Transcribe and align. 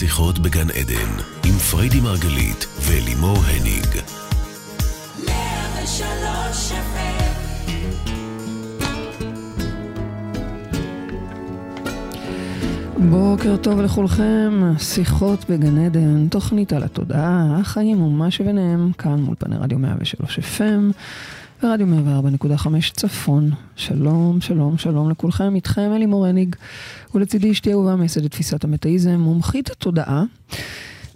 שיחות 0.00 0.38
בגן 0.38 0.70
עדן, 0.70 1.22
עם 1.44 1.52
פריידי 1.52 2.00
מרגלית 2.00 2.66
ולימור 2.86 3.36
הניג. 3.36 3.86
בוקר 13.10 13.56
טוב 13.56 13.80
לכולכם, 13.80 14.60
שיחות 14.78 15.50
בגן 15.50 15.78
עדן, 15.78 16.28
תוכנית 16.28 16.72
על 16.72 16.82
התודעה, 16.82 17.58
החיים 17.60 18.02
ומה 18.02 18.30
שביניהם, 18.30 18.92
כאן 18.92 19.20
מול 19.20 19.34
פני 19.38 19.56
רדיו 19.56 19.78
103 19.78 20.38
FM 20.38 20.92
ורדיו 21.62 21.86
104.5 21.86 22.68
צפון. 22.92 23.50
שלום, 23.76 24.40
שלום, 24.40 24.78
שלום 24.78 25.10
לכולכם, 25.10 25.54
איתכם 25.54 25.92
אלי 25.96 26.06
מורניג, 26.06 26.56
ולצידי 27.14 27.50
אשתי 27.50 27.72
אהובה 27.72 27.96
מייסדת 27.96 28.30
תפיסת 28.30 28.64
המטאיזם, 28.64 29.14
מומחית 29.14 29.70
התודעה. 29.70 30.24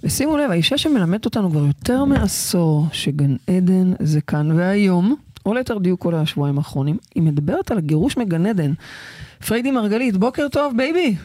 ושימו 0.03 0.37
לב, 0.37 0.51
האישה 0.51 0.79
שמלמדת 0.79 1.25
אותנו 1.25 1.51
כבר 1.51 1.67
יותר 1.67 2.05
מעשור 2.05 2.87
שגן 2.93 3.37
עדן 3.47 3.93
זה 4.01 4.21
כאן 4.21 4.53
והיום, 4.53 5.17
או 5.47 5.55
ליתר 5.55 5.79
דיוק 5.79 6.01
כל 6.01 6.15
השבועיים 6.15 6.59
האחרונים, 6.59 6.97
היא 7.15 7.23
מדברת 7.23 7.71
על 7.71 7.81
גירוש 7.81 8.17
מגן 8.17 8.47
עדן. 8.47 8.73
פריידי 9.47 9.71
מרגלית, 9.71 10.17
בוקר 10.17 10.49
טוב, 10.49 10.77
baby. 10.77 11.17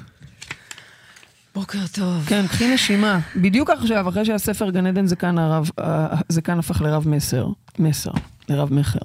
בוקר 1.56 1.80
טוב. 1.92 2.26
כן, 2.28 2.48
קחי 2.48 2.73
נשימה. 2.73 3.20
בדיוק 3.36 3.70
עכשיו, 3.70 4.09
אחרי 4.09 4.26
שהספר 4.26 4.70
גן 4.70 4.86
עדן 4.86 5.06
זה 5.06 5.16
כאן, 5.16 5.38
הרב, 5.38 5.70
אה, 5.80 6.08
זה 6.30 6.42
כאן 6.42 6.59
הפך 6.59 6.81
לרב 6.81 7.08
מסר. 7.08 7.48
מסר, 7.80 8.12
לרב 8.49 8.73
מכר. 8.73 8.99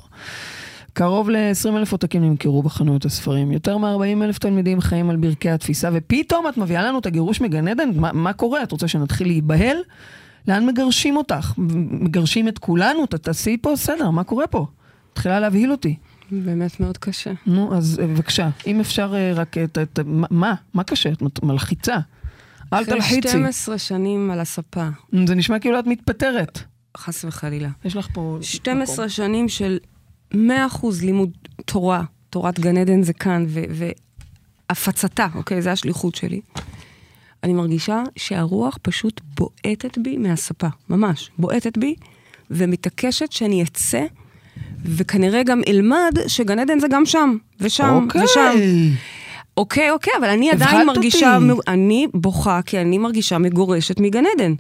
קרוב 0.93 1.31
ל-20 1.31 1.77
אלף 1.77 1.93
עותקים 1.93 2.23
נמכרו 2.25 2.63
בחנויות 2.63 3.05
הספרים, 3.05 3.53
יותר 3.53 3.79
מ-40 3.79 4.25
אלף 4.25 4.39
תלמידים 4.39 4.81
חיים 4.81 5.11
על 5.11 5.17
ברכי 5.17 5.51
התפיסה, 5.51 5.91
ופתאום 5.93 6.49
את 6.49 6.57
מביאה 6.57 6.83
לנו 6.83 6.99
את 6.99 7.07
הגירוש 7.07 7.41
מגן 7.41 7.69
עדן? 7.69 7.91
מה, 7.97 8.13
מה 8.13 8.33
קורה? 8.33 8.63
את 8.63 8.73
רוצה 8.73 8.89
שנתחיל 8.89 9.27
להיבהל? 9.27 9.77
לאן 10.49 10.67
מגרשים 10.67 11.17
אותך? 11.17 11.53
מגרשים 11.59 12.49
את 12.49 12.59
כולנו? 12.59 13.07
תעשי 13.07 13.57
פה 13.63 13.73
סדר, 13.77 14.11
מה 14.11 14.25
קורה 14.25 14.47
פה? 14.47 14.67
מתחילה 15.13 15.41
להבהיל 15.41 15.73
אותי. 15.73 15.97
באמת 16.31 16.81
מאוד 16.81 16.99
קשה. 16.99 17.33
נו, 17.47 17.77
אז 17.77 18.01
אה, 18.03 18.07
בבקשה, 18.07 18.49
אם 18.67 18.81
אפשר 18.81 19.15
אה, 19.15 19.33
רק 19.35 19.59
את... 19.59 19.79
את 19.79 20.01
מה? 20.31 20.55
מה 20.75 20.85
קשה? 20.85 21.13
את 21.13 21.43
מלחיצה. 21.43 21.97
אל 22.73 22.85
תלחיצי. 22.85 23.19
אחרי 23.19 23.31
12 23.31 23.79
שנים 23.79 24.31
על 24.31 24.41
הספה. 24.41 24.89
זה 25.27 25.35
נשמע 25.35 25.59
כאילו 25.59 25.79
את 25.79 25.87
מתפטרת. 25.87 26.63
חס 26.97 27.25
וחלילה. 27.25 27.69
יש 27.85 27.97
לך 27.97 28.09
פה... 28.13 28.39
12 28.41 28.95
מקום. 28.95 29.09
שנים 29.09 29.49
של 29.49 29.79
100% 30.35 30.37
לימוד 31.03 31.31
תורה, 31.65 32.03
תורת 32.31 32.61
גן 32.61 32.77
עדן 32.77 33.03
זה 33.03 33.13
כאן, 33.13 33.47
והפצתה, 34.71 35.27
אוקיי? 35.35 35.63
זו 35.63 35.71
השליחות 35.71 36.15
שלי. 36.15 36.41
אני 37.43 37.53
מרגישה 37.53 38.03
שהרוח 38.17 38.79
פשוט 38.83 39.21
בועטת 39.37 39.99
בי 39.99 40.17
מהספה, 40.17 40.67
ממש, 40.91 41.31
בועטת 41.39 41.79
בי, 41.79 41.95
ומתעקשת 42.51 43.33
שאני 43.33 43.63
אצא, 43.63 44.05
וכנראה 44.85 45.43
גם 45.43 45.61
אלמד 45.69 46.13
שגן 46.27 46.59
עדן 46.59 46.81
זה 46.81 46.89
גם 46.89 47.07
שם, 47.07 47.37
ושם, 47.61 48.01
אוקיי. 48.05 48.25
ושם. 48.25 48.53
אוקיי, 49.57 49.91
אוקיי, 49.91 50.13
אבל 50.19 50.29
אני 50.29 50.51
עדיין 50.51 50.87
מרגישה, 50.87 51.37
אותי. 51.51 51.71
אני 51.71 52.07
בוכה 52.15 52.61
כי 52.67 52.81
אני 52.81 52.99
מרגישה 52.99 53.39
מגורשת 53.39 54.01
מגן 54.01 54.25
עדן. 54.35 54.55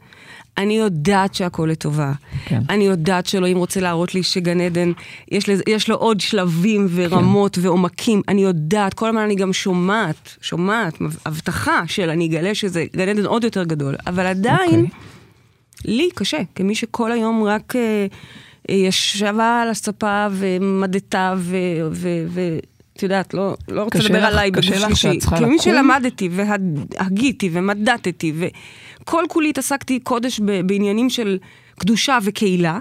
אני 0.58 0.74
יודעת 0.76 1.34
שהכל 1.34 1.68
לטובה. 1.72 2.12
כן. 2.44 2.60
אני 2.68 2.84
יודעת 2.84 3.26
שאלוהים 3.26 3.56
רוצה 3.56 3.80
להראות 3.80 4.14
לי 4.14 4.22
שגן 4.22 4.60
עדן, 4.60 4.92
יש, 5.28 5.48
לזה, 5.48 5.62
יש 5.68 5.88
לו 5.88 5.96
עוד 5.96 6.20
שלבים 6.20 6.86
ורמות 6.90 7.56
כן. 7.56 7.66
ועומקים. 7.66 8.22
אני 8.28 8.42
יודעת, 8.42 8.94
כל 8.94 9.08
הזמן 9.08 9.20
אני 9.20 9.34
גם 9.34 9.52
שומעת, 9.52 10.36
שומעת, 10.40 10.98
הבטחה 11.26 11.82
של 11.86 12.10
אני 12.10 12.26
אגלה 12.26 12.54
שזה 12.54 12.84
גן 12.96 13.08
עדן 13.08 13.26
עוד 13.26 13.44
יותר 13.44 13.64
גדול. 13.64 13.94
אבל 14.06 14.26
עדיין, 14.26 14.84
אוקיי. 14.84 14.86
לי 15.84 16.08
קשה, 16.14 16.38
כמי 16.54 16.74
שכל 16.74 17.12
היום 17.12 17.42
רק 17.42 17.76
אה, 17.76 18.06
ישבה 18.68 19.62
על 19.62 19.70
הספה 19.70 20.26
ומדתה 20.30 21.34
ו... 21.36 21.56
ו, 21.90 22.08
ו 22.28 22.58
את 22.96 23.02
יודעת, 23.02 23.34
לא, 23.34 23.56
לא 23.68 23.82
רוצה 23.82 23.98
לדבר 23.98 24.24
עליי 24.24 24.50
בגוף 24.50 24.64
שלישי. 24.64 25.20
כמי 25.20 25.58
שלמדתי 25.58 26.28
והגיתי 26.32 27.50
ומדדתי 27.52 28.32
וכל 29.04 29.24
כולי 29.28 29.50
התעסקתי 29.50 30.00
קודש 30.00 30.40
בעניינים 30.40 31.10
של 31.10 31.38
קדושה 31.78 32.18
וקהילה, 32.22 32.78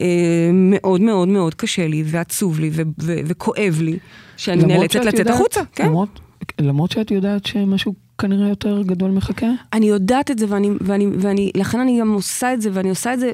אה, 0.00 0.50
מאוד 0.52 1.00
מאוד 1.00 1.28
מאוד 1.28 1.54
קשה 1.54 1.88
לי 1.88 2.02
ועצוב 2.06 2.60
לי 2.60 2.70
וכואב 2.98 3.78
לי 3.80 3.98
שאני 4.36 4.64
נאלצת 4.64 5.04
לצאת 5.04 5.26
החוצה. 5.26 5.60
כן? 5.72 5.86
למרות, 5.86 6.20
למרות 6.60 6.90
שאת 6.90 7.10
יודעת 7.10 7.46
שמשהו 7.46 7.94
כנראה 8.18 8.48
יותר 8.48 8.82
גדול 8.82 9.10
מחכה? 9.10 9.46
אני 9.72 9.86
יודעת 9.86 10.30
את 10.30 10.38
זה 10.38 10.46
ואני, 10.48 10.70
ואני, 10.80 11.06
ואני, 11.18 11.50
לכן 11.56 11.80
אני 11.80 12.00
גם 12.00 12.12
עושה 12.12 12.54
את 12.54 12.60
זה 12.60 12.70
ואני 12.72 12.88
עושה 12.88 13.14
את 13.14 13.20
זה. 13.20 13.32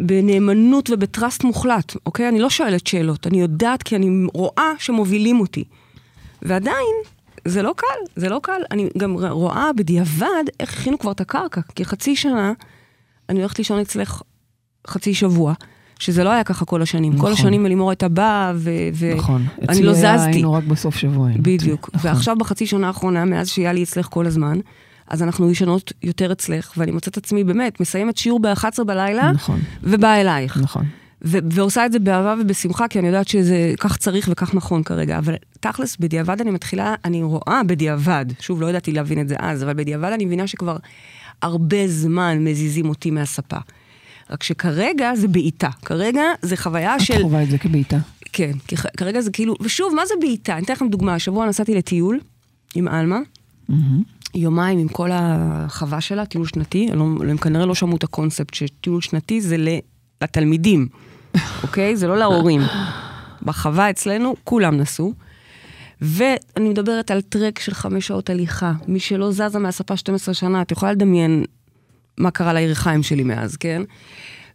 בנאמנות 0.00 0.90
ובטראסט 0.90 1.44
מוחלט, 1.44 1.96
אוקיי? 2.06 2.28
אני 2.28 2.38
לא 2.38 2.50
שואלת 2.50 2.86
שאלות, 2.86 3.26
אני 3.26 3.40
יודעת 3.40 3.82
כי 3.82 3.96
אני 3.96 4.26
רואה 4.34 4.72
שמובילים 4.78 5.40
אותי. 5.40 5.64
ועדיין, 6.42 6.96
זה 7.46 7.62
לא 7.62 7.74
קל, 7.76 7.86
זה 8.16 8.28
לא 8.28 8.40
קל. 8.42 8.60
אני 8.70 8.88
גם 8.98 9.16
רואה 9.30 9.70
בדיעבד 9.76 10.44
איך 10.60 10.80
הכינו 10.80 10.98
כבר 10.98 11.12
את 11.12 11.20
הקרקע, 11.20 11.60
כי 11.74 11.84
חצי 11.84 12.16
שנה 12.16 12.52
אני 13.28 13.38
הולכת 13.38 13.58
לישון 13.58 13.80
אצלך 13.80 14.22
חצי 14.86 15.14
שבוע. 15.14 15.54
שזה 15.98 16.24
לא 16.24 16.30
היה 16.30 16.44
ככה 16.44 16.64
כל 16.64 16.82
השנים. 16.82 17.12
נכון. 17.12 17.26
כל 17.26 17.32
השנים 17.32 17.66
אלימור 17.66 17.90
הייתה 17.90 18.08
באה, 18.08 18.52
ואני 18.54 19.14
נכון. 19.16 19.46
לא 19.82 19.92
זזתי. 19.92 20.14
אצלי 20.14 20.32
היינו 20.32 20.52
רק 20.52 20.64
בסוף 20.64 20.96
שבוע. 20.96 21.28
בדיוק. 21.36 21.90
נכון. 21.94 22.10
ועכשיו 22.10 22.36
בחצי 22.36 22.66
שנה 22.66 22.86
האחרונה, 22.86 23.24
מאז 23.24 23.48
שהיה 23.48 23.72
לי 23.72 23.82
אצלך 23.82 24.06
כל 24.10 24.26
הזמן, 24.26 24.58
אז 25.08 25.22
אנחנו 25.22 25.50
ישנות 25.50 25.92
יותר 26.02 26.32
אצלך, 26.32 26.72
ואני 26.76 26.92
מוצאת 26.92 27.16
עצמי 27.16 27.44
באמת, 27.44 27.80
מסיימת 27.80 28.16
שיעור 28.16 28.40
ב-11 28.40 28.84
בלילה, 28.84 29.32
נכון. 29.32 29.60
ובאה 29.82 30.20
אלייך. 30.20 30.56
נכון. 30.62 30.84
ו- 31.24 31.38
ועושה 31.52 31.86
את 31.86 31.92
זה 31.92 31.98
באהבה 31.98 32.34
ובשמחה, 32.40 32.88
כי 32.88 32.98
אני 32.98 33.06
יודעת 33.06 33.28
שזה 33.28 33.74
כך 33.80 33.96
צריך 33.96 34.28
וכך 34.32 34.54
נכון 34.54 34.82
כרגע. 34.82 35.18
אבל 35.18 35.34
תכלס, 35.60 35.96
בדיעבד 35.96 36.40
אני 36.40 36.50
מתחילה, 36.50 36.94
אני 37.04 37.22
רואה 37.22 37.60
בדיעבד, 37.66 38.26
שוב, 38.40 38.60
לא 38.60 38.66
ידעתי 38.66 38.92
להבין 38.92 39.20
את 39.20 39.28
זה 39.28 39.34
אז, 39.38 39.62
אבל 39.62 39.74
בדיעבד 39.74 40.12
אני 40.12 40.24
מבינה 40.24 40.46
שכבר 40.46 40.76
הרבה 41.42 41.88
זמן 41.88 42.44
מזיזים 42.44 42.88
אותי 42.88 43.10
מהספה. 43.10 43.58
רק 44.30 44.42
שכרגע 44.42 45.14
זה 45.14 45.28
בעיטה. 45.28 45.68
כרגע 45.84 46.22
זה 46.42 46.56
חוויה 46.56 46.96
את 46.96 47.00
של... 47.00 47.14
את 47.14 47.22
חווה 47.22 47.42
את 47.42 47.50
זה 47.50 47.58
כבעיטה. 47.58 47.98
כן, 48.32 48.52
כי 48.66 48.76
כרגע 48.76 49.20
זה 49.20 49.30
כאילו... 49.30 49.54
ושוב, 49.60 49.94
מה 49.94 50.06
זה 50.06 50.14
בעיטה? 50.20 50.56
אני 50.56 50.64
אתן 50.64 50.72
לכם 50.72 50.88
דוגמה. 50.88 51.14
השבוע 51.14 51.46
נסעתי 51.46 51.74
לטיול 51.74 52.20
עם 52.74 52.88
עלמה. 52.88 53.18
Mm-hmm. 53.70 53.74
יומיים 54.34 54.78
עם 54.78 54.88
כל 54.88 55.10
החווה 55.12 56.00
שלה, 56.00 56.26
טיול 56.26 56.46
שנתי, 56.46 56.88
לא, 56.92 57.04
הם 57.04 57.36
כנראה 57.36 57.66
לא 57.66 57.74
שמעו 57.74 57.96
את 57.96 58.04
הקונספט 58.04 58.54
שטיול 58.54 59.00
שנתי 59.00 59.40
זה 59.40 59.56
לתלמידים, 60.22 60.88
אוקיי? 61.62 61.96
זה 61.96 62.06
לא 62.08 62.16
להורים. 62.16 62.60
בחווה 63.42 63.90
אצלנו 63.90 64.34
כולם 64.44 64.76
נסעו. 64.76 65.12
ואני 66.00 66.68
מדברת 66.68 67.10
על 67.10 67.20
טרק 67.20 67.58
של 67.58 67.74
חמש 67.74 68.06
שעות 68.06 68.30
הליכה. 68.30 68.72
מי 68.88 69.00
שלא 69.00 69.30
זזה 69.32 69.58
מהספה 69.58 69.96
12 69.96 70.34
שנה, 70.34 70.62
את 70.62 70.70
יכולה 70.70 70.92
לדמיין 70.92 71.44
מה 72.18 72.30
קרה 72.30 72.52
לירכיים 72.52 73.02
שלי 73.02 73.22
מאז, 73.22 73.56
כן? 73.56 73.82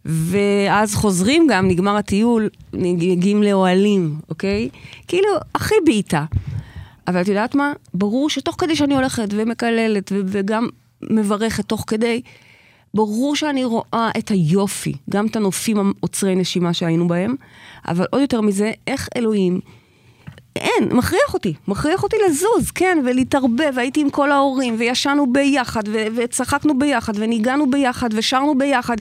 ואז 0.04 0.94
חוזרים 0.94 1.46
גם, 1.50 1.68
נגמר 1.68 1.96
הטיול, 1.96 2.48
מגיעים 2.72 3.42
לאוהלים, 3.42 4.20
אוקיי? 4.28 4.68
כאילו, 5.08 5.28
הכי 5.54 5.74
בעיטה. 5.84 6.24
אבל 7.08 7.20
את 7.20 7.28
יודעת 7.28 7.54
מה? 7.54 7.72
ברור 7.94 8.30
שתוך 8.30 8.56
כדי 8.58 8.76
שאני 8.76 8.94
הולכת 8.94 9.28
ומקללת 9.30 10.12
וגם 10.14 10.68
מברכת 11.10 11.64
תוך 11.64 11.84
כדי, 11.86 12.22
ברור 12.94 13.36
שאני 13.36 13.64
רואה 13.64 14.10
את 14.18 14.28
היופי, 14.28 14.92
גם 15.10 15.26
את 15.26 15.36
הנופים 15.36 15.78
העוצרי 15.78 16.34
נשימה 16.34 16.74
שהיינו 16.74 17.08
בהם, 17.08 17.34
אבל 17.88 18.06
עוד 18.10 18.20
יותר 18.20 18.40
מזה, 18.40 18.72
איך 18.86 19.08
אלוהים, 19.16 19.60
אין, 20.56 20.88
מכריח 20.92 21.34
אותי, 21.34 21.54
מכריח 21.68 22.02
אותי 22.02 22.16
לזוז, 22.26 22.70
כן, 22.70 22.98
ולהתערבב, 23.04 23.72
הייתי 23.76 24.00
עם 24.00 24.10
כל 24.10 24.32
ההורים, 24.32 24.76
וישנו 24.78 25.32
ביחד, 25.32 25.82
ו- 25.88 26.06
וצחקנו 26.16 26.78
ביחד, 26.78 27.12
וניגענו 27.16 27.70
ביחד, 27.70 28.08
ושרנו 28.12 28.58
ביחד. 28.58 28.96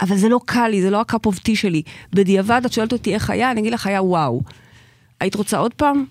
אבל 0.00 0.16
זה 0.16 0.28
לא 0.28 0.40
קל 0.46 0.68
לי, 0.68 0.82
זה 0.82 0.90
לא 0.90 1.00
ה 1.00 1.06
cup 1.06 1.26
of 1.26 1.38
tea 1.38 1.56
שלי. 1.56 1.82
בדיעבד, 2.12 2.62
את 2.66 2.72
שואלת 2.72 2.92
אותי 2.92 3.14
איך 3.14 3.30
היה, 3.30 3.50
אני 3.50 3.60
אגיד 3.60 3.72
לך, 3.72 3.86
היה 3.86 4.02
וואו. 4.02 4.40
היית 5.20 5.34
רוצה 5.34 5.58
עוד 5.58 5.74
פעם? 5.74 6.04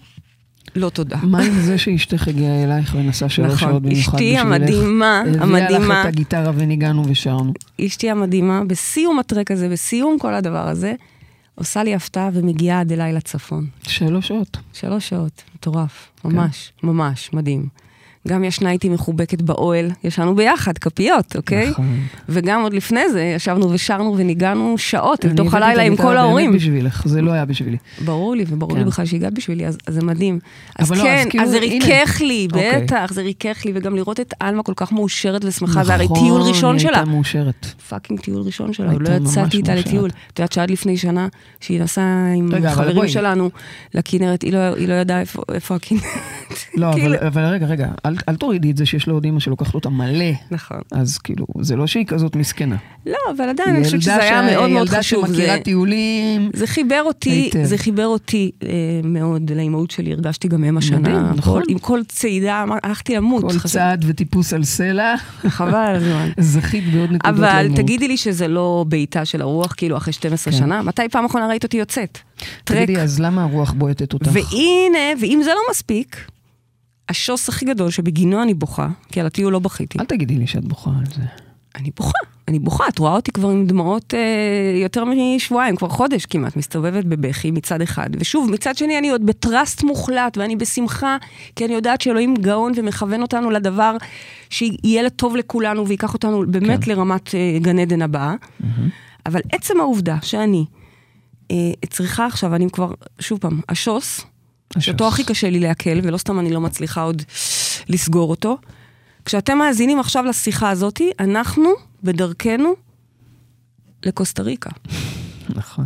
לא 0.76 0.90
תודה. 0.90 1.18
מה 1.24 1.40
עם 1.42 1.54
זה 1.62 1.78
שאשתך 1.78 2.28
הגיעה 2.28 2.64
אלייך 2.64 2.96
ונסעה 2.96 3.30
שלוש 3.30 3.54
נכון, 3.54 3.70
שעות 3.70 3.82
במיוחד 3.84 4.14
בשבילך? 4.14 4.16
אשתי 4.16 4.38
המדהימה, 4.38 5.20
המדהימה. 5.20 5.58
הביאה 5.58 5.80
לך 5.80 5.92
את 5.92 6.06
הגיטרה 6.06 6.52
וניגענו 6.56 7.04
ושרנו. 7.08 7.54
אשתי 7.86 8.10
המדהימה, 8.10 8.62
בסיום 8.68 9.20
הטרק 9.20 9.52
הזה, 9.52 9.70
בסיום 9.70 10.20
כל 10.20 10.34
הדבר 10.34 10.68
הזה, 10.68 10.94
עושה 11.56 11.84
לי 11.84 11.96
הפתעה 11.96 12.30
ומגיעה 12.34 12.80
עד 12.80 12.92
אליי 12.92 13.14
לצפון. 13.14 13.68
שלוש 13.84 14.28
שעות. 14.28 14.58
שלוש 14.74 15.10
שעות, 15.10 15.44
מטורף. 15.56 16.12
ממש, 16.26 16.72
כן. 16.82 16.88
ממש, 16.88 17.30
מדהים. 17.34 17.68
גם 18.28 18.44
ישנה 18.44 18.72
איתי 18.72 18.90
מחובקת 18.90 19.42
באוהל, 19.42 19.90
ישנו 20.04 20.36
ביחד, 20.36 20.78
כפיות, 20.78 21.36
אוקיי? 21.36 21.70
נכון. 21.70 22.00
וגם 22.30 22.62
עוד 22.62 22.74
לפני 22.74 23.10
זה 23.12 23.22
ישבנו 23.24 23.72
ושרנו 23.72 24.18
וניגענו 24.18 24.78
שעות 24.78 25.26
אני 25.26 25.34
לתוך 25.34 25.48
הבאתי 25.48 25.58
את 25.58 25.64
הלילה 25.64 25.84
עם 25.84 25.96
כל 25.96 26.18
ההורים. 26.18 26.52
באמת 26.52 26.62
בשבילך, 26.62 27.04
זה 27.08 27.22
לא 27.22 27.32
היה 27.32 27.46
בשבילי. 27.46 27.78
ברור 28.06 28.36
לי, 28.36 28.46
וברור 28.48 28.74
לי 28.74 28.80
כן. 28.84 28.88
בכלל 28.88 29.06
שהגעת 29.06 29.34
בשבילי, 29.34 29.68
אז, 29.68 29.78
אז 29.88 29.94
זה 29.94 30.02
מדהים. 30.02 30.40
אז 30.80 30.92
לא, 30.92 30.98
כן, 31.04 31.22
אז 31.22 31.28
כאילו, 31.30 31.44
אז 31.44 31.50
זה. 31.50 31.60
ריכך 31.60 32.22
לי, 32.22 32.48
אוקיי. 32.52 32.82
בטח, 32.84 33.12
זה 33.14 33.22
ריכך 33.22 33.66
לי, 33.66 33.72
וגם 33.76 33.96
לראות 33.96 34.20
את 34.20 34.34
עלמה 34.40 34.64
כל 34.64 34.74
כך 34.76 34.92
מאושרת 34.92 35.46
ושמחה, 35.46 35.84
זה 35.84 35.94
הרי 35.94 36.08
טיול 36.08 36.42
ראשון 36.42 36.56
נכון, 36.56 36.76
היא 36.76 36.80
שלה. 36.80 36.98
הייתה 36.98 37.12
מאושרת. 37.12 37.66
fucking 37.90 38.20
טיול 38.20 38.42
ראשון 38.42 38.74
שלה, 38.74 38.94
לא 39.00 39.10
יצאתי 39.10 39.58
איתה. 39.58 39.76
לטיול. 39.76 40.10
את 40.34 40.40
יודעת 40.40 40.52
שעד 40.52 40.72
לפני 40.72 40.98
שנה, 40.98 41.28
שהיא 41.60 41.82
נסעה 41.82 42.34
עם 42.36 42.52
חברים. 42.70 43.08
שלנו 43.08 43.50
לכנרת, 43.94 44.42
היא 44.42 44.54
לא, 44.54 44.70
לא 44.78 44.94
ידעה 44.94 45.20
איפה, 45.54 45.76
הכנרת. 45.76 46.04
לא, 46.76 46.92
כאילו- 46.96 47.16
אבל 47.28 47.42
רגע, 47.46 47.66
רגע, 47.66 47.88
אל, 48.12 48.16
אל 48.30 48.36
תורידי 48.36 48.72
את 48.72 48.78
זה 48.78 48.86
שיש 48.86 49.08
לו 49.08 49.14
עוד 49.14 49.24
אימא 49.26 49.40
שלוקחת 49.40 49.76
אותה 49.76 49.90
מלא. 49.90 50.26
נכון. 50.52 50.78
אז 50.92 51.18
כאילו, 51.18 51.46
זה 51.62 51.76
לא 51.76 51.88
שהיא 51.88 52.06
כזאת 52.06 52.36
מסכנה. 52.36 52.76
לא, 53.06 53.18
אבל 53.38 53.50
עדיין, 53.50 53.76
אני 53.76 53.84
חושבת 53.84 54.02
שזה 54.02 54.16
היה 54.16 54.42
מאוד 54.42 54.70
מאוד 54.70 54.90
חשוב. 54.90 55.20
ילדה 55.20 55.34
שמכירה 55.34 55.56
זה- 55.58 55.64
טיולים. 55.64 56.50
זה 56.54 56.68
חיבר 56.68 57.02
אותי, 57.06 57.30
היטב. 57.30 57.64
זה 57.64 57.78
חיבר 57.78 58.06
אותי 58.06 58.52
אה, 58.64 58.70
מאוד 59.04 59.52
לאימהות 59.52 59.92
שלי, 59.92 60.12
הרגשתי 60.14 60.48
גם 60.48 60.64
הם 60.64 60.78
השנה. 60.78 61.00
מדהים, 61.00 61.16
כל- 61.28 61.36
נכון. 61.36 61.64
עם 61.68 61.78
כל 61.80 62.00
צעידה, 62.08 62.66
הלכתי 62.84 63.16
למות. 63.16 63.42
כל 63.42 63.50
חשב- 63.60 63.74
צעד 63.74 64.06
וטיפוס 64.08 64.54
על 64.54 64.64
סלע, 64.64 65.16
חבל 65.48 65.76
על 65.76 65.96
הזמן. 65.96 66.30
זכית 66.54 66.84
בעוד 66.94 67.12
נקודות 67.12 67.26
אבל 67.26 67.56
לאימהות. 67.56 67.78
תגידי 67.80 68.08
לי 68.08 68.18
שזה 68.18 68.48
לא 68.48 68.86
בעיטה 68.88 69.26
של 69.26 69.42
הרוח, 69.42 69.74
כאילו 69.78 69.98
אחרי 69.98 70.14
12 70.14 70.54
כן. 70.54 70.60
שנה? 70.60 70.82
מתי 70.82 71.10
פעם 71.12 71.26
אחרונה 71.26 71.48
ראית 71.48 71.64
אותי 71.64 71.78
יוצאת? 71.78 72.18
טרק. 72.64 72.78
תגידי, 72.78 72.98
אז 73.02 73.20
למה 73.20 73.44
הרוח 73.44 73.72
בועטת 73.72 74.14
אותך? 74.14 74.28
והנה, 74.34 75.00
ואם 75.22 75.42
זה 75.44 75.50
לא 75.50 75.62
מספיק, 75.72 76.18
השוס 77.12 77.50
הכי 77.50 77.66
גדול 77.66 77.92
שבגינו 77.92 78.44
אני 78.44 78.54
בוכה, 78.54 78.88
כי 79.12 79.20
על 79.20 79.26
הטיול 79.26 79.54
לא 79.54 79.60
בכיתי. 79.60 80.00
אל 80.00 80.06
תגידי 80.06 80.36
לי 80.36 80.48
שאת 80.48 80.66
בוכה 80.66 80.92
על 81.00 81.06
זה. 81.16 81.22
אני 81.76 81.92
בוכה, 81.98 82.20
אני 82.48 82.60
בוכה. 82.60 82.88
את 82.88 83.00
רואה 83.00 83.12
אותי 83.12 83.32
כבר 83.32 83.50
עם 83.50 83.68
דמעות 83.68 84.14
אה, 84.14 84.82
יותר 84.82 85.04
משבועיים, 85.06 85.76
כבר 85.76 85.90
חודש 85.90 86.26
כמעט, 86.26 86.56
מסתובבת 86.56 87.06
בבכי 87.06 87.52
מצד 87.52 87.82
אחד. 87.82 88.10
ושוב, 88.20 88.52
מצד 88.52 88.78
שני 88.78 88.98
אני 88.98 89.10
עוד 89.10 89.26
בטראסט 89.26 89.84
מוחלט, 89.84 90.38
ואני 90.38 90.56
בשמחה, 90.56 91.18
כי 91.56 91.66
אני 91.66 91.74
יודעת 91.74 92.02
שאלוהים 92.02 92.34
גאון 92.36 92.72
ומכוון 92.76 93.22
אותנו 93.22 93.50
לדבר 93.50 93.98
שיהיה 94.50 95.10
טוב 95.10 95.36
לכולנו 95.36 95.88
ויקח 95.88 96.14
אותנו 96.14 96.44
באמת 96.48 96.84
כן. 96.84 96.92
לרמת 96.92 97.36
אה, 97.36 97.58
גן 97.62 97.80
עדן 97.80 98.02
הבאה. 98.02 98.36
אבל 99.26 99.42
עצם 99.52 99.80
העובדה 99.80 100.18
שאני 100.22 100.66
אה, 101.52 101.58
צריכה 101.90 102.26
עכשיו, 102.26 102.56
אני 102.56 102.70
כבר, 102.70 102.94
שוב 103.20 103.40
פעם, 103.40 103.62
השוס, 103.70 104.26
שאותו 104.80 105.08
הכי 105.08 105.24
קשה 105.24 105.50
לי 105.50 105.60
לעכל, 105.60 106.00
ולא 106.04 106.18
סתם 106.18 106.40
אני 106.40 106.54
לא 106.54 106.62
מצליחה 106.62 107.02
עוד 107.02 107.22
לסגור 107.90 108.30
אותו. 108.30 108.58
כשאתם 109.26 109.58
מאזינים 109.58 110.00
עכשיו 110.00 110.26
לשיחה 110.26 110.70
הזאת, 110.70 111.02
אנחנו 111.20 111.70
בדרכנו 112.04 112.74
לקוסטה 114.06 114.44
ריקה. 114.44 114.70
נכון. 115.50 115.86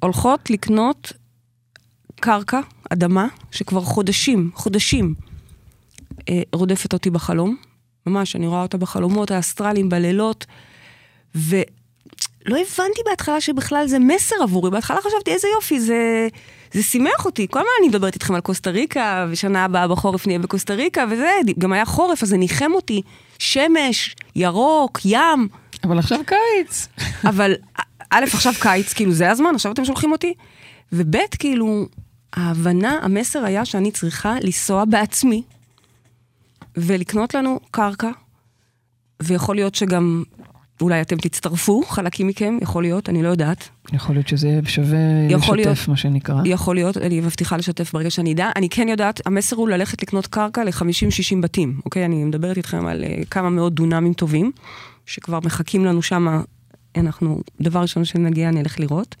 הולכות 0.00 0.50
לקנות 0.50 1.12
קרקע, 2.20 2.60
אדמה, 2.90 3.26
שכבר 3.50 3.80
חודשים, 3.80 4.50
חודשים, 4.54 5.14
אה, 6.28 6.42
רודפת 6.52 6.92
אותי 6.92 7.10
בחלום. 7.10 7.56
ממש, 8.06 8.36
אני 8.36 8.46
רואה 8.46 8.62
אותה 8.62 8.78
בחלומות 8.78 9.30
האסטרליים, 9.30 9.88
בלילות, 9.88 10.46
ולא 11.34 11.56
הבנתי 12.46 13.00
בהתחלה 13.04 13.40
שבכלל 13.40 13.86
זה 13.86 13.98
מסר 13.98 14.36
עבורי. 14.42 14.70
בהתחלה 14.70 15.00
חשבתי, 15.00 15.30
איזה 15.30 15.48
יופי, 15.54 15.80
זה, 15.80 16.28
זה 16.72 16.82
שימח 16.82 17.24
אותי. 17.24 17.46
כל 17.50 17.58
הזמן 17.58 17.70
אני 17.80 17.88
מדברת 17.88 18.14
איתכם 18.14 18.34
על 18.34 18.40
קוסטה 18.40 18.70
ריקה, 18.70 19.26
ושנה 19.30 19.64
הבאה 19.64 19.88
בחורף 19.88 20.26
נהיה 20.26 20.38
בקוסטה 20.38 20.74
ריקה, 20.74 21.04
וזה, 21.10 21.30
גם 21.58 21.72
היה 21.72 21.84
חורף, 21.84 22.22
אז 22.22 22.28
זה 22.28 22.36
ניחם 22.36 22.70
אותי. 22.74 23.02
שמש, 23.38 24.14
ירוק, 24.36 25.00
ים. 25.04 25.48
אבל 25.84 25.98
עכשיו 25.98 26.18
קיץ. 26.26 26.88
אבל 27.24 27.52
א', 28.10 28.24
עכשיו 28.32 28.52
קיץ, 28.60 28.92
כאילו 28.92 29.12
זה 29.12 29.30
הזמן, 29.30 29.54
עכשיו 29.54 29.72
אתם 29.72 29.84
שולחים 29.84 30.12
אותי. 30.12 30.34
וב', 30.92 31.16
כאילו, 31.38 31.86
ההבנה, 32.32 32.98
המסר 33.02 33.44
היה 33.44 33.64
שאני 33.64 33.90
צריכה 33.90 34.34
לנסוע 34.42 34.84
בעצמי 34.84 35.42
ולקנות 36.76 37.34
לנו 37.34 37.60
קרקע, 37.70 38.10
ויכול 39.22 39.54
להיות 39.54 39.74
שגם 39.74 40.22
אולי 40.80 41.00
אתם 41.00 41.16
תצטרפו, 41.16 41.82
חלקים 41.82 42.26
מכם, 42.26 42.58
יכול 42.62 42.82
להיות, 42.82 43.08
אני 43.08 43.22
לא 43.22 43.28
יודעת. 43.28 43.68
יכול 43.92 44.14
להיות 44.14 44.28
שזה 44.28 44.60
שווה 44.66 44.98
יכול 45.30 45.58
לשתף, 45.58 45.66
להיות. 45.66 45.88
מה 45.88 45.96
שנקרא. 45.96 46.42
יכול 46.44 46.74
להיות, 46.74 46.96
אני 46.96 47.20
מבטיחה 47.20 47.56
לשתף 47.56 47.92
ברגע 47.92 48.10
שאני 48.10 48.32
אדע. 48.32 48.50
אני 48.56 48.68
כן 48.68 48.88
יודעת, 48.88 49.26
המסר 49.26 49.56
הוא 49.56 49.68
ללכת 49.68 50.02
לקנות 50.02 50.26
קרקע 50.26 50.64
ל-50-60 50.64 51.42
בתים, 51.42 51.80
אוקיי? 51.84 52.04
אני 52.04 52.24
מדברת 52.24 52.56
איתכם 52.56 52.86
על 52.86 53.04
uh, 53.04 53.24
כמה 53.30 53.50
מאות 53.50 53.74
דונמים 53.74 54.12
טובים, 54.12 54.52
שכבר 55.06 55.38
מחכים 55.44 55.84
לנו 55.84 56.02
שם, 56.02 56.42
אנחנו, 56.96 57.40
דבר 57.60 57.80
ראשון 57.80 58.04
שנגיע, 58.04 58.48
אני 58.48 58.60
אלך 58.60 58.80
לראות. 58.80 59.16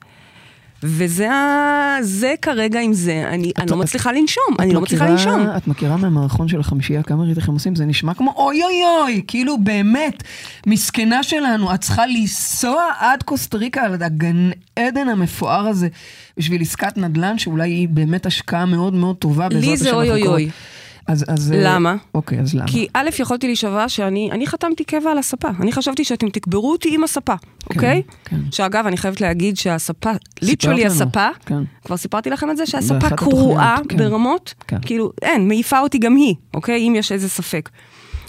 וזה 0.82 1.30
ה- 1.32 1.96
זה 2.02 2.34
כרגע 2.42 2.80
עם 2.80 2.92
זה, 2.92 3.24
אני, 3.28 3.52
אני 3.58 3.70
לא 3.70 3.76
את- 3.76 3.80
מצליחה 3.80 4.12
לנשום, 4.12 4.44
את 4.54 4.60
אני 4.60 4.74
לא 4.74 4.80
מצליחה 4.80 5.06
לנשום. 5.10 5.46
את 5.56 5.68
מכירה 5.68 5.96
מהמערכון 5.96 6.48
של 6.48 6.60
החמישייה 6.60 7.02
כמה 7.02 7.24
הם 7.48 7.54
עושים? 7.54 7.74
זה 7.74 7.84
נשמע 7.84 8.14
כמו 8.14 8.32
אוי 8.36 8.62
אוי 8.64 8.74
אוי, 9.02 9.22
כאילו 9.26 9.58
באמת, 9.58 10.22
מסכנה 10.66 11.22
שלנו, 11.22 11.74
את 11.74 11.80
צריכה 11.80 12.06
לנסוע 12.06 12.82
עד 12.98 13.22
קוסטה 13.22 13.58
ריקה 13.58 13.82
על 13.82 14.02
הגן 14.02 14.50
עדן 14.76 15.08
המפואר 15.08 15.66
הזה 15.66 15.88
בשביל 16.36 16.62
עסקת 16.62 16.96
נדל"ן, 16.98 17.38
שאולי 17.38 17.70
היא 17.70 17.88
באמת 17.88 18.26
השקעה 18.26 18.66
מאוד 18.66 18.94
מאוד 18.94 19.16
טובה 19.16 19.48
בעזרת 19.48 19.64
לי 19.64 19.76
זה 19.76 19.88
השם 19.88 19.96
אוי 19.96 20.10
אוי. 20.10 20.26
אוי. 20.26 20.50
אז, 21.06 21.24
אז... 21.28 21.54
למה? 21.56 21.96
אוקיי, 22.14 22.40
אז 22.40 22.54
למה? 22.54 22.66
כי 22.66 22.86
א', 22.94 23.08
יכולתי 23.18 23.46
להישבע 23.46 23.88
שאני 23.88 24.30
אני 24.32 24.46
חתמתי 24.46 24.84
קבע 24.84 25.10
על 25.10 25.18
הספה. 25.18 25.48
אני 25.60 25.72
חשבתי 25.72 26.04
שאתם 26.04 26.28
תקברו 26.28 26.72
אותי 26.72 26.94
עם 26.94 27.04
הספה, 27.04 27.34
אוקיי? 27.70 28.02
כן. 28.24 28.40
שאגב, 28.50 28.86
אני 28.86 28.96
חייבת 28.96 29.20
להגיד 29.20 29.56
שהספה, 29.56 30.10
ליטרלי 30.42 30.86
הספה, 30.86 31.28
כן. 31.46 31.62
כבר 31.84 31.96
סיפרתי 31.96 32.30
לכם 32.30 32.50
את 32.50 32.56
זה, 32.56 32.66
שהספה 32.66 33.10
קרועה 33.16 33.76
כן. 33.88 33.96
ברמות, 33.96 34.54
כן. 34.68 34.78
כאילו, 34.82 35.12
אין, 35.22 35.48
מעיפה 35.48 35.80
אותי 35.80 35.98
גם 35.98 36.16
היא, 36.16 36.34
אוקיי? 36.54 36.88
אם 36.88 36.94
יש 36.96 37.12
איזה 37.12 37.28
ספק. 37.28 37.68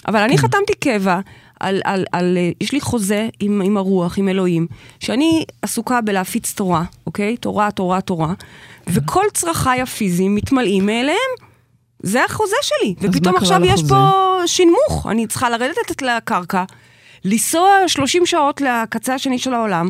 אבל 0.07 0.19
כן. 0.19 0.23
אני 0.23 0.37
חתמתי 0.37 0.73
קבע 0.79 1.19
על, 1.59 1.81
על, 1.83 2.05
על, 2.11 2.37
אה, 2.37 2.51
יש 2.61 2.71
לי 2.71 2.81
חוזה 2.81 3.29
עם, 3.39 3.61
עם 3.65 3.77
הרוח, 3.77 4.17
עם 4.17 4.29
אלוהים, 4.29 4.67
שאני 4.99 5.45
עסוקה 5.61 6.01
בלהפיץ 6.01 6.53
תורה, 6.53 6.83
אוקיי? 7.07 7.37
תורה, 7.37 7.71
תורה, 7.71 8.01
תורה, 8.01 8.33
כן. 8.35 8.91
וכל 8.93 9.25
צרכיי 9.33 9.81
הפיזיים 9.81 10.35
מתמלאים 10.35 10.85
מאליהם. 10.85 11.52
זה 12.03 12.25
החוזה 12.25 12.55
שלי, 12.61 12.95
ופתאום 13.01 13.35
עכשיו 13.35 13.65
יש 13.65 13.79
לחוזה? 13.79 13.89
פה 13.89 14.39
שינמוך. 14.45 15.07
אני 15.09 15.27
צריכה 15.27 15.49
לרדת 15.49 16.01
לקרקע, 16.01 16.63
לנסוע 17.25 17.69
30 17.87 18.25
שעות 18.25 18.61
לקצה 18.61 19.13
השני 19.13 19.39
של 19.39 19.53
העולם, 19.53 19.89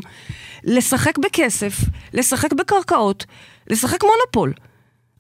לשחק 0.63 1.17
בכסף, 1.17 1.77
לשחק 2.13 2.53
בקרקעות, 2.53 3.25
לשחק 3.69 4.03
מונופול. 4.03 4.53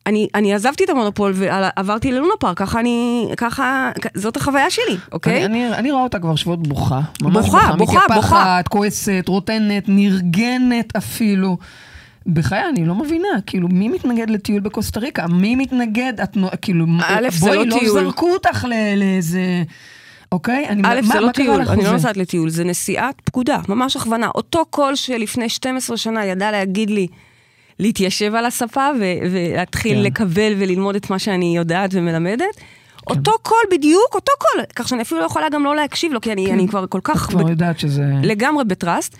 אני, 0.07 0.27
אני 0.35 0.53
עזבתי 0.53 0.83
את 0.83 0.89
המונופול 0.89 1.33
ועברתי 1.35 2.11
ללונה 2.11 2.33
פארק, 2.39 2.57
ככה 2.57 2.79
אני, 2.79 3.27
ככה, 3.37 3.91
זאת 4.13 4.37
החוויה 4.37 4.69
שלי, 4.69 4.97
אוקיי? 5.11 5.45
אני, 5.45 5.67
אני, 5.67 5.75
אני 5.75 5.91
רואה 5.91 6.03
אותה 6.03 6.19
כבר 6.19 6.35
שבועות 6.35 6.67
בוכה. 6.67 7.01
בוכה, 7.21 7.39
בוכה, 7.41 7.75
בוכה. 7.77 7.99
מתייפחת, 8.07 8.67
כועסת, 8.67 9.25
רוטנת, 9.27 9.83
נרגנת 9.87 10.95
אפילו. 10.97 11.57
בחיי, 12.27 12.69
אני 12.69 12.85
לא 12.85 12.95
מבינה, 12.95 13.27
כאילו, 13.45 13.67
מי 13.67 13.89
מתנגד 13.89 14.29
לטיול 14.29 14.59
בקוסטה 14.59 14.99
ריקה? 14.99 15.27
מי 15.27 15.55
מתנגד? 15.55 16.13
את, 16.23 16.37
נו- 16.37 16.49
כאילו, 16.61 16.85
א', 17.05 17.27
זה 17.31 17.45
בואי, 17.45 17.57
לא 17.57 17.65
לא 17.65 17.79
טיול. 17.79 18.03
זרקו 18.03 18.33
אותך 18.33 18.65
לאיזה... 18.97 19.63
אוקיי? 20.31 20.65
אני, 20.69 20.81
א', 20.85 20.99
מה, 21.03 21.13
זה 21.13 21.19
לא 21.19 21.31
טיול, 21.31 21.61
אני 21.61 21.83
לא? 21.83 21.91
נוסעת 21.91 22.17
לטיול, 22.17 22.49
זה 22.49 22.63
נסיעת 22.63 23.15
פקודה, 23.23 23.59
ממש 23.69 23.95
הכוונה. 23.95 24.27
אותו 24.35 24.65
קול 24.69 24.95
שלפני 24.95 25.49
12 25.49 25.97
שנה 25.97 26.25
ידע 26.25 26.51
להגיד 26.51 26.89
לי 26.89 27.07
להתיישב 27.79 28.35
על 28.35 28.45
הספה 28.45 28.87
ו- 28.99 29.13
ולהתחיל 29.31 29.93
כן. 29.97 30.01
לקבל 30.03 30.53
וללמוד 30.57 30.95
את 30.95 31.09
מה 31.09 31.19
שאני 31.19 31.55
יודעת 31.57 31.89
ומלמדת. 31.93 32.45
אותו 33.09 33.31
קול 33.41 33.57
בדיוק, 33.71 34.15
אותו 34.15 34.31
קול, 34.39 34.63
כך 34.75 34.87
שאני 34.87 35.01
אפילו 35.01 35.19
לא 35.21 35.25
יכולה 35.25 35.49
גם 35.49 35.63
לא 35.63 35.75
להקשיב 35.75 36.13
לו, 36.13 36.21
כי 36.21 36.31
אני, 36.31 36.51
אני 36.51 36.67
כבר 36.67 36.85
כל 36.87 36.97
את 36.97 37.03
כך 37.03 37.17
כבר 37.29 37.43
ב- 37.43 37.49
יודעת 37.49 37.79
שזה... 37.79 38.05
לגמרי 38.23 38.63
ב 38.65 38.72
trust. 38.72 39.17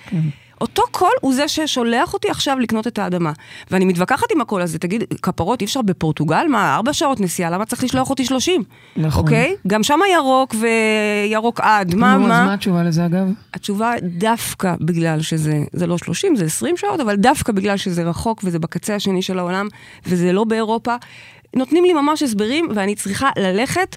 אותו 0.64 0.84
קול 0.92 1.12
הוא 1.22 1.34
זה 1.34 1.48
ששולח 1.48 2.14
אותי 2.14 2.30
עכשיו 2.30 2.60
לקנות 2.60 2.88
את 2.88 3.00
האדמה. 3.00 3.32
ואני 3.72 3.86
מתווכחת 3.86 4.32
עם 4.32 4.42
הקול 4.42 4.62
הזה, 4.62 4.80
תגיד, 4.80 5.04
כפרות, 5.22 5.62
אי 5.62 5.66
אפשר 5.66 5.82
בפורטוגל? 5.82 6.48
מה, 6.50 6.76
ארבע 6.76 6.94
שעות 6.94 7.20
נסיעה, 7.20 7.50
למה 7.50 7.66
צריך 7.66 7.84
לשלוח 7.84 8.10
אותי 8.10 8.26
שלושים? 8.26 8.64
נכון. 8.98 9.24
אוקיי? 9.24 9.56
גם 9.68 9.84
שם 9.84 10.00
ירוק 10.14 10.56
וירוק 10.60 11.60
עד, 11.60 11.96
מה, 11.96 12.18
נו, 12.18 12.24
אז 12.24 12.30
מה? 12.30 12.46
מה 12.46 12.54
התשובה 12.54 12.84
לזה 12.84 13.06
אגב? 13.06 13.28
התשובה 13.54 13.94
דווקא 14.02 14.76
בגלל 14.82 15.22
שזה, 15.22 15.64
זה 15.74 15.88
לא 15.88 15.98
30, 15.98 16.36
זה 16.36 16.46
20 16.46 16.78
שעות, 16.78 17.00
אבל 17.00 17.16
דווקא 17.16 17.52
בגלל 17.52 17.78
שזה 17.78 18.04
רחוק 18.04 18.42
וזה 18.44 18.60
בקצה 18.60 18.96
השני 18.96 19.22
של 19.22 19.40
העולם, 19.40 19.68
וזה 20.06 20.34
לא 20.34 20.44
באירופה, 20.44 20.96
נותנים 21.56 21.84
לי 21.84 21.94
ממש 21.94 22.24
הסברים, 22.24 22.68
ואני 22.76 22.96
צריכה 22.96 23.30
ללכת 23.38 23.96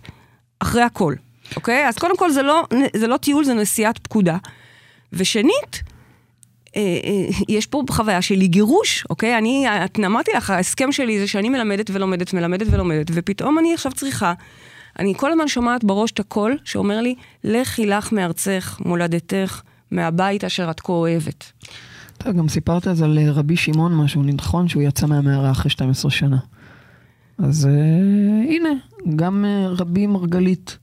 אחרי 0.60 0.82
הכל, 0.82 1.14
אוקיי? 1.56 1.88
אז 1.88 1.98
קודם 1.98 2.16
כל 2.16 2.30
זה 2.30 2.42
לא, 2.42 2.64
זה 2.96 3.06
לא 3.06 3.16
טיול, 3.16 3.44
זה 3.44 3.54
נסיעת 3.54 3.98
פקודה. 3.98 4.36
ושנית, 5.12 5.82
יש 7.48 7.66
פה 7.66 7.82
חוויה 7.90 8.22
שלי 8.22 8.48
גירוש, 8.48 9.04
אוקיי? 9.10 9.38
אני, 9.38 9.66
את- 9.84 9.98
אמרתי 10.06 10.30
לך, 10.36 10.50
ההסכם 10.50 10.92
שלי 10.92 11.18
זה 11.18 11.26
שאני 11.26 11.48
מלמדת 11.48 11.90
ולומדת, 11.90 12.34
מלמדת 12.34 12.66
ולומדת, 12.70 13.10
ופתאום 13.14 13.58
אני 13.58 13.74
עכשיו 13.74 13.92
צריכה, 13.92 14.32
אני 14.98 15.14
כל 15.16 15.32
הזמן 15.32 15.48
שומעת 15.48 15.84
בראש 15.84 16.10
את 16.10 16.20
הקול 16.20 16.56
שאומר 16.64 17.00
לי, 17.00 17.14
לכי 17.44 17.86
לך 17.86 18.12
מארצך, 18.12 18.78
מולדתך, 18.84 19.62
מהבית 19.90 20.44
אשר 20.44 20.70
את 20.70 20.80
כה 20.80 20.92
אוהבת. 20.92 21.52
אתה 22.18 22.32
גם 22.32 22.48
סיפרת 22.48 22.86
אז 22.88 23.02
על 23.02 23.18
אה, 23.18 23.32
רבי 23.32 23.56
שמעון 23.56 23.94
משהו, 23.94 24.22
נכון 24.22 24.68
שהוא 24.68 24.82
יצא 24.82 25.06
מהמערה 25.06 25.50
אחרי 25.50 25.70
12 25.70 26.10
שנה. 26.10 26.36
אז 27.38 27.64
uh, 27.64 28.50
הנה, 28.50 28.68
גם 29.16 29.44
uh, 29.44 29.80
רבי 29.80 30.06
מרגלית 30.06 30.78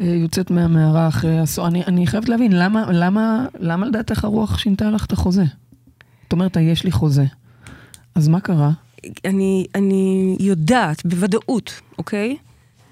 יוצאת 0.00 0.50
מהמערה 0.50 1.08
אחרי 1.08 1.38
עשור. 1.38 1.66
אני, 1.66 1.84
אני 1.84 2.06
חייבת 2.06 2.28
להבין, 2.28 2.52
למה, 2.52 2.92
למה, 2.92 3.46
למה 3.58 3.86
לדעתך 3.86 4.24
הרוח 4.24 4.58
שינתה 4.58 4.90
לך 4.90 5.06
את 5.06 5.12
החוזה? 5.12 5.44
זאת 6.22 6.32
אומרת, 6.32 6.56
יש 6.56 6.84
לי 6.84 6.92
חוזה. 6.92 7.24
אז 8.14 8.28
מה 8.28 8.40
קרה? 8.40 8.70
אני, 9.24 9.66
אני 9.74 10.36
יודעת 10.40 11.06
בוודאות, 11.06 11.80
אוקיי? 11.98 12.36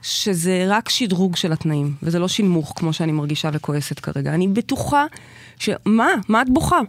שזה 0.03 0.65
רק 0.69 0.89
שדרוג 0.89 1.37
של 1.37 1.53
התנאים, 1.53 1.95
וזה 2.03 2.19
לא 2.19 2.29
שינמוך 2.29 2.73
כמו 2.77 2.93
שאני 2.93 3.13
מרגישה 3.13 3.51
וכועסת 3.53 4.01
כרגע. 4.01 4.35
אני 4.35 4.49
בטוחה 4.49 5.05
שמה? 5.59 6.09
מה 6.29 6.43
את 6.43 6.51
בוכה? 6.51 6.81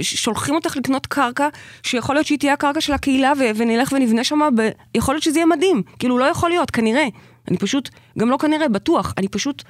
שולחים 0.00 0.54
אותך 0.54 0.76
לקנות 0.76 1.06
קרקע, 1.06 1.48
שיכול 1.82 2.14
להיות 2.14 2.26
שהיא 2.26 2.38
תהיה 2.38 2.52
הקרקע 2.52 2.80
של 2.80 2.92
הקהילה, 2.92 3.32
ונלך 3.56 3.92
ונבנה 3.92 4.24
שם, 4.24 4.40
ב- 4.56 4.68
יכול 4.94 5.14
להיות 5.14 5.22
שזה 5.22 5.38
יהיה 5.38 5.46
מדהים. 5.46 5.82
כאילו, 5.98 6.18
לא 6.18 6.24
יכול 6.24 6.50
להיות, 6.50 6.70
כנראה. 6.70 7.06
אני 7.48 7.58
פשוט, 7.58 7.88
גם 8.18 8.30
לא 8.30 8.36
כנראה, 8.36 8.68
בטוח. 8.68 9.14
אני 9.18 9.28
פשוט... 9.28 9.62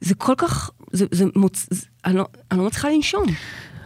זה 0.00 0.14
כל 0.14 0.34
כך... 0.36 0.70
זה, 0.92 1.06
זה 1.10 1.24
מוצ... 1.36 1.66
זה, 1.70 1.86
אני, 2.04 2.16
לא, 2.16 2.26
אני 2.50 2.58
לא 2.58 2.66
מצליחה 2.66 2.88
לנשום. 2.88 3.24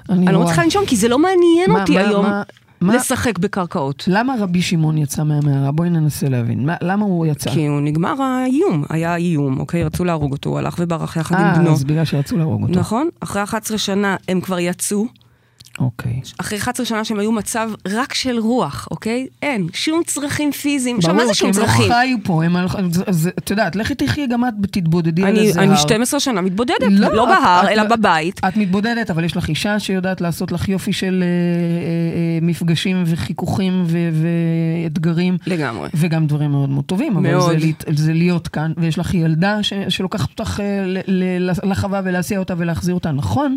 אני, 0.09 0.27
אני 0.27 0.35
לא 0.35 0.41
מצליחה 0.41 0.65
לנשום, 0.65 0.87
כי 0.87 0.97
זה 0.97 1.09
לא 1.09 1.19
מעניין 1.19 1.71
מה, 1.71 1.81
אותי 1.81 1.95
מה, 1.95 2.01
היום. 2.01 2.27
מה, 2.27 2.43
מה, 2.81 2.97
לשחק 2.97 3.39
בקרקעות. 3.39 4.05
למה 4.07 4.35
רבי 4.39 4.63
שמעון 4.63 4.99
יצא 4.99 5.23
מהמערה? 5.23 5.73
בואי 5.73 5.91
ננסה 5.91 6.29
להבין. 6.29 6.67
מה, 6.67 6.77
למה 6.83 7.05
הוא 7.05 7.27
יצא? 7.27 7.51
כי 7.51 7.67
הוא 7.67 7.81
נגמר 7.81 8.23
האיום. 8.23 8.85
היה 8.89 9.17
איום, 9.17 9.61
אוקיי? 9.61 9.85
רצו 9.85 10.05
להרוג 10.05 10.33
אותו, 10.33 10.51
הוא 10.51 10.59
הלך 10.59 10.75
וברח 10.79 11.17
יחד 11.17 11.35
아, 11.35 11.39
עם 11.39 11.55
בנו. 11.55 11.69
אה, 11.69 11.73
אז 11.73 11.85
בגלל 11.85 12.05
שרצו 12.05 12.37
להרוג 12.37 12.63
אותו. 12.63 12.81
נכון. 12.81 13.09
אחרי 13.21 13.43
11 13.43 13.79
שנה 13.79 14.17
הם 14.29 14.41
כבר 14.41 14.59
יצאו. 14.59 15.07
אוקיי. 15.79 16.21
אחרי 16.39 16.59
11 16.59 16.87
שנה 16.87 17.05
שהם 17.05 17.19
היו 17.19 17.33
מצב 17.33 17.71
רק 17.89 18.15
של 18.15 18.39
רוח, 18.39 18.89
אוקיי? 18.91 19.27
אין, 19.43 19.67
שום 19.73 20.03
צרכים 20.07 20.53
פיזיים. 20.53 20.97
עכשיו, 20.97 21.15
מה 21.15 21.27
זה 21.27 21.35
שום 21.35 21.53
צרכים? 21.53 21.67
ברור, 21.67 21.77
כי 21.77 21.85
הם 21.85 21.91
לא 21.91 21.95
חיו 21.95 22.17
פה, 22.25 22.45
הם 22.45 22.57
הלכו, 22.57 22.79
את 23.39 23.51
יודעת, 23.51 23.77
לכי 23.77 23.95
תחי 23.95 24.27
גם 24.27 24.45
את 24.45 24.53
תתבודדי 24.71 25.25
על 25.25 25.39
איזה 25.39 25.61
הר. 25.61 25.67
אני 25.67 25.77
12 25.77 26.21
שנה 26.21 26.41
מתבודדת, 26.41 26.79
לא, 26.91 27.15
לא 27.15 27.27
בהר, 27.27 27.69
אלא 27.69 27.85
בבית. 27.85 28.41
את 28.49 28.57
מתבודדת, 28.57 29.11
אבל 29.11 29.25
יש 29.25 29.37
לך 29.37 29.49
אישה 29.49 29.79
שיודעת 29.79 30.21
לעשות 30.21 30.53
לך 30.53 30.69
יופי 30.69 30.93
של 30.93 31.25
אה, 31.25 31.27
אה, 31.27 31.33
אה, 32.19 32.39
מפגשים 32.43 33.03
וחיכוכים 33.07 33.85
ואתגרים. 33.87 35.37
לגמרי. 35.47 35.89
וגם 35.95 36.27
דברים 36.27 36.51
מאוד 36.51 36.69
מאוד 36.69 36.85
טובים. 36.85 37.13
מאוד. 37.13 37.51
אבל 37.53 37.97
זה 37.97 38.13
להיות 38.13 38.49
כאן, 38.49 38.73
ויש 38.77 38.99
לך 38.99 39.15
ילדה 39.15 39.59
שלוקחת 39.89 40.29
אותך 40.31 40.63
לחווה 41.63 42.01
ולהסיע 42.05 42.39
אותה 42.39 42.55
ולהחזיר 42.59 42.95
אותה 42.95 43.13
נכון. 43.13 43.57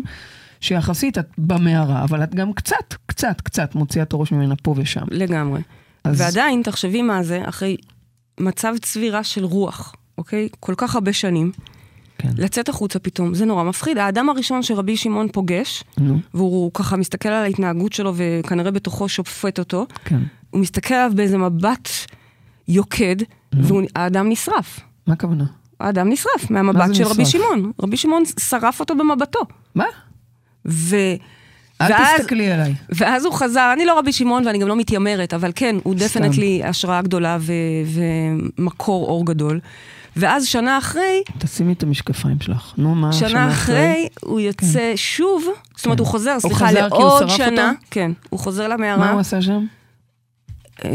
שיחסית 0.66 1.18
את 1.18 1.26
במערה, 1.38 2.04
אבל 2.04 2.22
את 2.22 2.34
גם 2.34 2.52
קצת, 2.52 2.94
קצת, 3.06 3.40
קצת 3.40 3.74
מוציאה 3.74 4.02
את 4.02 4.12
הראש 4.12 4.32
ממנה 4.32 4.54
פה 4.56 4.74
ושם. 4.76 5.04
לגמרי. 5.10 5.60
אז... 6.04 6.20
ועדיין, 6.20 6.62
תחשבי 6.62 7.02
מה 7.02 7.22
זה, 7.22 7.42
אחרי 7.48 7.76
מצב 8.40 8.74
צבירה 8.82 9.24
של 9.24 9.44
רוח, 9.44 9.94
אוקיי? 10.18 10.48
כל 10.60 10.74
כך 10.76 10.94
הרבה 10.94 11.12
שנים. 11.12 11.52
כן. 12.18 12.28
לצאת 12.38 12.68
החוצה 12.68 12.98
פתאום, 12.98 13.34
זה 13.34 13.44
נורא 13.44 13.64
מפחיד. 13.64 13.98
האדם 13.98 14.28
הראשון 14.28 14.62
שרבי 14.62 14.96
שמעון 14.96 15.28
פוגש, 15.32 15.84
נו. 15.98 16.18
והוא 16.34 16.70
ככה 16.74 16.96
מסתכל 16.96 17.28
על 17.28 17.42
ההתנהגות 17.42 17.92
שלו 17.92 18.12
וכנראה 18.16 18.70
בתוכו 18.70 19.08
שופט 19.08 19.58
אותו, 19.58 19.86
כן. 20.04 20.20
הוא 20.50 20.60
מסתכל 20.60 20.94
עליו 20.94 21.12
באיזה 21.16 21.38
מבט 21.38 21.88
יוקד, 22.68 23.16
והאדם 23.52 24.28
נשרף. 24.28 24.80
מה 25.06 25.14
הכוונה? 25.14 25.44
האדם 25.80 26.08
נשרף 26.08 26.50
מהמבט 26.50 26.94
של 26.94 27.02
נשרף? 27.02 27.10
רבי 27.12 27.26
שמעון. 27.26 27.72
רבי 27.82 27.96
שמעון 27.96 28.22
שרף 28.40 28.80
אותו 28.80 28.94
במבטו. 28.96 29.40
מה? 29.74 29.84
ו... 30.68 30.96
אל 31.80 31.92
ואז, 31.92 32.20
תסתכלי 32.20 32.52
עליי. 32.52 32.74
ואז 32.88 33.24
הוא 33.24 33.34
חזר, 33.34 33.70
אני 33.72 33.84
לא 33.84 33.98
רבי 33.98 34.12
שמעון 34.12 34.46
ואני 34.46 34.58
גם 34.58 34.68
לא 34.68 34.76
מתיימרת, 34.76 35.34
אבל 35.34 35.52
כן, 35.54 35.76
הוא 35.82 35.94
דפנטלי 35.94 36.64
השראה 36.64 37.02
גדולה 37.02 37.36
ו, 37.40 37.52
ומקור 37.86 39.06
אור 39.06 39.26
גדול. 39.26 39.60
ואז 40.16 40.46
שנה 40.46 40.78
אחרי... 40.78 41.22
תשימי 41.38 41.72
את 41.72 41.82
המשקפיים 41.82 42.40
שלך. 42.40 42.72
נו, 42.78 42.94
מה 42.94 43.12
שנה, 43.12 43.28
שנה 43.28 43.48
אחרי? 43.48 43.74
אחרי 43.74 44.08
הוא 44.22 44.40
יוצא 44.40 44.66
כן. 44.66 44.92
שוב, 44.96 45.44
זאת 45.76 45.84
אומרת, 45.84 45.98
כן. 45.98 46.04
הוא 46.04 46.10
חוזר, 46.10 46.40
סליחה, 46.40 46.68
הוא 46.68 46.78
לעוד 46.78 47.28
שנה. 47.28 47.68
אותו? 47.68 47.80
כן, 47.90 48.12
הוא 48.30 48.40
חוזר 48.40 48.68
למערה. 48.68 48.96
מה 48.96 49.10
הוא 49.10 49.20
עשה 49.20 49.42
שם? 49.42 49.66
אה, 50.84 50.90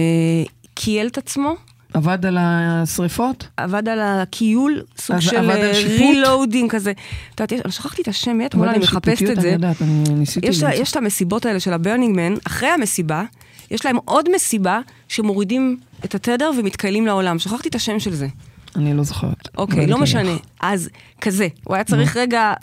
כייל 0.74 1.08
את 1.08 1.18
עצמו. 1.18 1.56
עבד 1.94 2.26
על 2.26 2.38
השריפות? 2.40 3.48
עבד 3.58 3.90
על 3.90 4.00
הכיול, 4.02 4.82
סוג 4.98 5.20
של 5.20 5.52
reloading 5.98 6.72
כזה. 6.72 6.92
את 7.36 7.40
יודעת, 7.40 7.66
אני 7.66 7.72
שכחתי 7.72 8.02
את 8.02 8.08
השם, 8.08 8.38
מי 8.38 8.46
אתמול 8.46 8.70
אני 8.70 8.80
מחפשת 8.80 9.30
את 9.30 9.42
זה. 9.42 9.48
אני 9.48 9.54
יודעת, 9.54 9.82
אני 9.82 10.04
ניסיתי. 10.10 10.48
יש 10.74 10.92
את 10.92 10.96
המסיבות 10.96 11.46
האלה 11.46 11.60
של 11.60 11.74
הברנינג 11.74 12.16
מן, 12.16 12.34
אחרי 12.48 12.70
המסיבה, 12.70 13.24
יש 13.72 13.86
להם 13.86 13.98
עוד 14.06 14.30
מסיבה 14.36 14.80
שמורידים 15.08 15.78
את 16.06 16.16
התדר 16.16 16.52
ומתקיילים 16.60 17.06
לעולם. 17.06 17.40
שכחתי 17.40 17.70
את 17.70 17.76
השם 17.76 18.00
של 18.00 18.14
זה. 18.14 18.28
אני 18.76 18.94
לא 18.94 19.04
זוכרת. 19.04 19.48
אוקיי, 19.58 19.88
לא 19.88 19.98
משנה. 19.98 20.32
אז 20.60 20.90
כזה, 21.22 21.48
הוא 21.64 21.76
היה 21.76 21.84
צריך 21.84 22.18
רגע 22.18 22.54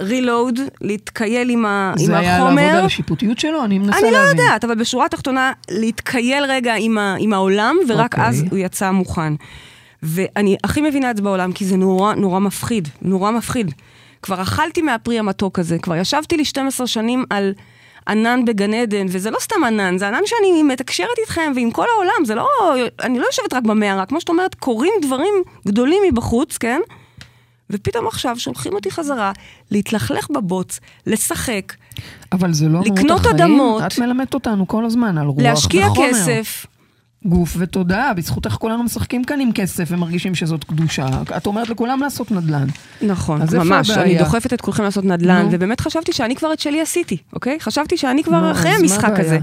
רילואוד, 0.00 0.60
להתקייל 0.80 1.50
עם, 1.50 1.66
ה, 1.66 1.94
עם 1.98 2.04
החומר. 2.04 2.06
זה 2.06 2.18
היה 2.18 2.38
לעבוד 2.38 2.58
על 2.58 2.84
השיפוטיות 2.84 3.38
שלו? 3.38 3.64
אני 3.64 3.78
מנסה 3.78 4.00
להבין. 4.00 4.14
אני 4.14 4.36
לא 4.36 4.42
יודעת, 4.42 4.64
אבל 4.64 4.74
בשורה 4.74 5.06
התחתונה, 5.06 5.52
להתקייל 5.70 6.44
רגע 6.44 6.74
עם, 6.78 6.98
ה, 6.98 7.16
עם 7.18 7.32
העולם, 7.32 7.76
ורק 7.88 8.14
okay. 8.14 8.18
אוקיי. 8.18 8.28
אז 8.28 8.44
הוא 8.50 8.58
יצא 8.58 8.90
מוכן. 8.90 9.32
ואני 10.02 10.56
הכי 10.64 10.80
מבינה 10.80 11.10
את 11.10 11.16
זה 11.16 11.22
בעולם, 11.22 11.52
כי 11.52 11.64
זה 11.64 11.76
נורא 11.76 12.14
נורא 12.14 12.38
מפחיד, 12.38 12.88
נורא 13.02 13.30
מפחיד. 13.30 13.70
כבר 14.22 14.42
אכלתי 14.42 14.82
מהפרי 14.82 15.18
המתוק 15.18 15.58
הזה, 15.58 15.78
כבר 15.78 15.96
ישבתי 15.96 16.36
לי 16.36 16.44
12 16.44 16.86
שנים 16.86 17.24
על 17.30 17.52
ענן 18.08 18.44
בגן 18.44 18.74
עדן, 18.74 19.06
וזה 19.08 19.30
לא 19.30 19.38
סתם 19.40 19.64
ענן, 19.64 19.98
זה 19.98 20.08
ענן 20.08 20.20
שאני 20.26 20.62
מתקשרת 20.62 21.18
איתכם 21.18 21.52
ועם 21.54 21.70
כל 21.70 21.86
העולם, 21.94 22.24
זה 22.24 22.34
לא, 22.34 22.48
אני 23.02 23.18
לא 23.18 23.26
יושבת 23.26 23.54
רק 23.54 23.62
במערה, 23.62 24.06
כמו 24.06 24.20
שאת 24.20 24.28
אומרת, 24.28 24.54
קורים 24.54 24.92
דברים 25.02 25.34
גדולים 25.66 26.02
מבחוץ, 26.08 26.58
כן? 26.58 26.80
ופתאום 27.70 28.06
עכשיו 28.06 28.38
שולחים 28.38 28.72
אותי 28.72 28.90
חזרה 28.90 29.32
להתלכלך 29.70 30.30
בבוץ, 30.30 30.80
לשחק, 31.06 31.72
אבל 32.32 32.52
זה 32.52 32.68
לא 32.68 32.80
לקנות 32.80 33.26
אדמות. 33.26 33.82
את 33.86 33.98
מלמדת 33.98 34.34
אותנו 34.34 34.68
כל 34.68 34.84
הזמן 34.84 35.18
על 35.18 35.26
רוח 35.26 35.36
וחומר. 35.36 35.50
להשקיע 35.50 35.88
כסף. 35.96 36.66
גוף 37.26 37.56
ותודעה, 37.58 38.14
בזכותך 38.14 38.50
כולנו 38.50 38.82
משחקים 38.82 39.24
כאן 39.24 39.40
עם 39.40 39.52
כסף 39.52 39.84
ומרגישים 39.88 40.34
שזאת 40.34 40.64
קדושה. 40.64 41.06
את 41.36 41.46
אומרת 41.46 41.68
לכולם 41.68 42.00
לעשות 42.00 42.30
נדל"ן. 42.30 42.66
נכון, 43.02 43.40
ממש, 43.58 43.90
אני 43.90 44.18
דוחפת 44.18 44.52
את 44.52 44.60
כולכם 44.60 44.82
לעשות 44.82 45.04
נדל"ן, 45.04 45.48
ובאמת 45.50 45.80
חשבתי 45.80 46.12
שאני 46.12 46.36
כבר 46.36 46.52
את 46.52 46.60
שלי 46.60 46.80
עשיתי, 46.80 47.16
אוקיי? 47.32 47.60
חשבתי 47.60 47.96
שאני 47.96 48.24
כבר 48.24 48.50
אחרי 48.52 48.70
המשחק 48.70 49.12
הזה. 49.18 49.38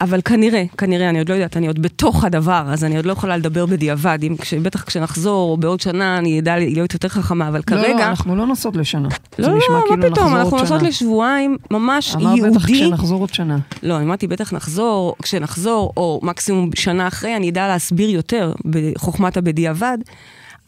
אבל 0.00 0.20
כנראה, 0.24 0.64
כנראה, 0.78 1.08
אני 1.08 1.18
עוד 1.18 1.28
לא 1.28 1.34
יודעת, 1.34 1.56
אני 1.56 1.66
עוד 1.66 1.82
בתוך 1.82 2.24
הדבר, 2.24 2.64
אז 2.66 2.84
אני 2.84 2.96
עוד 2.96 3.06
לא 3.06 3.12
יכולה 3.12 3.36
לדבר 3.36 3.66
בדיעבד. 3.66 4.18
אם, 4.22 4.36
כש, 4.36 4.54
בטח 4.54 4.84
כשנחזור, 4.84 5.50
או 5.50 5.56
בעוד 5.56 5.80
שנה, 5.80 6.18
אני 6.18 6.40
אדע 6.40 6.58
להיות 6.58 6.94
יותר 6.94 7.08
חכמה, 7.08 7.48
אבל 7.48 7.62
כרגע... 7.62 7.88
לא, 7.88 7.98
לא, 7.98 8.04
אנחנו 8.04 8.36
לא 8.36 8.46
נוסעות 8.46 8.76
לשנה. 8.76 9.08
לא, 9.38 9.48
לא, 9.48 9.54
מה 9.72 9.80
כאילו 9.88 10.14
פתאום, 10.14 10.36
אנחנו 10.36 10.58
נוסעות 10.58 10.82
לשבועיים 10.82 11.56
ממש 11.70 12.14
אמר 12.14 12.22
ייעודי. 12.22 12.42
אמר 12.42 12.58
בטח 12.58 12.66
כשנחזור 12.66 13.20
עוד 13.20 13.34
שנה. 13.34 13.58
לא, 13.82 13.96
אני 13.96 14.04
אמרתי, 14.04 14.26
בטח 14.26 14.52
נחזור, 14.52 15.14
כשנחזור, 15.22 15.92
או 15.96 16.20
מקסימום 16.22 16.70
שנה 16.74 17.08
אחרי, 17.08 17.36
אני 17.36 17.50
אדע 17.50 17.68
להסביר 17.68 18.10
יותר 18.10 18.52
בחוכמת 18.64 19.36
הבדיעבד, 19.36 19.98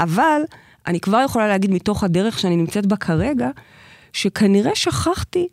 אבל 0.01 0.41
אני 0.87 1.01
כבר 1.01 1.23
יכולה 1.25 1.49
להגיד 1.49 1.71
מתוך 1.71 2.05
הדרך 2.05 2.39
שאני 2.39 2.57
נמצאת 2.57 2.87
בה 2.87 2.97
כרגע, 2.97 3.49
שכנראה 4.13 4.75
שכחתי 4.75 5.49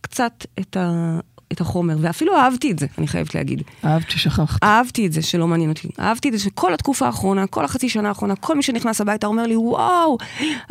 קצת 0.00 0.46
את 0.60 0.76
ה... 0.76 1.18
את 1.52 1.60
החומר, 1.60 1.96
ואפילו 2.00 2.36
אהבתי 2.36 2.70
את 2.70 2.78
זה, 2.78 2.86
אני 2.98 3.08
חייבת 3.08 3.34
להגיד. 3.34 3.62
אהבת 3.84 4.10
ששכחת. 4.10 4.62
אהבתי 4.64 5.06
את 5.06 5.12
זה 5.12 5.22
שלא 5.22 5.46
מעניין 5.46 5.70
אותי. 5.70 5.88
אהבתי 6.00 6.28
את 6.28 6.32
זה 6.32 6.38
שכל 6.38 6.74
התקופה 6.74 7.06
האחרונה, 7.06 7.46
כל 7.46 7.64
החצי 7.64 7.88
שנה 7.88 8.08
האחרונה, 8.08 8.36
כל 8.36 8.56
מי 8.56 8.62
שנכנס 8.62 9.00
הביתה 9.00 9.26
אומר 9.26 9.46
לי, 9.46 9.56
וואו, 9.56 10.18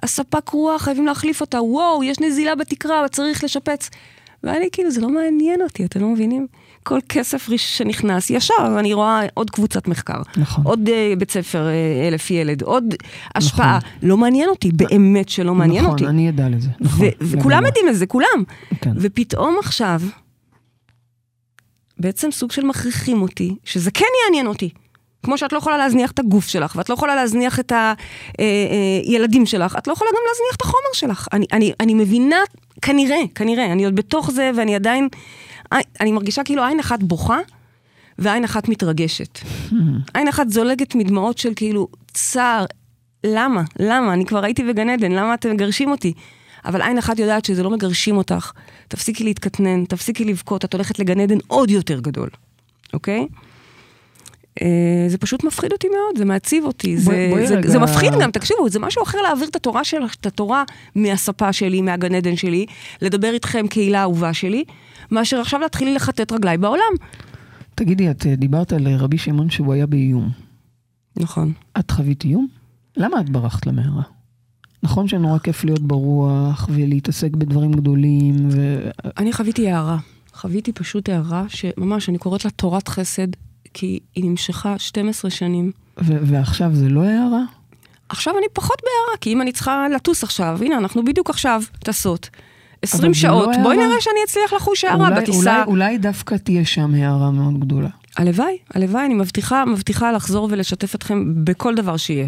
הספק 0.04 0.50
רוח, 0.50 0.82
חייבים 0.82 1.06
להחליף 1.06 1.42
אותה, 1.42 1.62
וואו, 1.62 2.04
יש 2.04 2.20
נזילה 2.20 2.56
בתקרה, 2.56 3.08
צריך 3.08 3.44
לשפץ. 3.44 3.90
ואני 4.44 4.70
כאילו, 4.72 4.92
זה 4.92 5.02
לא 5.02 5.10
מעניין 5.10 5.62
אותי, 5.62 5.86
אתם 5.86 6.02
לא 6.02 6.08
מבינים? 6.08 6.48
כל 6.84 7.00
כסף 7.10 7.50
שנכנס, 7.58 8.30
ישר 8.30 8.76
אני 8.80 8.94
רואה 8.94 9.22
עוד 9.34 9.50
קבוצת 9.50 9.88
מחקר. 9.88 10.22
נכון. 10.38 10.64
עוד 10.64 10.80
uh, 10.88 11.20
בית 11.20 11.32
ספר, 11.32 11.68
uh, 11.68 12.08
אלף 12.08 12.32
ילד, 12.32 12.62
עוד 12.62 12.84
השפעה. 13.36 13.78
נכון. 13.78 14.10
לא 14.10 14.18
מעניין 14.18 14.50
אותי, 14.50 14.72
באמת 14.72 15.30
שלא 15.30 15.56
מעניין 15.56 15.84
נכון, 15.84 15.92
אותי. 15.92 16.04
נכון, 16.04 16.16
אני 16.16 16.30
אדע 16.30 16.50
לזה. 16.50 16.70
נכון. 16.80 17.08
וכולם 17.22 17.66
יודעים 17.66 17.90
את 17.90 17.96
זה, 17.96 18.06
כולם. 18.06 18.44
כן. 18.82 18.92
ופתאום 18.96 19.56
עכשיו, 19.60 20.02
בעצם 22.00 22.32
סוג 22.32 22.52
של 22.52 22.66
מכריחים 22.66 23.22
אותי, 23.22 23.56
שזה 23.64 23.92
כן 23.92 24.06
יעניין 24.26 24.48
אותי. 24.48 24.70
כמו 25.24 25.38
שאת 25.38 25.54
לא 25.54 25.58
יכולה 25.58 25.78
להזניח 25.78 26.12
את 26.12 26.20
הגוף 26.20 26.48
שלך, 26.48 26.76
ואת 26.76 26.90
לא 26.90 26.94
יכולה 26.94 27.16
להזניח 27.16 27.60
את 27.60 27.72
הילדים 28.38 29.42
אה, 29.42 29.46
אה, 29.46 29.50
שלך, 29.50 29.76
את 29.78 29.88
לא 29.88 29.94
יכולה 29.94 30.10
גם 30.12 30.22
להזניח 30.28 30.56
את 30.56 30.62
החומר 30.62 30.94
שלך. 30.94 31.28
אני, 31.34 31.46
אני, 31.54 31.74
אני 31.80 31.94
מבינה, 31.94 32.40
כנראה, 32.82 33.22
כנראה, 33.36 33.66
אני 33.66 33.86
עוד 33.86 33.96
בתוך 33.96 34.32
זה, 34.32 34.52
ואני 34.56 34.76
עדיין, 34.76 35.08
אני 35.72 36.12
מרגישה 36.12 36.44
כאילו 36.44 36.64
עין 36.64 36.80
אחת 36.80 37.04
בוכה, 37.04 37.40
ועין 38.20 38.44
אחת 38.44 38.70
מתרגשת. 38.70 39.40
עין 40.14 40.28
אחת 40.28 40.50
זולגת 40.50 40.96
מדמעות 40.96 41.38
של 41.38 41.54
כאילו, 41.56 41.88
צער. 42.14 42.66
למה? 43.26 43.62
למה? 43.80 44.14
אני 44.14 44.26
כבר 44.26 44.44
הייתי 44.44 44.64
בגן 44.64 44.90
עדן, 44.90 45.12
למה 45.12 45.34
אתם 45.34 45.52
מגרשים 45.52 45.92
אותי? 45.92 46.14
אבל 46.66 46.82
עין 46.82 46.98
אחת 46.98 47.20
יודעת 47.20 47.46
שזה 47.46 47.64
לא 47.64 47.70
מגרשים 47.70 48.18
אותך. 48.18 48.52
תפסיקי 48.88 49.24
להתקטנן, 49.24 49.86
תפסיקי 49.86 50.26
לבכות, 50.26 50.66
את 50.66 50.74
הולכת 50.74 51.00
לגן 51.00 51.20
עדן 51.20 51.38
עוד 51.48 51.70
יותר 51.70 52.00
גדול, 52.00 52.30
אוקיי? 52.94 53.28
אה, 54.62 54.68
זה 55.08 55.18
פשוט 55.18 55.44
מפחיד 55.44 55.72
אותי 55.72 55.88
מאוד, 55.88 56.18
זה 56.18 56.26
מעציב 56.26 56.66
אותי, 56.66 56.98
זה, 56.98 57.28
בואי- 57.32 57.48
זה, 57.48 57.56
רגע- 57.56 57.70
זה 57.70 57.80
מפחיד 57.80 58.14
גם, 58.22 58.32
תקשיבו, 58.32 58.70
זה 58.70 58.80
משהו 58.80 59.04
אחר 59.04 59.18
להעביר 59.22 59.48
את 59.48 59.56
התורה 59.56 59.84
של, 59.84 59.98
את 60.20 60.26
התורה 60.26 60.64
מהספה 60.96 61.54
שלי, 61.54 61.82
מהגן 61.82 62.16
עדן 62.16 62.36
שלי, 62.36 62.66
לדבר 63.02 63.34
איתכם 63.34 63.68
קהילה 63.68 64.02
אהובה 64.02 64.34
שלי, 64.34 64.64
מאשר 65.12 65.40
עכשיו 65.40 65.60
להתחיל 65.60 65.96
לכתת 65.96 66.32
רגליי 66.32 66.58
בעולם. 66.58 66.94
תגידי, 67.76 68.12
את 68.12 68.26
אה, 68.26 68.36
דיברת 68.36 68.74
על 68.74 68.88
אה, 68.88 68.98
רבי 68.98 69.18
שמעון 69.18 69.50
שהוא 69.50 69.74
היה 69.74 69.86
באיום. 69.86 70.30
נכון. 71.18 71.54
את 71.80 71.92
חווית 71.92 72.24
איום? 72.24 72.48
למה 72.98 73.20
את 73.20 73.30
ברחת 73.30 73.66
למערה? 73.68 74.02
נכון 74.86 75.08
שנורא 75.08 75.40
כיף 75.40 75.64
להיות 75.64 75.82
ברוח 75.82 76.70
ולהתעסק 76.72 77.32
בדברים 77.32 77.72
גדולים, 77.72 78.36
ו... 78.52 78.90
אני 79.18 79.34
חוויתי 79.34 79.72
הערה. 79.72 79.98
חוויתי 80.34 80.72
פשוט 80.72 81.10
הערה 81.10 81.46
שממש, 81.48 82.10
אני 82.10 82.18
קוראת 82.18 82.46
לה 82.46 82.52
תורת 82.52 82.88
חסד, 82.88 83.28
כי 83.74 84.00
היא 84.16 84.26
נמשכה 84.30 84.80
12 84.80 85.32
שנים. 85.32 85.72
ו- 86.02 86.18
ועכשיו 86.22 86.72
זה 86.74 86.90
לא 86.90 87.02
הערה? 87.04 87.42
עכשיו 88.10 88.34
אני 88.38 88.46
פחות 88.54 88.82
בהערה, 88.84 89.18
כי 89.22 89.34
אם 89.34 89.42
אני 89.42 89.52
צריכה 89.52 89.86
לטוס 89.96 90.24
עכשיו, 90.24 90.58
הנה, 90.62 90.78
אנחנו 90.78 91.06
בדיוק 91.06 91.30
עכשיו 91.30 91.62
טסות. 91.80 92.30
20 92.82 93.04
אבל 93.04 93.14
זה 93.14 93.20
שעות, 93.20 93.50
לא 93.58 93.64
בואי 93.64 93.78
הערה. 93.78 93.88
נראה 93.88 94.02
שאני 94.02 94.20
אצליח 94.26 94.54
לחוש 94.54 94.84
הערה 94.84 95.10
אולי, 95.10 95.22
בטיסה. 95.22 95.40
אולי, 95.40 95.64
אולי 95.68 95.98
דווקא 95.98 96.36
תהיה 96.36 96.66
שם 96.66 96.94
הערה 96.94 97.32
מאוד 97.32 97.60
גדולה. 97.60 97.90
הלוואי, 98.18 98.58
הלוואי, 98.74 99.06
אני 99.06 99.14
מבטיחה, 99.14 99.66
מבטיחה 99.66 100.12
לחזור 100.12 100.48
ולשתף 100.52 100.96
אתכם 100.96 101.24
בכל 101.44 101.76
דבר 101.76 101.98
שיהיה. 101.98 102.28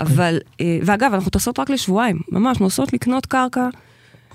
אבל, 0.00 0.38
אה, 0.60 0.78
ואגב, 0.82 1.14
אנחנו 1.14 1.30
טסות 1.30 1.58
רק 1.58 1.70
לשבועיים, 1.70 2.18
ממש, 2.32 2.60
נוסעות 2.60 2.92
לקנות 2.92 3.26
קרקע, 3.26 3.68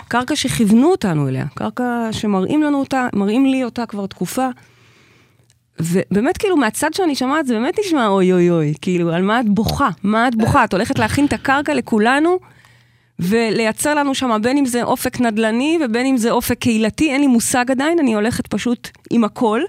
קרקע 0.08 0.36
שכיוונו 0.36 0.92
אותנו 0.92 1.28
אליה, 1.28 1.46
קרקע 1.56 2.08
שמראים 2.12 2.64
לנו 2.64 2.80
אותה, 2.80 3.08
מראים 3.14 3.46
לי 3.46 3.64
אותה 3.64 3.86
כבר 3.86 4.06
תקופה. 4.06 4.48
ובאמת, 5.80 6.38
כאילו, 6.38 6.58
מהצד 6.58 6.94
שאני 6.94 7.16
שומעת, 7.16 7.46
זה 7.46 7.54
באמת 7.54 7.74
נשמע 7.86 8.08
אוי 8.08 8.34
אוי 8.34 8.50
אוי, 8.50 8.74
כאילו, 8.82 9.14
על 9.14 9.22
מה 9.22 9.40
את 9.40 9.50
בוכה? 9.50 9.90
מה 10.04 10.28
את 10.28 10.36
בוכה? 10.36 10.64
את 10.64 10.74
הולכת 10.74 11.00
להכין 11.00 11.26
את 11.26 11.34
הקרקע 11.34 11.74
לכולנו, 11.74 12.40
ולייצר 13.20 13.96
לנו 13.96 14.16
שם, 14.16 14.40
בין 14.44 14.58
אם 14.58 14.66
זה 14.66 14.84
אופק 14.84 15.20
נדל"ני 15.20 15.80
ובין 15.86 16.06
אם 16.06 16.18
זה 16.18 16.32
אופק 16.32 16.58
קהילתי, 16.60 17.12
אין 17.12 17.22
לי 17.22 17.28
מושג 17.28 17.72
עדיין, 17.72 18.00
אני 18.00 18.14
הולכת 18.14 18.48
פשוט 18.48 18.90
עם 19.10 19.24
הכל. 19.24 19.62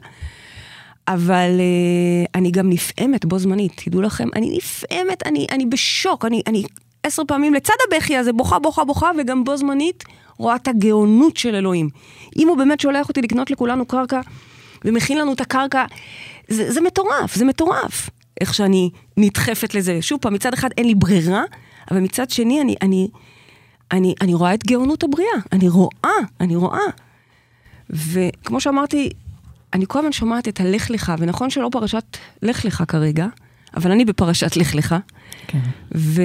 אבל 1.08 1.50
uh, 1.58 2.30
אני 2.34 2.50
גם 2.50 2.70
נפעמת 2.70 3.24
בו 3.24 3.38
זמנית, 3.38 3.72
תדעו 3.84 4.02
לכם, 4.02 4.28
אני 4.36 4.56
נפעמת, 4.56 5.26
אני, 5.26 5.46
אני 5.50 5.66
בשוק, 5.66 6.24
אני, 6.24 6.42
אני 6.46 6.64
עשר 7.02 7.22
פעמים 7.28 7.54
לצד 7.54 7.74
הבכי 7.88 8.16
הזה, 8.16 8.32
בוכה, 8.32 8.58
בוכה, 8.58 8.84
בוכה, 8.84 9.10
וגם 9.18 9.44
בו 9.44 9.56
זמנית 9.56 10.04
רואה 10.38 10.56
את 10.56 10.68
הגאונות 10.68 11.36
של 11.36 11.54
אלוהים. 11.54 11.88
אם 12.38 12.48
הוא 12.48 12.56
באמת 12.56 12.80
שולח 12.80 13.08
אותי 13.08 13.22
לקנות 13.22 13.50
לכולנו 13.50 13.86
קרקע, 13.86 14.20
ומכין 14.84 15.18
לנו 15.18 15.32
את 15.32 15.40
הקרקע, 15.40 15.84
זה, 16.48 16.72
זה 16.72 16.80
מטורף, 16.80 17.34
זה 17.34 17.44
מטורף. 17.44 18.10
איך 18.40 18.54
שאני 18.54 18.90
נדחפת 19.16 19.74
לזה. 19.74 20.02
שוב 20.02 20.20
פעם, 20.20 20.34
מצד 20.34 20.54
אחד 20.54 20.68
אין 20.78 20.86
לי 20.86 20.94
ברירה, 20.94 21.42
אבל 21.90 22.00
מצד 22.00 22.30
שני 22.30 22.60
אני, 22.60 22.74
אני, 22.82 23.08
אני, 23.92 24.14
אני 24.20 24.34
רואה 24.34 24.54
את 24.54 24.66
גאונות 24.66 25.02
הבריאה. 25.02 25.28
אני 25.52 25.68
רואה, 25.68 26.10
אני 26.40 26.56
רואה. 26.56 26.80
וכמו 27.90 28.60
שאמרתי, 28.60 29.10
אני 29.74 29.84
כל 29.88 29.98
הזמן 29.98 30.12
שומעת 30.12 30.48
את 30.48 30.60
הלך 30.60 30.90
לך, 30.90 31.12
ונכון 31.18 31.50
שלא 31.50 31.68
פרשת 31.72 32.16
לך 32.42 32.64
לך 32.64 32.84
כרגע, 32.88 33.26
אבל 33.76 33.90
אני 33.90 34.04
בפרשת 34.04 34.56
לך 34.56 34.74
לך. 34.74 34.94
כן. 35.46 35.60
ו... 35.94 36.22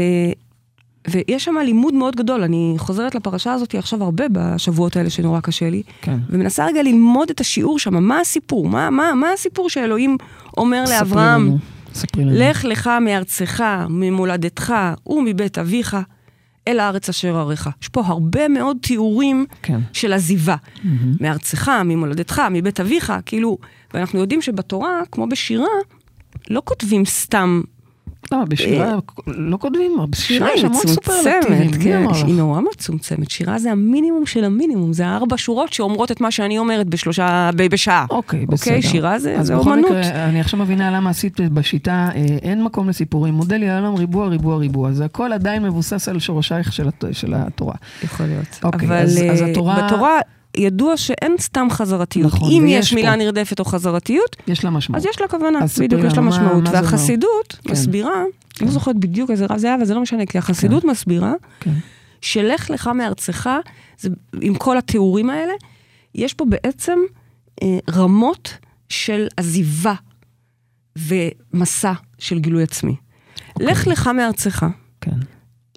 ויש 1.09 1.45
שם 1.45 1.55
לימוד 1.65 1.93
מאוד 1.93 2.15
גדול, 2.15 2.43
אני 2.43 2.73
חוזרת 2.77 3.15
לפרשה 3.15 3.53
הזאת 3.53 3.75
עכשיו 3.75 4.03
הרבה 4.03 4.23
בשבועות 4.31 4.95
האלה 4.95 5.09
שנורא 5.09 5.39
קשה 5.39 5.69
לי, 5.69 5.83
כן. 6.01 6.17
ומנסה 6.29 6.65
רגע 6.65 6.83
ללמוד 6.83 7.29
את 7.29 7.39
השיעור 7.39 7.79
שם, 7.79 8.03
מה 8.03 8.19
הסיפור, 8.19 8.69
מה, 8.69 8.89
מה, 8.89 9.13
מה 9.13 9.31
הסיפור 9.33 9.69
שאלוהים 9.69 10.17
אומר 10.57 10.83
לאברהם. 10.89 11.57
לך 12.15 12.65
לך 12.65 12.89
מארצך, 13.01 13.63
ממולדתך 13.89 14.73
ומבית 15.07 15.57
אביך 15.57 15.97
אל 16.67 16.79
הארץ 16.79 17.09
אשר 17.09 17.39
אריך. 17.39 17.69
יש 17.81 17.87
פה 17.87 18.03
הרבה 18.05 18.47
מאוד 18.47 18.77
תיאורים 18.81 19.45
כן. 19.61 19.79
של 19.93 20.13
עזיבה. 20.13 20.55
מהמם. 20.83 21.15
מארצך, 21.19 21.71
ממולדתך, 21.85 22.41
מבית 22.51 22.79
אביך, 22.79 23.13
כאילו, 23.25 23.57
ואנחנו 23.93 24.19
יודעים 24.19 24.41
שבתורה, 24.41 25.01
כמו 25.11 25.27
בשירה, 25.27 25.67
לא 26.49 26.61
כותבים 26.65 27.05
סתם 27.05 27.61
לא, 28.31 28.37
בשירה 28.49 28.95
לא 29.27 29.57
כותבים, 29.57 29.91
בשירה 30.09 30.47
שירה 30.47 30.53
יש 30.57 30.63
המון 30.63 30.87
סופרלטיבים. 30.87 31.71
כן, 31.83 32.03
לך? 32.09 32.15
היא 32.25 32.35
נורא 32.35 32.61
מצומצמת. 32.61 33.31
שירה 33.31 33.59
זה 33.59 33.71
המינימום 33.71 34.25
של 34.25 34.43
המינימום, 34.43 34.93
זה 34.93 35.07
הארבע 35.07 35.35
שורות 35.37 35.73
שאומרות 35.73 36.11
את 36.11 36.21
מה 36.21 36.31
שאני 36.31 36.57
אומרת 36.57 36.87
בשלושה, 36.87 37.49
בשעה. 37.71 38.05
אוקיי, 38.09 38.45
בסדר. 38.45 38.75
אוקיי, 38.75 38.89
שירה 38.89 39.19
זה, 39.19 39.35
אז 39.39 39.47
זה 39.47 39.55
בכל 39.55 39.69
אומנות. 39.71 39.89
מקרה, 39.91 40.25
אני 40.25 40.39
עכשיו 40.41 40.59
מבינה 40.59 40.91
למה 40.91 41.09
עשית 41.09 41.41
בשיטה, 41.41 42.09
אה, 42.15 42.21
אין 42.41 42.63
מקום 42.63 42.89
לסיפורים. 42.89 43.33
מודל 43.33 43.63
יהלום 43.63 43.95
ריבוע, 43.95 44.27
ריבוע, 44.27 44.57
ריבוע. 44.57 44.91
זה 44.91 45.05
הכל 45.05 45.33
עדיין 45.33 45.63
מבוסס 45.63 46.09
על 46.09 46.19
שורשייך 46.19 46.73
של 46.73 46.87
הת- 46.87 47.03
של 47.11 47.33
התורה. 47.33 47.75
יכול 48.03 48.25
להיות. 48.25 48.59
אוקיי, 48.63 48.87
אבל 48.87 48.95
אז- 48.97 49.19
אז 49.31 49.41
אה, 49.41 49.47
התורה- 49.51 49.83
בתורה 49.87 50.19
ידוע 50.57 50.97
שאין 50.97 51.35
סתם 51.39 51.67
חזרתיות. 51.71 52.33
נכון, 52.33 52.51
אם 52.51 52.65
יש 52.67 52.93
מילה 52.93 53.09
פה. 53.11 53.15
נרדפת 53.15 53.59
או 53.59 53.65
חזרתיות, 53.65 54.35
יש 54.47 54.63
לה 54.63 54.69
משמעות. 54.69 55.01
אז 55.01 55.09
יש 55.09 55.21
לה 55.21 55.27
כוונה, 55.27 55.59
בדיוק, 55.79 56.01
יש 56.05 56.13
לה 56.13 56.21
מה- 56.21 56.29
משמעות. 56.29 56.63
מה. 56.63 56.69
והחסידות 56.73 57.57
כן. 57.63 57.71
מסבירה, 57.71 58.23
אני 58.59 58.65
לא 58.67 58.71
זוכרת 58.71 58.95
בדיוק 58.95 59.31
איזה 59.31 59.45
רב 59.45 59.57
זה 59.57 59.67
היה, 59.67 59.75
אבל 59.75 59.85
זה 59.85 59.93
לא 59.93 60.01
משנה, 60.01 60.25
כי 60.25 60.37
החסידות 60.37 60.83
מסבירה 60.83 61.33
כן. 61.59 61.73
שלך 62.21 62.69
לך 62.69 62.87
מארצך, 62.87 63.49
זה, 63.99 64.09
עם 64.41 64.55
כל 64.55 64.77
התיאורים 64.77 65.29
האלה, 65.29 65.53
יש 66.15 66.33
פה 66.33 66.45
בעצם 66.45 66.99
אה, 67.63 67.77
רמות 67.91 68.53
של 68.89 69.27
עזיבה 69.37 69.93
ומסע 70.97 71.93
של 72.19 72.39
גילוי 72.39 72.63
עצמי. 72.63 72.95
אוקיי. 73.55 73.67
לך 73.67 73.87
לך 73.87 74.07
מארצך, 74.07 74.65
כן. 75.01 75.11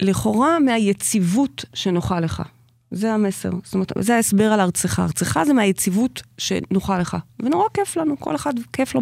לכאורה 0.00 0.58
מהיציבות 0.58 1.64
שנוחה 1.74 2.20
לך. 2.20 2.42
זה 2.90 3.12
המסר. 3.12 3.50
זאת 3.64 3.74
אומרת, 3.74 3.92
זה 3.98 4.16
ההסבר 4.16 4.52
על 4.52 4.60
ארצך. 4.60 5.00
ארצך 5.00 5.40
זה 5.46 5.52
מהיציבות 5.52 6.22
שנוחה 6.38 6.98
לך. 6.98 7.16
ונורא 7.40 7.68
כיף 7.74 7.96
לנו, 7.96 8.20
כל 8.20 8.34
אחד 8.36 8.52
כיף 8.72 8.94
לו 8.94 9.00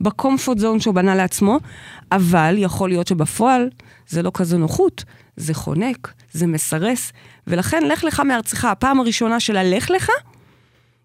בקומפורט 0.00 0.58
זון 0.58 0.80
שהוא 0.80 0.94
בנה 0.94 1.14
לעצמו, 1.14 1.58
אבל 2.12 2.54
יכול 2.58 2.88
להיות 2.88 3.06
שבפועל 3.06 3.70
זה 4.08 4.22
לא 4.22 4.30
כזה 4.34 4.58
נוחות, 4.58 5.04
זה 5.36 5.54
חונק, 5.54 6.12
זה 6.32 6.46
מסרס, 6.46 7.12
ולכן 7.46 7.82
לך 7.82 8.04
לך 8.04 8.20
מארצך, 8.20 8.64
הפעם 8.64 9.00
הראשונה 9.00 9.40
של 9.40 9.56
הלך 9.56 9.90
לך, 9.90 10.10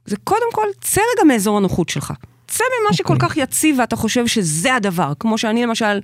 זה 0.05 0.15
קודם 0.23 0.51
כל, 0.53 0.65
צא 0.81 1.01
רגע 1.15 1.27
מאזור 1.27 1.57
הנוחות 1.57 1.89
שלך. 1.89 2.13
צא 2.47 2.63
ממה 2.81 2.93
שכל 2.93 3.13
אוקיי. 3.13 3.29
כך 3.29 3.37
יציב 3.37 3.79
ואתה 3.79 3.95
חושב 3.95 4.27
שזה 4.27 4.75
הדבר, 4.75 5.13
כמו 5.19 5.37
שאני 5.37 5.63
למשל 5.63 5.99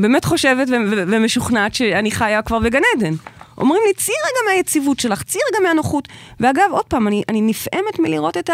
באמת 0.00 0.24
חושבת 0.24 0.68
ו- 0.68 0.72
ו- 0.90 1.04
ומשוכנעת 1.06 1.74
שאני 1.74 2.10
חיה 2.10 2.42
כבר 2.42 2.58
בגן 2.58 2.80
עדן. 2.96 3.14
אומרים 3.58 3.82
לי, 3.86 3.94
צאי 3.94 4.14
רגע 4.14 4.52
מהיציבות 4.54 5.00
שלך, 5.00 5.22
צאי 5.22 5.40
רגע 5.50 5.68
מהנוחות. 5.68 6.08
ואגב, 6.40 6.68
עוד 6.70 6.84
פעם, 6.84 7.08
אני, 7.08 7.22
אני 7.28 7.40
נפעמת 7.40 7.98
מלראות 7.98 8.36
את 8.36 8.50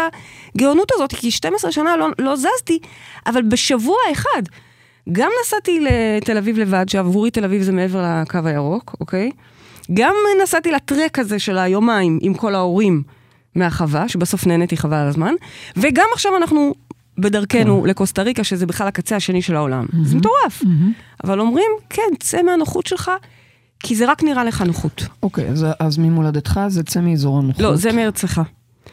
הגאונות 0.55 0.91
הזאת, 0.95 1.13
כי 1.13 1.31
12 1.31 1.71
שנה 1.71 1.97
לא, 1.97 2.07
לא 2.19 2.35
זזתי, 2.35 2.79
אבל 3.25 3.41
בשבוע 3.41 3.97
אחד, 4.11 4.41
גם 5.11 5.29
נסעתי 5.41 5.79
לתל 5.79 6.37
אביב 6.37 6.59
לבד, 6.59 6.89
שעבורי 6.89 7.31
תל 7.31 7.45
אביב 7.45 7.61
זה 7.61 7.71
מעבר 7.71 8.05
לקו 8.21 8.39
הירוק, 8.45 8.95
אוקיי? 8.99 9.31
גם 9.93 10.13
נסעתי 10.43 10.71
לטרק 10.71 11.19
הזה 11.19 11.39
של 11.39 11.57
היומיים 11.57 12.19
עם 12.21 12.33
כל 12.33 12.55
ההורים 12.55 13.03
מהחווה, 13.55 14.09
שבסוף 14.09 14.47
נהניתי 14.47 14.77
חבל 14.77 14.97
על 14.97 15.07
הזמן, 15.07 15.33
וגם 15.77 16.07
עכשיו 16.13 16.37
אנחנו 16.37 16.73
בדרכנו 17.17 17.81
כן. 17.81 17.89
לקוסטה 17.89 18.21
ריקה, 18.21 18.43
שזה 18.43 18.65
בכלל 18.65 18.87
הקצה 18.87 19.15
השני 19.15 19.41
של 19.41 19.55
העולם. 19.55 19.85
Mm-hmm. 19.85 20.03
זה 20.03 20.17
מטורף. 20.17 20.61
Mm-hmm. 20.61 21.23
אבל 21.23 21.39
אומרים, 21.39 21.71
כן, 21.89 22.09
צא 22.19 22.41
מהנוחות 22.41 22.87
שלך, 22.87 23.11
כי 23.83 23.95
זה 23.95 24.11
רק 24.11 24.23
נראה 24.23 24.43
לך 24.43 24.61
נוחות. 24.61 25.05
אוקיי, 25.23 25.47
אז, 25.49 25.65
אז 25.79 25.97
ממולדתך 25.97 26.59
זה 26.67 26.83
צא 26.83 27.01
מאזור 27.01 27.39
הנוחות. 27.39 27.61
לא, 27.61 27.75
זה 27.75 27.91
מארצך. 27.91 28.41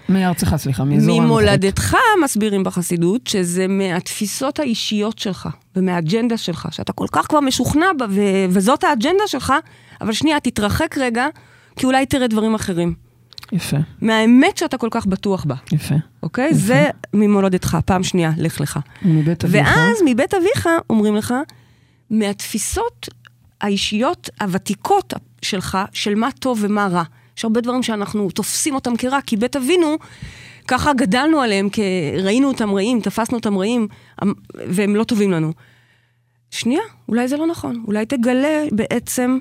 מארצך, 0.08 0.54
סליחה, 0.56 0.84
מאזור 0.84 1.10
הנוחות. 1.22 1.26
ממולדתך 1.26 1.96
מסבירים 2.24 2.64
בחסידות, 2.64 3.26
שזה 3.26 3.66
מהתפיסות 3.68 4.58
האישיות 4.58 5.18
שלך 5.18 5.48
ומהאג'נדה 5.76 6.36
שלך, 6.36 6.68
שאתה 6.70 6.92
כל 6.92 7.06
כך 7.12 7.26
כבר 7.28 7.40
משוכנע 7.40 7.86
בה, 7.98 8.06
ו- 8.10 8.44
וזאת 8.50 8.84
האג'נדה 8.84 9.24
שלך, 9.26 9.52
אבל 10.00 10.12
שנייה, 10.12 10.40
תתרחק 10.40 10.98
רגע, 10.98 11.26
כי 11.76 11.86
אולי 11.86 12.06
תראה 12.06 12.26
דברים 12.26 12.54
אחרים. 12.54 12.94
יפה, 13.52 13.76
מהאמת 14.00 14.56
שאתה 14.56 14.78
כל 14.78 14.88
כך 14.90 15.06
בטוח 15.06 15.44
בה, 15.44 15.54
יפה. 15.72 15.94
אוקיי? 16.22 16.54
זה 16.54 16.88
ממולדתך, 17.14 17.78
פעם 17.84 18.02
שנייה, 18.02 18.32
לך 18.36 18.60
לך. 18.60 18.78
ומבית 19.04 19.44
אביך? 19.44 19.66
ואז 19.66 19.98
מבית 20.04 20.34
אביך 20.34 20.68
אומרים 20.90 21.16
לך, 21.16 21.34
מהתפיסות 22.10 23.08
האישיות 23.60 24.30
הוותיקות 24.40 25.14
שלך, 25.42 25.78
של 25.92 26.14
מה 26.14 26.28
טוב 26.32 26.58
ומה 26.62 26.86
רע. 26.86 27.02
יש 27.38 27.44
הרבה 27.44 27.60
דברים 27.60 27.82
שאנחנו 27.82 28.30
תופסים 28.30 28.74
אותם 28.74 28.96
כרע, 28.96 29.20
כי 29.20 29.36
בית 29.36 29.56
אבינו, 29.56 29.96
ככה 30.68 30.92
גדלנו 30.92 31.40
עליהם, 31.40 31.68
כי 31.68 31.82
ראינו 32.22 32.48
אותם 32.48 32.70
רעים, 32.70 33.00
תפסנו 33.00 33.36
אותם 33.38 33.58
רעים, 33.58 33.88
והם 34.54 34.96
לא 34.96 35.04
טובים 35.04 35.30
לנו. 35.30 35.52
שנייה, 36.50 36.82
אולי 37.08 37.28
זה 37.28 37.36
לא 37.36 37.46
נכון. 37.46 37.84
אולי 37.86 38.06
תגלה 38.06 38.64
בעצם 38.72 39.38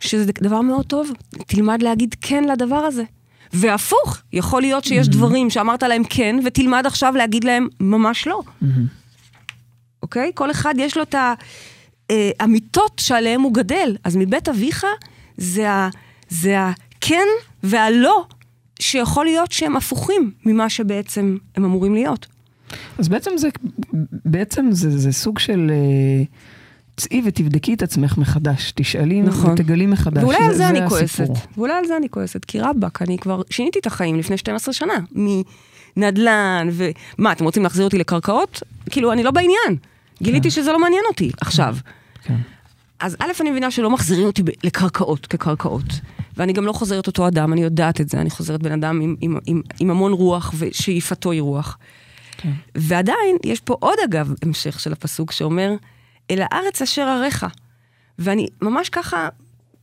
שזה 0.00 0.24
דבר 0.42 0.60
מאוד 0.60 0.86
טוב. 0.86 1.10
תלמד 1.46 1.82
להגיד 1.82 2.14
כן 2.20 2.44
לדבר 2.44 2.76
הזה. 2.76 3.04
והפוך, 3.52 4.18
יכול 4.32 4.62
להיות 4.62 4.84
שיש 4.84 5.06
Mm-hmm. 5.06 5.10
דברים 5.10 5.50
שאמרת 5.50 5.82
להם 5.82 6.02
כן, 6.10 6.36
ותלמד 6.44 6.86
עכשיו 6.86 7.14
להגיד 7.16 7.44
להם 7.44 7.68
ממש 7.80 8.26
לא. 8.26 8.40
Mm-hmm. 8.62 8.66
אוקיי? 10.02 10.30
כל 10.34 10.50
אחד 10.50 10.74
יש 10.78 10.96
לו 10.96 11.02
את 11.02 11.14
האמיתות 12.40 12.98
שעליהם 13.00 13.40
הוא 13.40 13.54
גדל. 13.54 13.96
אז 14.04 14.16
מבית 14.16 14.48
אביך 14.48 14.86
זה, 15.36 15.70
ה, 15.70 15.88
זה 16.28 16.56
הכן 16.58 17.26
והלא, 17.62 18.24
שיכול 18.80 19.24
להיות 19.24 19.52
שהם 19.52 19.76
הפוכים 19.76 20.30
ממה 20.46 20.70
שבעצם 20.70 21.36
הם 21.56 21.64
אמורים 21.64 21.94
להיות. 21.94 22.26
אז 22.98 23.08
בעצם 23.08 23.30
זה, 23.36 23.48
בעצם 24.24 24.68
זה, 24.70 24.98
זה 24.98 25.12
סוג 25.12 25.38
של 25.38 25.70
אה, 25.70 26.24
צאי 26.96 27.22
ותבדקי 27.24 27.74
את 27.74 27.82
עצמך 27.82 28.18
מחדש, 28.18 28.72
תשאלי 28.76 29.22
נכון. 29.22 29.52
ותגלי 29.52 29.86
מחדש. 29.86 30.22
ואולי 30.22 30.44
על 30.44 30.54
זה 30.54 30.68
אני 30.68 30.78
הסיפור. 30.78 30.98
כועסת. 30.98 31.48
ואולי 31.56 31.72
על 31.72 31.86
זה 31.86 31.96
אני 31.96 32.08
כועסת, 32.08 32.44
כי 32.44 32.60
רבאק, 32.60 33.02
אני 33.02 33.18
כבר 33.18 33.42
שיניתי 33.50 33.78
את 33.78 33.86
החיים 33.86 34.18
לפני 34.18 34.38
12 34.38 34.74
שנה. 34.74 34.94
מנדל"ן, 35.96 36.68
ומה, 36.72 37.32
אתם 37.32 37.44
רוצים 37.44 37.62
להחזיר 37.62 37.84
אותי 37.84 37.98
לקרקעות? 37.98 38.62
כאילו, 38.90 39.12
אני 39.12 39.22
לא 39.22 39.30
בעניין. 39.30 39.76
גיליתי 40.22 40.50
שזה 40.50 40.72
לא 40.72 40.80
מעניין 40.80 41.02
אותי 41.08 41.30
עכשיו. 41.40 41.76
כן. 42.22 42.36
אז 43.00 43.16
א', 43.18 43.32
אני 43.40 43.50
מבינה 43.50 43.70
שלא 43.70 43.90
מחזירים 43.90 44.26
אותי 44.26 44.42
לקרקעות 44.64 45.26
כקרקעות. 45.26 46.00
ואני 46.36 46.52
גם 46.52 46.66
לא 46.66 46.72
חוזרת 46.72 47.06
אותו 47.06 47.28
אדם, 47.28 47.52
אני 47.52 47.62
יודעת 47.62 48.00
את 48.00 48.08
זה, 48.08 48.20
אני 48.20 48.30
חוזרת 48.30 48.62
בן 48.62 48.72
אדם 48.72 49.00
עם, 49.00 49.16
עם, 49.20 49.38
עם, 49.46 49.62
עם 49.80 49.90
המון 49.90 50.12
רוח 50.12 50.54
ושאיפתו 50.58 51.30
היא 51.30 51.42
רוח. 51.42 51.78
כן. 52.36 52.52
ועדיין, 52.74 53.36
יש 53.44 53.60
פה 53.60 53.76
עוד 53.80 53.98
אגב 54.04 54.34
המשך 54.42 54.80
של 54.80 54.92
הפסוק 54.92 55.32
שאומר, 55.32 55.72
אל 56.30 56.42
הארץ 56.42 56.82
אשר 56.82 57.02
אראך. 57.02 57.46
ואני 58.18 58.46
ממש 58.62 58.88
ככה, 58.88 59.28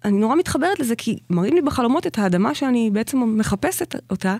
אני 0.06 0.18
נורא 0.18 0.36
מתחברת 0.36 0.80
לזה, 0.80 0.96
כי 0.96 1.20
מראים 1.30 1.54
לי 1.54 1.62
בחלומות 1.62 2.08
את 2.08 2.20
האדמה 2.20 2.56
שאני 2.56 2.90
בעצם 2.94 3.38
מחפשת 3.40 3.96
אותה, 4.10 4.36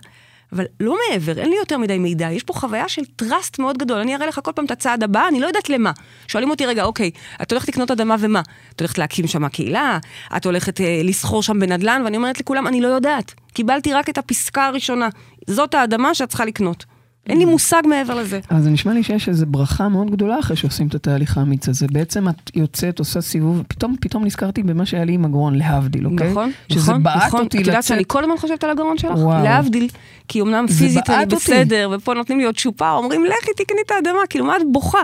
אבל 0.52 0.64
לא 0.80 0.96
מעבר, 1.10 1.38
אין 1.38 1.50
לי 1.50 1.56
יותר 1.56 1.78
מדי 1.78 1.98
מידע. 1.98 2.30
יש 2.30 2.42
פה 2.42 2.52
חוויה 2.52 2.88
של 2.88 3.02
trust 3.16 3.58
מאוד 3.58 3.78
גדול. 3.78 3.98
אני 3.98 4.14
אראה 4.14 4.26
לך 4.26 4.40
כל 4.42 4.52
פעם 4.54 4.64
את 4.64 4.70
הצעד 4.70 5.02
הבא, 5.02 5.28
אני 5.28 5.40
לא 5.40 5.46
יודעת 5.46 5.70
למה. 5.70 5.92
שואלים 6.28 6.50
אותי, 6.50 6.66
רגע, 6.66 6.84
אוקיי, 6.84 7.10
את 7.42 7.52
הולכת 7.52 7.68
לקנות 7.68 7.90
אדמה 7.90 8.16
ומה? 8.18 8.42
את 8.74 8.80
הולכת 8.80 8.98
להקים 8.98 9.26
שם 9.26 9.48
קהילה? 9.48 9.98
את 10.36 10.46
הולכת 10.46 10.80
אה, 10.80 11.00
לסחור 11.04 11.42
שם 11.42 11.60
בנדל"ן? 11.60 12.02
ואני 12.04 12.16
אומרת 12.16 12.40
לכולם, 12.40 12.66
אני 12.66 12.80
לא 12.80 12.88
יודעת. 12.88 13.34
קיבלתי 13.52 13.92
רק 13.92 14.08
את 14.08 14.18
הפסקה 14.18 14.66
הראשונה. 14.66 15.08
זאת 15.46 15.74
האדמה 15.74 16.14
שאת 16.14 16.28
צריכה 16.28 16.44
לקנות. 16.44 16.84
אין 17.28 17.38
לי 17.38 17.44
מושג 17.44 17.82
מעבר 17.86 18.14
לזה. 18.14 18.40
אז 18.50 18.64
זה 18.64 18.70
נשמע 18.70 18.92
לי 18.92 19.02
שיש 19.02 19.28
איזו 19.28 19.46
ברכה 19.46 19.88
מאוד 19.88 20.10
גדולה 20.10 20.38
אחרי 20.40 20.56
שעושים 20.56 20.86
את 20.88 20.94
התהליך 20.94 21.38
האמיץ 21.38 21.68
הזה. 21.68 21.86
בעצם 21.92 22.28
את 22.28 22.50
יוצאת, 22.56 22.98
עושה 22.98 23.20
סיבוב, 23.20 23.62
פתאום, 23.68 23.96
פתאום 24.00 24.24
נזכרתי 24.24 24.62
במה 24.62 24.86
שהיה 24.86 25.04
לי 25.04 25.12
עם 25.12 25.24
הגרון, 25.24 25.54
להבדיל, 25.54 26.06
אוקיי? 26.06 26.30
נכון, 26.30 26.50
שזה 26.72 26.80
נכון, 26.90 27.02
בעט 27.02 27.26
נכון. 27.26 27.40
אותי 27.44 27.56
את 27.56 27.66
יודעת 27.66 27.78
לצאת. 27.78 27.88
שאני 27.88 28.02
כל 28.06 28.22
הזמן 28.24 28.36
חושבת 28.36 28.64
על 28.64 28.70
הגרון 28.70 28.98
שלך? 28.98 29.18
וואו. 29.18 29.44
להבדיל. 29.44 29.88
כי 30.28 30.40
אמנם 30.40 30.64
זה 30.68 30.78
פיזית 30.78 31.10
אני 31.10 31.16
בעט 31.18 31.32
אותי. 31.32 31.44
בסדר, 31.44 31.90
ופה 31.96 32.14
נותנים 32.14 32.38
לי 32.38 32.44
עוד 32.44 32.56
צ'ופר, 32.56 32.90
אומרים, 32.92 33.24
לכי 33.24 33.50
תקני 33.64 33.78
את 33.86 33.90
האדמה, 33.90 34.18
כאילו, 34.30 34.44
מה 34.44 34.56
את 34.56 34.62
בוכה? 34.72 34.98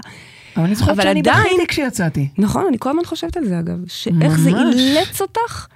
אבל 0.56 0.64
אני 0.64 0.74
זוכרת 0.74 0.96
שאני 1.02 1.20
עדיין- 1.20 1.44
בכיתי 1.46 1.66
כשיצאתי. 1.66 2.28
נכון, 2.38 2.64
אני 2.68 2.76
כל 2.80 2.90
הזמן 2.90 3.04
חושבת 3.04 3.37
על 3.37 3.44
זה 3.44 3.58
אגב, 3.58 3.76
שאיך 3.87 4.38
זה 4.38 4.50
ממש. 4.50 4.74
אילץ 4.74 5.20
אותך 5.20 5.66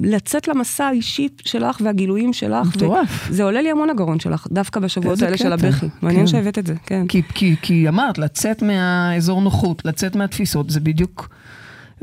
לצאת 0.00 0.48
למסע 0.48 0.84
האישי 0.84 1.28
שלך 1.44 1.80
והגילויים 1.84 2.32
שלך. 2.32 2.66
מטורף. 2.76 3.28
זה 3.30 3.42
עולה 3.42 3.62
לי 3.62 3.70
המון 3.70 3.90
הגרון 3.90 4.20
שלך, 4.20 4.46
דווקא 4.50 4.80
בשבועות 4.80 5.22
האלה 5.22 5.36
של 5.36 5.56
קטע. 5.56 5.66
הבכי. 5.66 5.86
מעניין 6.02 6.26
כן. 6.26 6.32
שהבאת 6.32 6.58
את 6.58 6.66
זה, 6.66 6.74
כן. 6.86 7.06
כי, 7.06 7.22
כי, 7.34 7.56
כי 7.62 7.88
אמרת, 7.88 8.18
לצאת 8.18 8.62
מהאזור 8.62 9.40
נוחות, 9.42 9.84
לצאת 9.84 10.16
מהתפיסות, 10.16 10.70
זה 10.70 10.80
בדיוק... 10.80 11.28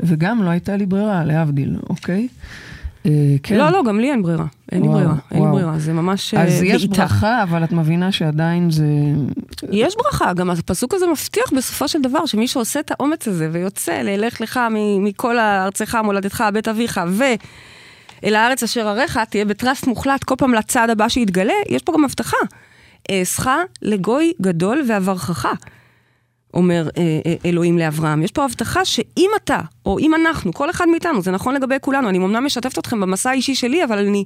וגם 0.00 0.42
לא 0.42 0.50
הייתה 0.50 0.76
לי 0.76 0.86
ברירה, 0.86 1.24
להבדיל, 1.24 1.76
אוקיי? 1.90 2.28
אה, 3.06 3.36
כן. 3.42 3.56
לא, 3.58 3.70
לא, 3.70 3.82
גם 3.86 4.00
לי 4.00 4.10
אין 4.10 4.22
ברירה. 4.22 4.44
אין 4.72 4.82
לי 4.82 4.88
וואו, 4.88 4.98
ברירה, 4.98 5.14
אין 5.30 5.42
לי. 5.42 5.50
ברירה, 5.50 5.78
זה 5.78 5.92
ממש 5.92 6.34
אה, 6.34 6.42
אז 6.42 6.62
יש 6.62 6.86
בעיטה. 6.86 7.02
ברכה, 7.02 7.42
אבל 7.42 7.64
את 7.64 7.72
מבינה 7.72 8.12
שעדיין 8.12 8.70
זה... 8.70 8.86
יש 9.70 9.94
ברכה, 9.96 10.32
גם 10.32 10.50
הפסוק 10.50 10.94
הזה 10.94 11.06
מבטיח 11.06 11.52
בסופו 11.56 11.88
של 11.88 12.02
דבר 12.02 12.26
שמי 12.26 12.48
שעושה 12.48 12.80
את 12.80 12.90
האומץ 12.90 13.28
הזה 13.28 13.48
ויוצא 13.52 14.02
ללך 14.02 14.40
לך 14.40 14.60
מכל 15.00 15.38
ארצך, 15.38 15.98
מולדתך, 16.04 16.44
בית 16.52 16.68
אביך, 16.68 17.00
ואל 18.22 18.34
הארץ 18.34 18.62
אשר 18.62 18.88
עריך, 18.88 19.18
תהיה 19.30 19.44
בטרסט 19.44 19.86
מוחלט 19.86 20.24
כל 20.24 20.34
פעם 20.38 20.54
לצעד 20.54 20.90
הבא 20.90 21.08
שיתגלה, 21.08 21.52
יש 21.68 21.82
פה 21.82 21.92
גם 21.92 22.04
הבטחה. 22.04 22.36
אעשך 23.10 23.46
לגוי 23.82 24.32
גדול 24.42 24.82
ואברכך, 24.88 25.48
אומר 26.54 26.88
אה, 26.96 27.02
אה, 27.26 27.34
אלוהים 27.44 27.78
לאברהם. 27.78 28.22
יש 28.22 28.32
פה 28.32 28.44
הבטחה 28.44 28.84
שאם 28.84 29.30
אתה, 29.36 29.60
או 29.86 29.98
אם 29.98 30.14
אנחנו, 30.14 30.52
כל 30.52 30.70
אחד 30.70 30.88
מאיתנו, 30.88 31.22
זה 31.22 31.30
נכון 31.30 31.54
לגבי 31.54 31.74
כולנו, 31.80 32.08
אני 32.08 32.18
אמנם 32.18 32.46
משתפת 32.46 32.78
אתכם 32.78 33.00
במסע 33.00 33.30
האישי 33.30 33.54
שלי, 33.54 33.84
אבל 33.84 33.98
אני... 33.98 34.24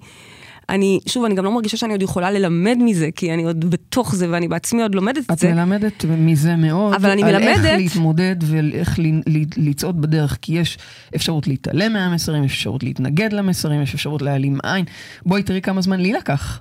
אני, 0.72 1.00
שוב, 1.06 1.24
אני 1.24 1.34
גם 1.34 1.44
לא 1.44 1.54
מרגישה 1.54 1.76
שאני 1.76 1.92
עוד 1.92 2.02
יכולה 2.02 2.30
ללמד 2.30 2.76
מזה, 2.80 3.08
כי 3.16 3.34
אני 3.34 3.44
עוד 3.44 3.70
בתוך 3.70 4.14
זה 4.14 4.26
ואני 4.30 4.48
בעצמי 4.48 4.82
עוד 4.82 4.94
לומדת 4.94 5.24
את 5.26 5.30
את 5.30 5.38
זה. 5.38 5.54
מלמדת 5.54 6.04
מזה 6.04 6.56
מאוד, 6.56 6.94
אבל 6.94 7.10
אני 7.10 7.22
על 7.22 7.34
איך 7.34 7.58
מלמדת- 7.58 7.76
להתמודד 7.76 8.36
ואיך 8.40 8.98
ל- 8.98 9.02
ל- 9.26 9.68
לצעוד 9.68 10.00
בדרך, 10.02 10.38
כי 10.42 10.52
יש 10.58 10.78
אפשרות 11.16 11.46
להתעלם 11.46 11.92
מהמסרים, 11.92 12.44
יש 12.44 12.52
אפשרות 12.52 12.82
להתנגד 12.82 13.32
למסרים, 13.32 13.82
יש 13.82 13.94
אפשרות 13.94 14.22
להעלים 14.22 14.58
עין. 14.62 14.84
בואי 15.26 15.42
תראי 15.42 15.60
כמה 15.60 15.80
זמן 15.80 16.00
לי 16.00 16.12
לקח. 16.12 16.60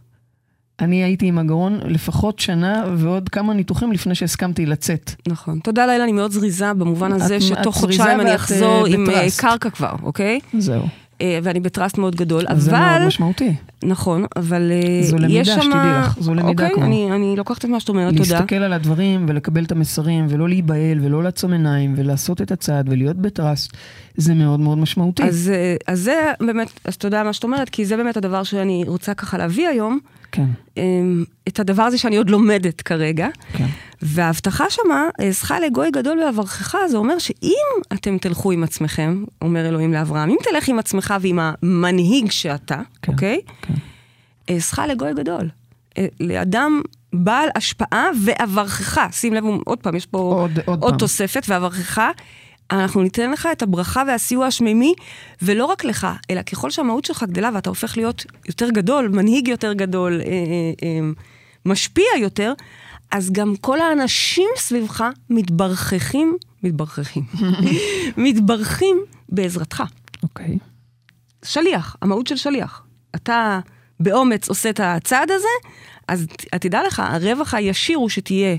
אני 0.80 1.04
הייתי 1.04 1.26
עם 1.26 1.38
הגרון 1.38 1.80
לפחות 1.86 2.40
שנה 2.40 2.84
ועוד 2.98 3.30
כמה 3.30 3.54
ניתוחים 3.54 3.92
לפני 3.92 4.16
שהסכמתי 4.16 4.66
לצאת. 4.66 5.12
נכון. 5.28 5.60
תודה 5.60 5.86
לאל, 5.86 6.02
אני 6.02 6.12
מאוד 6.12 6.32
זריזה 6.32 6.74
במובן 6.74 7.12
הזה 7.12 7.36
את- 7.38 7.42
שתוך 7.42 7.76
את 7.78 7.82
חודשיים 7.82 8.22
אני 8.22 8.36
אחזור 8.36 8.88
אה, 8.88 8.94
עם 8.94 9.04
בטראסט. 9.06 9.42
קרקע 9.42 9.70
כבר, 9.70 9.94
אוקיי? 10.04 10.40
זהו. 10.58 10.84
אה, 11.22 11.40
ואני 11.44 11.60
בטראסט 11.60 11.98
מאוד 11.98 12.16
גדול, 12.16 12.46
אז 12.48 12.64
זה 12.64 12.72
מאוד 12.72 12.84
אבל... 12.84 13.06
משמעותי. 13.08 13.54
נכון, 13.84 14.26
אבל 14.36 14.72
אה, 14.72 15.04
זו 15.04 15.18
למידה, 15.18 15.40
יש 15.40 15.48
שם... 15.48 15.62
שתדעי 15.62 16.02
לך, 16.02 16.16
זו 16.20 16.34
למידה 16.34 16.50
אוקיי, 16.50 16.70
כבר. 16.74 16.84
אני, 16.84 17.12
אני 17.12 17.36
לוקחת 17.36 17.66
את 17.66 17.70
מה 17.70 17.80
שאת 17.80 17.90
אומרת, 17.90 18.18
תודה. 18.18 18.36
להסתכל 18.36 18.56
על 18.56 18.74
הדברים 18.74 19.26
ולקבל 19.30 19.64
את 19.64 19.72
המסרים 19.72 20.26
ולא 20.30 20.50
להיבהל 20.50 21.00
ולא 21.02 21.24
לעצום 21.24 21.52
עיניים 21.52 21.94
ולעשות 21.98 22.42
את 22.42 22.52
הצעד 22.52 22.90
ולהיות 22.90 23.18
בטראסט, 23.18 23.78
זה 24.18 24.34
מאוד 24.34 24.60
מאוד 24.60 24.78
משמעותי. 24.78 25.24
אז, 25.24 25.52
אה, 25.54 25.76
אז 25.88 26.00
זה 26.00 26.32
באמת, 26.40 26.80
אז 26.86 26.98
תודה 26.98 27.24
מה 27.24 27.34
שאת 27.34 27.44
אומרת, 27.44 27.70
כי 27.70 27.86
זה 27.86 27.98
באמת 27.98 28.18
הדבר 28.18 28.44
שאני 28.44 28.84
רוצה 28.88 29.14
ככה 29.14 29.38
להביא 29.38 29.68
היום, 29.68 30.00
כן, 30.32 30.46
אה, 30.78 30.84
את 31.48 31.60
הדבר 31.60 31.84
הזה 31.84 31.98
שאני 31.98 32.18
עוד 32.18 32.30
לומדת 32.30 32.82
כרגע. 32.82 33.28
כן. 33.54 33.66
וההבטחה 34.02 34.66
שמה, 34.70 35.04
אעשך 35.22 35.52
לגוי 35.66 35.92
גדול 35.92 36.20
ואברכך, 36.20 36.76
זה 36.90 36.98
אומר 36.98 37.18
שאם 37.20 37.66
אתם 37.94 38.18
תלכו 38.18 38.52
עם 38.52 38.64
עצמכם, 38.64 39.24
אומר 39.42 39.68
אלוהים 39.68 39.94
לאברהם, 39.94 40.30
אם 40.30 40.36
תלך 40.52 40.68
עם 40.68 40.80
עצמך 40.80 41.14
ועם 41.22 41.40
המנהיג 41.42 42.32
שאתה, 42.32 42.80
כן, 43.02 43.12
אוקיי? 43.12 43.40
כן. 43.62 43.74
אעשך 44.50 44.80
לגוי 44.80 45.14
גדול. 45.14 45.50
אה, 45.98 46.06
לאדם 46.20 46.82
בעל 47.14 47.50
השפעה 47.56 48.08
ואברכך. 48.26 49.02
שים 49.12 49.34
לב, 49.34 49.44
עוד 49.66 49.80
פעם, 49.80 49.96
יש 49.96 50.06
פה 50.06 50.18
עוד- 50.18 50.60
עוד 50.66 50.90
פעם. 50.90 50.98
תוספת, 50.98 51.44
ואברכך. 51.48 52.02
אנחנו 52.72 53.02
ניתן 53.02 53.32
לך 53.32 53.48
את 53.52 53.62
הברכה 53.62 54.04
והסיוע 54.08 54.46
השמימי, 54.48 54.94
ולא 55.42 55.66
רק 55.66 55.84
לך, 55.86 56.08
אלא 56.30 56.42
ככל 56.42 56.70
שהמהות 56.72 57.06
שלך 57.06 57.24
גדלה 57.24 57.50
ואתה 57.54 57.70
הופך 57.70 57.98
להיות 57.98 58.26
יותר 58.48 58.70
גדול, 58.70 59.08
מנהיג 59.08 59.48
יותר 59.48 59.74
גדול, 59.74 60.22
אה, 60.22 60.26
אה, 60.26 60.32
אה, 60.84 61.00
משפיע 61.66 62.06
יותר, 62.20 62.54
אז 63.12 63.32
גם 63.32 63.56
כל 63.56 63.80
האנשים 63.82 64.50
סביבך 64.58 65.04
מתברככים, 65.30 66.38
מתברככים, 66.64 67.24
מתברכים 68.18 68.98
בעזרתך. 69.30 69.84
אוקיי. 70.24 70.58
שליח, 71.46 71.96
המהות 72.02 72.28
של 72.28 72.36
שליח. 72.36 72.84
אתה 73.16 73.60
באומץ 74.00 74.50
עושה 74.50 74.70
את 74.70 74.80
הצעד 74.84 75.32
הזה, 75.32 75.48
אז 76.08 76.26
ת- 76.38 76.56
תדע 76.56 76.80
לך, 76.88 77.00
הרווח 77.06 77.54
הישיר 77.54 77.98
הוא 77.98 78.10
שתהיה 78.10 78.56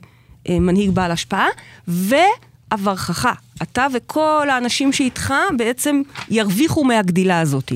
אה, 0.48 0.58
מנהיג 0.60 0.90
בעל 0.90 1.10
השפעה, 1.10 1.46
ועברכך. 1.88 3.28
אתה 3.62 3.86
וכל 3.94 4.48
האנשים 4.50 4.92
שאיתך 4.92 5.34
בעצם 5.56 6.02
ירוויחו 6.28 6.84
מהגדילה 6.84 7.40
הזאת. 7.40 7.72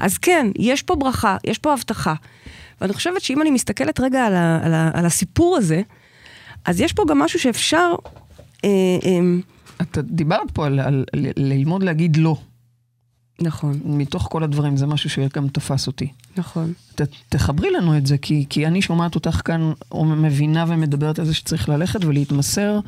אז 0.00 0.18
כן, 0.18 0.46
יש 0.58 0.82
פה 0.82 0.94
ברכה, 0.94 1.36
יש 1.44 1.58
פה 1.58 1.72
הבטחה. 1.72 2.14
ואני 2.80 2.92
חושבת 2.92 3.20
שאם 3.20 3.42
אני 3.42 3.50
מסתכלת 3.50 4.00
רגע 4.00 4.26
על, 4.26 4.34
ה, 4.34 4.60
על, 4.64 4.74
ה, 4.74 4.90
על 4.94 5.06
הסיפור 5.06 5.56
הזה, 5.56 5.82
אז 6.64 6.80
יש 6.80 6.92
פה 6.92 7.04
גם 7.08 7.18
משהו 7.18 7.38
שאפשר... 7.38 7.94
אה, 8.64 8.68
אה, 9.04 9.18
את 9.82 9.98
דיברת 9.98 10.50
פה 10.50 10.66
על, 10.66 10.80
על, 10.80 11.04
על 11.12 11.26
ללמוד 11.36 11.82
להגיד 11.82 12.16
לא, 12.16 12.36
נכון, 13.40 13.80
מתוך 13.84 14.28
כל 14.30 14.42
הדברים, 14.42 14.76
זה 14.76 14.86
משהו 14.86 15.10
שגם 15.10 15.48
תפס 15.48 15.86
אותי. 15.86 16.08
נכון. 16.36 16.72
ת, 16.94 17.00
תחברי 17.28 17.70
לנו 17.70 17.96
את 17.96 18.06
זה, 18.06 18.18
כי, 18.18 18.46
כי 18.48 18.66
אני 18.66 18.82
שומעת 18.82 19.14
אותך 19.14 19.40
כאן, 19.44 19.72
או 19.92 20.04
מבינה 20.04 20.64
ומדברת 20.68 21.18
על 21.18 21.24
זה 21.24 21.34
שצריך 21.34 21.68
ללכת 21.68 22.04
ולהתמסר 22.04 22.80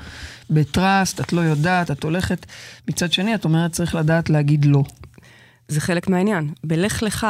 בטראסט, 0.50 1.20
את 1.20 1.32
לא 1.32 1.40
יודעת, 1.40 1.90
את 1.90 2.04
הולכת. 2.04 2.46
מצד 2.88 3.12
שני, 3.12 3.34
את 3.34 3.44
אומרת, 3.44 3.72
צריך 3.72 3.94
לדעת 3.94 4.30
להגיד 4.30 4.64
לא. 4.64 4.82
זה 5.68 5.80
חלק 5.80 6.08
מהעניין. 6.08 6.52
בלך 6.64 7.02
לך, 7.02 7.26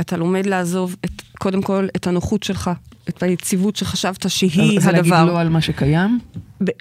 אתה 0.00 0.16
לומד 0.16 0.46
לעזוב 0.46 0.96
את, 1.04 1.22
קודם 1.38 1.62
כל 1.62 1.88
את 1.96 2.06
הנוחות 2.06 2.42
שלך, 2.42 2.70
את 3.08 3.22
היציבות 3.22 3.76
שחשבת 3.76 4.30
שהיא 4.30 4.80
זה 4.80 4.92
להגיד 4.92 5.12
הדבר. 5.12 5.24
לא 5.24 5.40
על 5.40 5.48
מה 5.48 5.60
שקיים? 5.60 6.18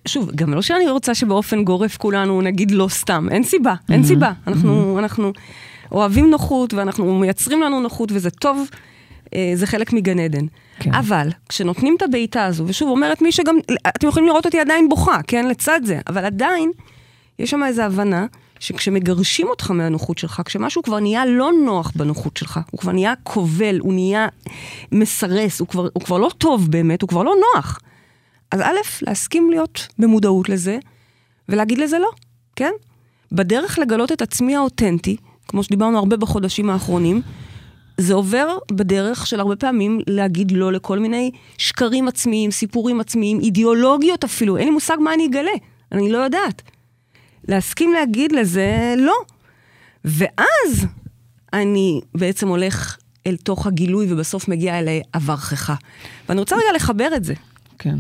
שוב, 0.07 0.31
גם 0.35 0.53
לא 0.53 0.61
שאני 0.61 0.89
רוצה 0.89 1.15
שבאופן 1.15 1.63
גורף 1.63 1.97
כולנו 1.97 2.41
נגיד 2.41 2.71
לא 2.71 2.87
סתם, 2.89 3.27
אין 3.31 3.43
סיבה, 3.43 3.73
אין 3.89 4.03
סיבה. 4.03 4.31
אנחנו, 4.47 4.99
אנחנו 4.99 5.33
אוהבים 5.91 6.29
נוחות 6.29 6.73
ואנחנו 6.73 7.19
מייצרים 7.19 7.61
לנו 7.61 7.79
נוחות 7.81 8.11
וזה 8.11 8.29
טוב, 8.29 8.69
אה, 9.35 9.51
זה 9.55 9.67
חלק 9.67 9.93
מגן 9.93 10.19
עדן. 10.19 10.45
כן. 10.79 10.93
אבל 10.93 11.29
כשנותנים 11.49 11.95
את 11.97 12.01
הבעיטה 12.01 12.45
הזו, 12.45 12.63
ושוב 12.67 12.89
אומרת 12.89 13.21
מי 13.21 13.31
שגם, 13.31 13.55
אתם 13.87 14.07
יכולים 14.07 14.27
לראות 14.27 14.45
אותי 14.45 14.59
עדיין 14.59 14.89
בוכה, 14.89 15.19
כן, 15.27 15.47
לצד 15.47 15.81
זה, 15.83 15.99
אבל 16.07 16.25
עדיין 16.25 16.71
יש 17.39 17.49
שם 17.49 17.63
איזו 17.63 17.81
הבנה 17.81 18.25
שכשמגרשים 18.63 19.47
אותך 19.47 19.71
מהנוחות 19.71 20.17
שלך, 20.17 20.41
כשמשהו 20.45 20.83
כבר 20.83 20.99
נהיה 20.99 21.25
לא 21.25 21.51
נוח 21.65 21.91
בנוחות 21.95 22.37
שלך, 22.37 22.59
הוא 22.71 22.79
כבר 22.79 22.91
נהיה 22.91 23.13
כובל, 23.23 23.79
הוא 23.79 23.93
נהיה 23.93 24.27
מסרס, 24.91 25.59
הוא 25.59 25.67
כבר, 25.67 25.87
הוא 25.93 26.03
כבר 26.03 26.17
לא 26.17 26.29
טוב 26.37 26.71
באמת, 26.71 27.01
הוא 27.01 27.07
כבר 27.07 27.23
לא 27.23 27.33
נוח. 27.55 27.79
אז 28.51 28.61
א', 28.61 28.77
להסכים 29.01 29.49
להיות 29.49 29.87
במודעות 29.99 30.49
לזה, 30.49 30.77
ולהגיד 31.49 31.77
לזה 31.77 31.99
לא, 31.99 32.09
כן? 32.55 32.71
בדרך 33.31 33.79
לגלות 33.79 34.11
את 34.11 34.21
עצמי 34.21 34.55
האותנטי, 34.55 35.17
כמו 35.47 35.63
שדיברנו 35.63 35.97
הרבה 35.97 36.17
בחודשים 36.17 36.69
האחרונים, 36.69 37.21
זה 37.97 38.13
עובר 38.13 38.57
בדרך 38.71 39.27
של 39.27 39.39
הרבה 39.39 39.55
פעמים 39.55 39.99
להגיד 40.07 40.51
לא 40.51 40.71
לכל 40.71 40.99
מיני 40.99 41.31
שקרים 41.57 42.07
עצמיים, 42.07 42.51
סיפורים 42.51 42.99
עצמיים, 42.99 43.39
אידיאולוגיות 43.39 44.23
אפילו, 44.23 44.57
אין 44.57 44.65
לי 44.65 44.71
מושג 44.73 44.97
מה 44.99 45.13
אני 45.13 45.25
אגלה, 45.25 45.51
אני 45.91 46.11
לא 46.11 46.17
יודעת. 46.17 46.61
להסכים 47.47 47.93
להגיד 47.93 48.31
לזה 48.31 48.95
לא. 48.97 49.15
ואז 50.05 50.85
אני 51.53 52.01
בעצם 52.15 52.47
הולך 52.47 52.97
אל 53.27 53.35
תוך 53.35 53.67
הגילוי 53.67 54.13
ובסוף 54.13 54.47
מגיע 54.47 54.79
אל 54.79 54.87
עברכך. 55.13 55.73
ואני 56.29 56.39
רוצה 56.39 56.55
רגע 56.55 56.75
לחבר 56.75 57.09
את 57.15 57.23
זה. 57.23 57.33
כן. 57.79 57.95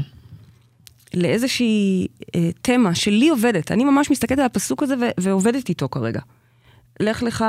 לאיזושהי 1.13 2.07
אה, 2.35 2.49
תמה 2.61 2.95
שלי 2.95 3.29
עובדת. 3.29 3.71
אני 3.71 3.83
ממש 3.83 4.11
מסתכלת 4.11 4.39
על 4.39 4.45
הפסוק 4.45 4.83
הזה 4.83 4.95
ו- 5.01 5.09
ועובדת 5.19 5.69
איתו 5.69 5.89
כרגע. 5.89 6.19
לך 6.99 7.23
לך 7.23 7.45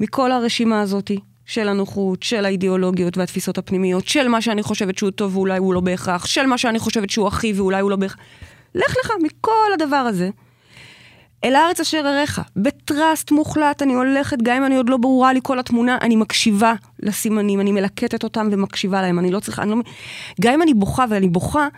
מכל 0.00 0.32
הרשימה 0.32 0.80
הזאתי 0.80 1.18
של 1.46 1.68
הנוחות, 1.68 2.22
של 2.22 2.44
האידיאולוגיות 2.44 3.18
והתפיסות 3.18 3.58
הפנימיות, 3.58 4.08
של 4.08 4.28
מה 4.28 4.42
שאני 4.42 4.62
חושבת 4.62 4.98
שהוא 4.98 5.10
טוב 5.10 5.36
ואולי 5.36 5.58
הוא 5.58 5.74
לא 5.74 5.80
בהכרח, 5.80 6.26
של 6.26 6.46
מה 6.46 6.58
שאני 6.58 6.78
חושבת 6.78 7.10
שהוא 7.10 7.28
אחי 7.28 7.52
ואולי 7.52 7.80
הוא 7.80 7.90
לא 7.90 7.96
בהכרח. 7.96 8.18
לך 8.74 8.94
לך 9.04 9.10
מכל 9.22 9.72
הדבר 9.74 9.96
הזה. 9.96 10.30
אל 11.44 11.54
הארץ 11.54 11.80
אשר 11.80 12.02
אראך, 12.06 12.40
בטראסט 12.56 13.30
מוחלט, 13.30 13.82
אני 13.82 13.94
הולכת, 13.94 14.36
גם 14.42 14.56
אם 14.56 14.64
אני 14.64 14.76
עוד 14.76 14.88
לא 14.88 14.96
ברורה 14.96 15.32
לי 15.32 15.40
כל 15.42 15.58
התמונה, 15.58 15.98
אני 16.00 16.16
מקשיבה 16.16 16.74
לסימנים, 17.00 17.60
אני 17.60 17.72
מלקטת 17.72 18.24
אותם 18.24 18.48
ומקשיבה 18.52 19.02
להם, 19.02 19.18
אני 19.18 19.30
לא 19.30 19.40
צריכה, 19.40 19.62
אני 19.62 19.70
לא... 19.70 19.76
גם 20.40 20.52
אם 20.52 20.62
אני 20.62 20.74
בוכה 20.74 21.04
ואני 21.10 21.28
בוכה, 21.28 21.68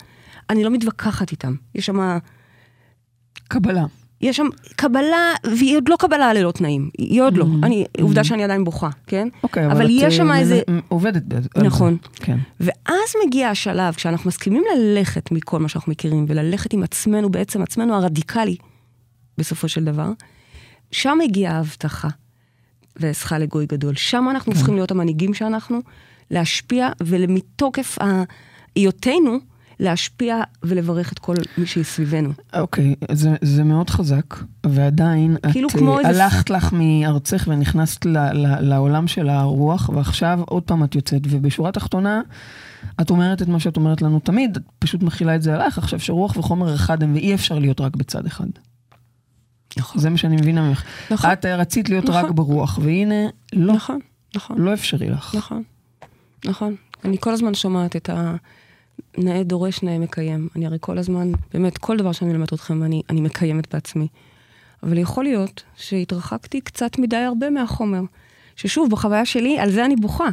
אני 0.49 0.63
לא 0.63 0.69
מתווכחת 0.69 1.31
איתם. 1.31 1.55
יש 1.75 1.85
שם, 1.85 2.17
קבלה. 3.47 3.85
יש 4.21 4.37
שם 4.37 4.47
קבלה, 4.75 5.33
והיא 5.45 5.75
עוד 5.75 5.89
לא 5.89 5.95
קבלה 5.99 6.33
ללא 6.33 6.51
תנאים. 6.51 6.89
היא 6.97 7.21
עוד 7.21 7.37
לא. 7.37 7.45
אני, 7.63 7.85
עובדה 8.01 8.23
שאני 8.23 8.43
עדיין 8.43 8.63
בוכה, 8.63 8.89
כן? 9.07 9.27
אוקיי, 9.43 9.65
אבל, 9.65 9.75
אבל 9.75 9.85
את 9.85 9.91
יש 9.93 10.17
שם 10.17 10.31
אה, 10.31 10.39
איזה... 10.39 10.61
עובדת 10.87 11.23
בזה. 11.23 11.47
זה. 11.57 11.63
נכון. 11.63 11.97
כן. 12.15 12.37
ואז 12.59 13.13
מגיע 13.25 13.49
השלב, 13.49 13.93
כשאנחנו 13.93 14.27
מסכימים 14.27 14.63
ללכת 14.75 15.31
מכל 15.31 15.59
מה 15.59 15.69
שאנחנו 15.69 15.91
מכירים, 15.91 16.25
וללכת 16.27 16.73
עם 16.73 16.83
עצמנו, 16.83 17.29
בעצם 17.29 17.61
עצמנו 17.61 17.95
הרדיקלי, 17.95 18.55
בסופו 19.37 19.67
של 19.69 19.83
דבר, 19.83 20.11
שם 20.91 21.17
הגיעה 21.23 21.55
ההבטחה, 21.55 22.07
ואעשך 22.95 23.31
לגוי 23.31 23.65
גדול. 23.65 23.95
שם 23.95 24.25
אנחנו 24.31 24.51
כן. 24.51 24.57
הופכים 24.57 24.75
להיות 24.75 24.91
המנהיגים 24.91 25.33
שאנחנו, 25.33 25.79
להשפיע, 26.31 26.89
ומתוקף 27.03 27.97
היותנו, 28.75 29.37
להשפיע 29.79 30.41
ולברך 30.63 31.13
את 31.13 31.19
כל 31.19 31.35
מי 31.57 31.65
שסביבנו. 31.65 32.29
אוקיי, 32.53 32.95
זה, 33.11 33.35
זה 33.41 33.63
מאוד 33.63 33.89
חזק, 33.89 34.35
ועדיין 34.65 35.37
כאילו 35.51 35.67
את 35.69 35.73
כמו 35.73 35.99
אה, 35.99 36.09
איזה- 36.09 36.23
הלכת 36.23 36.49
לך 36.49 36.73
מארצך 36.73 37.43
ונכנסת 37.47 38.05
ל, 38.05 38.17
ל, 38.17 38.59
לעולם 38.69 39.07
של 39.07 39.29
הרוח, 39.29 39.89
ועכשיו 39.89 40.39
עוד 40.45 40.63
פעם 40.63 40.83
את 40.83 40.95
יוצאת, 40.95 41.21
ובשורה 41.29 41.69
התחתונה, 41.69 42.21
את 43.01 43.09
אומרת 43.09 43.41
את 43.41 43.47
מה 43.47 43.59
שאת 43.59 43.77
אומרת 43.77 44.01
לנו 44.01 44.19
תמיד, 44.19 44.55
את 44.57 44.61
פשוט 44.79 45.03
מכילה 45.03 45.35
את 45.35 45.41
זה 45.41 45.55
עלייך, 45.55 45.77
עכשיו 45.77 45.99
שרוח 45.99 46.37
וחומר 46.37 46.75
אחד 46.75 47.03
הם, 47.03 47.13
ואי 47.13 47.33
אפשר 47.33 47.59
להיות 47.59 47.81
רק 47.81 47.95
בצד 47.95 48.25
אחד. 48.25 48.47
נכון. 49.77 50.01
זה 50.01 50.09
מה 50.09 50.17
שאני 50.17 50.35
מבינה 50.35 50.69
ממך. 50.69 50.83
נכון. 51.11 51.31
את 51.31 51.45
אה, 51.45 51.55
רצית 51.55 51.89
להיות 51.89 52.09
רק 52.09 52.23
נכון. 52.23 52.35
ברוח, 52.35 52.79
והנה, 52.81 53.25
לא, 53.53 53.73
נכון, 53.73 53.99
נכון. 54.35 54.57
לא 54.57 54.73
אפשרי 54.73 55.09
לך. 55.09 55.35
נכון, 55.35 55.63
נכון. 56.45 56.75
אני 57.05 57.17
כל 57.19 57.31
הזמן 57.31 57.53
שומעת 57.53 57.95
את 57.95 58.09
ה... 58.09 58.35
נאה 59.17 59.43
דורש, 59.43 59.83
נאה 59.83 59.99
מקיים. 59.99 60.47
אני 60.55 60.65
הרי 60.65 60.77
כל 60.81 60.97
הזמן, 60.97 61.31
באמת, 61.53 61.77
כל 61.77 61.97
דבר 61.97 62.11
שאני 62.11 62.31
מלמדת 62.31 62.53
אתכם, 62.53 62.83
אני, 62.83 63.01
אני 63.09 63.21
מקיימת 63.21 63.73
בעצמי. 63.73 64.07
אבל 64.83 64.97
יכול 64.97 65.23
להיות 65.23 65.63
שהתרחקתי 65.75 66.61
קצת 66.61 66.99
מדי 66.99 67.15
הרבה 67.15 67.49
מהחומר. 67.49 68.01
ששוב, 68.55 68.89
בחוויה 68.89 69.25
שלי, 69.25 69.59
על 69.59 69.71
זה 69.71 69.85
אני 69.85 69.95
בוכה. 69.95 70.29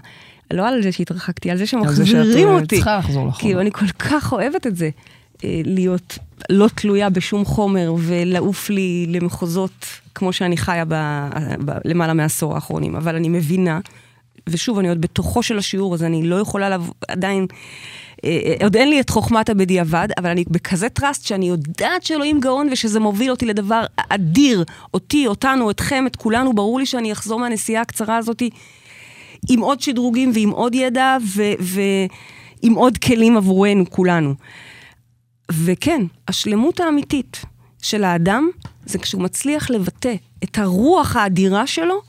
לא 0.51 0.69
על 0.69 0.83
זה 0.83 0.93
שהתרחקתי, 0.93 1.51
על 1.51 1.57
זה 1.57 1.63
על 1.63 1.93
זה 1.93 2.07
שאת 2.07 2.17
שמחזירים 2.17 2.49
אה, 2.49 2.55
אותי. 2.55 2.77
צריכה 2.77 2.99
לחזור 2.99 3.27
לחומר. 3.27 3.41
כאילו, 3.41 3.61
אני 3.61 3.71
כל 3.71 3.87
כך 3.87 4.33
אוהבת 4.33 4.67
את 4.67 4.77
זה. 4.77 4.91
אה, 5.45 5.61
להיות 5.65 6.19
לא 6.51 6.69
תלויה 6.75 7.11
בשום 7.11 7.45
חומר 7.45 7.95
ולעוף 7.99 8.71
לי 8.71 9.07
למחוזות 9.09 9.87
כמו 10.15 10.33
שאני 10.33 10.57
חיה 10.57 10.85
ב, 10.89 10.95
ב, 11.65 11.73
למעלה 11.85 12.13
מעשור 12.13 12.55
האחרונים. 12.55 12.97
אבל 12.97 13.17
אני 13.17 13.29
מבינה, 13.29 13.81
ושוב, 14.49 14.79
אני 14.79 14.89
עוד 14.89 15.01
בתוכו 15.01 15.43
של 15.43 15.59
השיעור, 15.59 15.95
אז 15.95 16.03
אני 16.03 16.23
לא 16.23 16.37
יכולה 16.37 16.71
לב... 16.71 16.91
עדיין... 17.09 17.47
אה, 18.25 18.41
אה, 18.45 18.65
עוד 18.65 18.77
אין 18.77 18.91
לי 18.91 19.01
את 19.01 19.11
חוכמת 19.11 19.51
הבדיעבד, 19.51 20.09
אבל 20.19 20.31
אני 20.31 20.45
בכזה 20.51 20.89
טראסט 20.89 21.27
שאני 21.27 21.49
יודעת 21.49 22.03
שאלוהים 22.03 22.41
גאון 22.41 22.69
ושזה 22.73 23.01
מוביל 23.01 23.31
אותי 23.31 23.47
לדבר 23.47 23.85
אדיר. 23.97 24.65
אותי, 24.95 25.27
אותנו, 25.27 25.71
אתכם, 25.71 26.05
את 26.07 26.17
כולנו. 26.17 26.53
ברור 26.53 26.79
לי 26.79 26.87
שאני 26.87 27.13
אחזור 27.13 27.41
מהנסיעה 27.41 27.83
הקצרה 27.83 28.17
הזאתי 28.17 28.51
עם 29.51 29.61
עוד 29.61 29.81
שדרוגים 29.81 30.31
ועם 30.35 30.51
עוד 30.51 30.75
ידע 30.75 31.17
ו- 31.37 31.53
ועם 31.61 32.75
עוד 32.75 32.99
כלים 32.99 33.37
עבורנו, 33.37 33.91
כולנו. 33.91 34.35
וכן, 35.53 36.03
השלמות 36.29 36.81
האמיתית 36.81 37.45
של 37.83 38.05
האדם 38.05 38.49
זה 38.87 38.99
כשהוא 38.99 39.23
מצליח 39.23 39.71
לבטא 39.71 40.15
את 40.45 40.59
הרוח 40.59 41.17
האדירה 41.17 41.67
שלו 41.67 42.03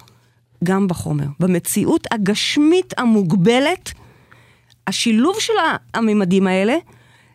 גם 0.64 0.88
בחומר. 0.88 1.26
במציאות 1.40 2.08
הגשמית 2.12 2.94
המוגבלת, 2.98 3.92
השילוב 4.88 5.36
של 5.40 5.54
הממדים 5.94 6.48
האלה, 6.48 6.76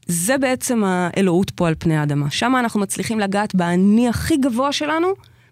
זה 0.06 0.38
בעצם 0.38 0.84
האלוהות 0.84 1.50
פה 1.50 1.68
על 1.68 1.74
פני 1.78 1.96
האדמה. 1.96 2.30
שם 2.30 2.52
אנחנו 2.60 2.80
מצליחים 2.80 3.20
לגעת 3.20 3.54
באני 3.54 4.08
הכי 4.08 4.36
גבוה 4.36 4.72
שלנו 4.72 5.08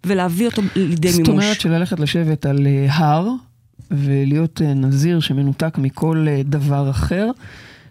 ולהביא 0.06 0.46
אותו 0.46 0.62
לידי 0.76 1.12
זאת 1.12 1.20
מימוש. 1.20 1.44
אומרת 1.44 1.60
שללכת 1.60 2.00
לשבת 2.00 2.46
על 2.46 2.66
אה, 2.66 2.86
הר 2.90 3.28
ולהיות 3.90 4.62
אה, 4.62 4.74
נזיר 4.74 5.20
שמנותק 5.20 5.78
מכל 5.78 6.26
אה, 6.28 6.42
דבר 6.44 6.90
אחר 6.90 7.30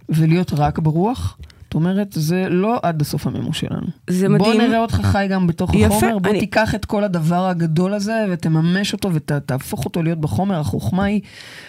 ולהיות 0.10 0.54
רק 0.54 0.80
ברוח, 0.80 1.38
זאת 1.75 1.88
אומרת, 1.88 2.07
זה 2.11 2.49
לא 2.49 2.79
עד 2.83 3.01
הסוף 3.01 3.27
המימוש 3.27 3.59
שלנו. 3.59 3.88
זה 4.09 4.27
בוא 4.27 4.35
מדהים. 4.35 4.61
נראה 4.61 4.79
אותך 4.79 4.95
חי 5.03 5.27
גם 5.29 5.47
בתוך 5.47 5.73
יפה, 5.73 5.95
החומר, 5.95 6.19
בוא 6.19 6.31
אני- 6.31 6.39
תיקח 6.39 6.75
את 6.75 6.85
כל 6.85 7.03
הדבר 7.03 7.45
הגדול 7.47 7.93
הזה 7.93 8.25
ותממש 8.29 8.93
אותו 8.93 9.09
ותהפוך 9.13 9.85
אותו 9.85 10.03
להיות 10.03 10.19
בחומר. 10.21 10.59
החוכמה 10.59 11.03
היא, 11.03 11.21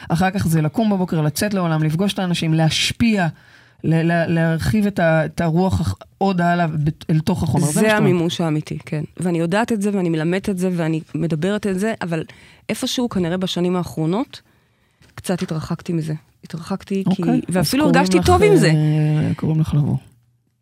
אחר 0.08 0.30
כך 0.30 0.46
זה 0.46 0.62
לקום 0.62 0.90
בבוקר, 0.90 1.20
לצאת 1.20 1.54
לעולם, 1.54 1.82
לפגוש 1.82 2.12
את 2.12 2.18
האנשים, 2.18 2.54
להשפיע, 2.54 3.26
ל- 3.84 3.94
ל- 4.12 4.34
להרחיב 4.34 4.86
את 4.86 4.98
ה- 4.98 5.24
את 5.24 5.40
הרוח 5.40 5.94
עוד 6.18 6.40
הלאה 6.40 6.66
אל 7.10 7.18
תוך 7.20 7.42
החומר. 7.42 7.64
זה 7.64 7.80
אומרת. 7.80 7.96
המימוש 7.96 8.40
האמיתי, 8.40 8.78
כן. 8.86 9.02
ואני 9.16 9.38
יודעת 9.38 9.72
את 9.72 9.82
זה, 9.82 9.90
ואני 9.94 10.08
מלמדת 10.08 10.48
את 10.48 10.58
זה, 10.58 10.70
ואני 10.72 11.00
מדברת 11.14 11.66
את 11.66 11.78
זה, 11.78 11.94
אבל 12.02 12.24
איפשהו, 12.68 13.08
כנראה 13.08 13.36
בשנים 13.36 13.76
האחרונות, 13.76 14.40
קצת 15.26 15.42
התרחקתי 15.42 15.92
מזה. 15.92 16.14
התרחקתי, 16.44 17.04
כי... 17.14 17.22
אוקיי, 17.22 17.40
ואפילו 17.48 17.84
הרגשתי 17.84 18.18
לך, 18.18 18.26
טוב 18.26 18.42
עם 18.42 18.56
זה. 18.56 18.68
אה, 18.70 19.34
קוראים 19.36 19.60
לך 19.60 19.74
לבוא. 19.74 19.96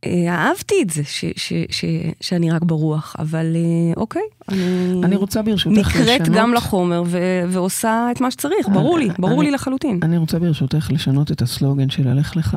אה, 0.04 0.28
אהבתי 0.34 0.74
את 0.82 0.90
זה, 0.90 1.04
ש, 1.04 1.24
ש, 1.36 1.52
ש, 1.70 1.84
שאני 2.20 2.50
רק 2.50 2.62
ברוח, 2.62 3.16
אבל 3.18 3.56
אה, 3.56 3.92
אוקיי, 3.96 4.22
אני... 4.48 4.92
אני 5.04 5.16
רוצה 5.16 5.42
ברשותך 5.42 5.78
נקראת 5.78 6.20
לשנות... 6.20 6.28
גם 6.38 6.54
לחומר 6.54 7.02
ו, 7.06 7.18
ועושה 7.48 8.08
את 8.12 8.20
מה 8.20 8.30
שצריך, 8.30 8.68
ברור 8.72 8.98
לי, 8.98 9.08
ברור 9.18 9.40
אני- 9.40 9.50
לי 9.50 9.54
לחלוטין. 9.54 10.00
אני 10.02 10.16
רוצה 10.16 10.38
ברשותך 10.38 10.88
לשנות 10.92 11.32
את 11.32 11.42
הסלוגן 11.42 11.90
של 11.90 12.08
הלך 12.08 12.36
לך, 12.36 12.56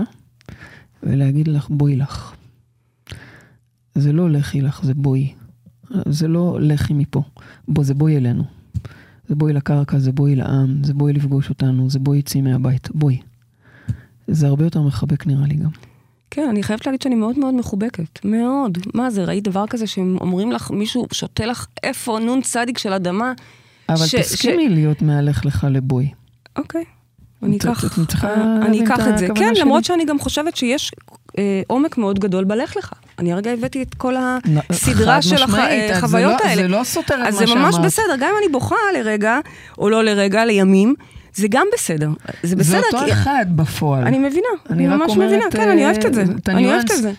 ולהגיד 1.04 1.48
לך 1.48 1.68
בואי 1.70 1.96
לך. 1.96 2.34
זה 3.96 4.14
לא 4.14 4.30
לכי 4.30 4.62
לך, 4.62 4.84
זה 4.84 4.94
בואי. 4.94 5.34
זה 6.06 6.28
לא 6.28 6.58
לכי 6.62 6.94
מפה. 6.94 7.22
בוא, 7.68 7.84
זה 7.84 7.94
בואי 7.94 8.18
אלינו. 8.18 8.44
זה 9.28 9.36
בואי 9.36 9.54
לקרקע, 9.54 9.98
זה 10.00 10.12
בואי 10.12 10.36
לעם, 10.36 10.84
זה 10.84 10.94
בואי 10.94 11.14
לפגוש 11.14 11.50
אותנו, 11.50 11.90
זה 11.90 12.00
בואי 12.00 12.22
צאי 12.22 12.42
מהבית, 12.42 12.90
בואי. 12.96 13.18
זה 14.28 14.48
הרבה 14.48 14.64
יותר 14.64 14.82
מחבק 14.82 15.28
נראה 15.28 15.48
לי 15.48 15.56
גם. 15.56 15.70
כן, 16.32 16.48
אני 16.50 16.64
חייבת 16.64 16.86
להגיד 16.86 17.02
שאני 17.02 17.16
מאוד 17.16 17.40
מאוד 17.40 17.54
מחובקת, 17.54 18.26
מאוד. 18.26 18.78
מה 18.94 19.10
זה, 19.10 19.24
ראית 19.26 19.44
דבר 19.44 19.68
כזה 19.70 19.88
שהם 19.88 20.18
אומרים 20.22 20.52
לך, 20.52 20.72
מישהו 20.72 21.08
שותה 21.14 21.46
לך 21.46 21.68
איפה 21.84 22.20
נון 22.20 22.42
צדיק 22.42 22.78
של 22.78 22.94
אדמה? 22.94 23.34
אבל 23.90 24.06
ש- 24.06 24.16
תסכימי 24.16 24.70
להיות 24.70 25.02
מהלך 25.02 25.46
לך 25.46 25.68
לבואי. 25.72 26.12
אוקיי, 26.56 26.84
אני 27.44 27.58
אקח, 27.58 28.00
אני 28.66 28.84
אקח 28.84 29.00
את 29.08 29.18
זה. 29.18 29.28
כן. 29.36 29.54
למרות 29.62 29.86
שאני 29.86 30.06
גם 30.06 30.20
חושבת 30.20 30.56
שיש 30.56 30.92
אה, 31.38 31.62
עומק 31.68 31.98
מאוד 31.98 32.20
גדול 32.20 32.44
בלך 32.44 32.78
לך. 32.78 32.94
אני 33.20 33.34
הרגע 33.34 33.52
הבאתי 33.52 33.82
את 33.84 33.94
כל 33.96 34.14
הסדרה 34.70 35.22
של 35.22 35.36
הח- 35.44 35.56
אז 35.56 35.98
החוויות 35.98 36.32
זה 36.38 36.44
לא- 36.44 36.50
האלה. 36.50 36.62
זה 36.62 36.68
לא 36.68 36.84
סותר 36.84 37.14
את 37.16 37.20
מה 37.20 37.28
אז 37.28 37.36
שאמרת. 37.40 37.48
זה 37.50 37.56
ממש 37.56 37.76
בסדר, 37.86 38.16
גם 38.20 38.30
אם 38.32 38.44
אני 38.44 38.52
בוכה 38.52 38.76
לרגע, 39.00 39.40
או 39.78 39.90
לא 39.90 40.04
לרגע, 40.04 40.46
לימים, 40.46 40.94
זה 41.36 41.48
גם 41.50 41.68
בסדר. 41.74 42.10
זה 42.44 42.50
זה 42.50 42.56
בסדר, 42.56 42.82
אותו 42.94 43.06
כי... 43.06 43.12
אחד 43.12 43.46
בפועל. 43.56 44.04
אני 44.04 44.18
מבינה, 44.20 44.48
אני 44.70 44.88
רק 44.88 44.94
ממש 45.00 45.12
אומרת, 45.12 45.28
מבינה, 45.30 45.46
כן, 45.52 45.70
אני 45.70 45.86
אוהבת 45.86 46.06
את 46.06 46.14
זה. 46.14 46.22
אה, 46.22 46.28
את 46.44 46.50
אני 46.50 46.72
אוהבת. 46.74 46.92
את 46.92 47.02
זה. 47.02 47.12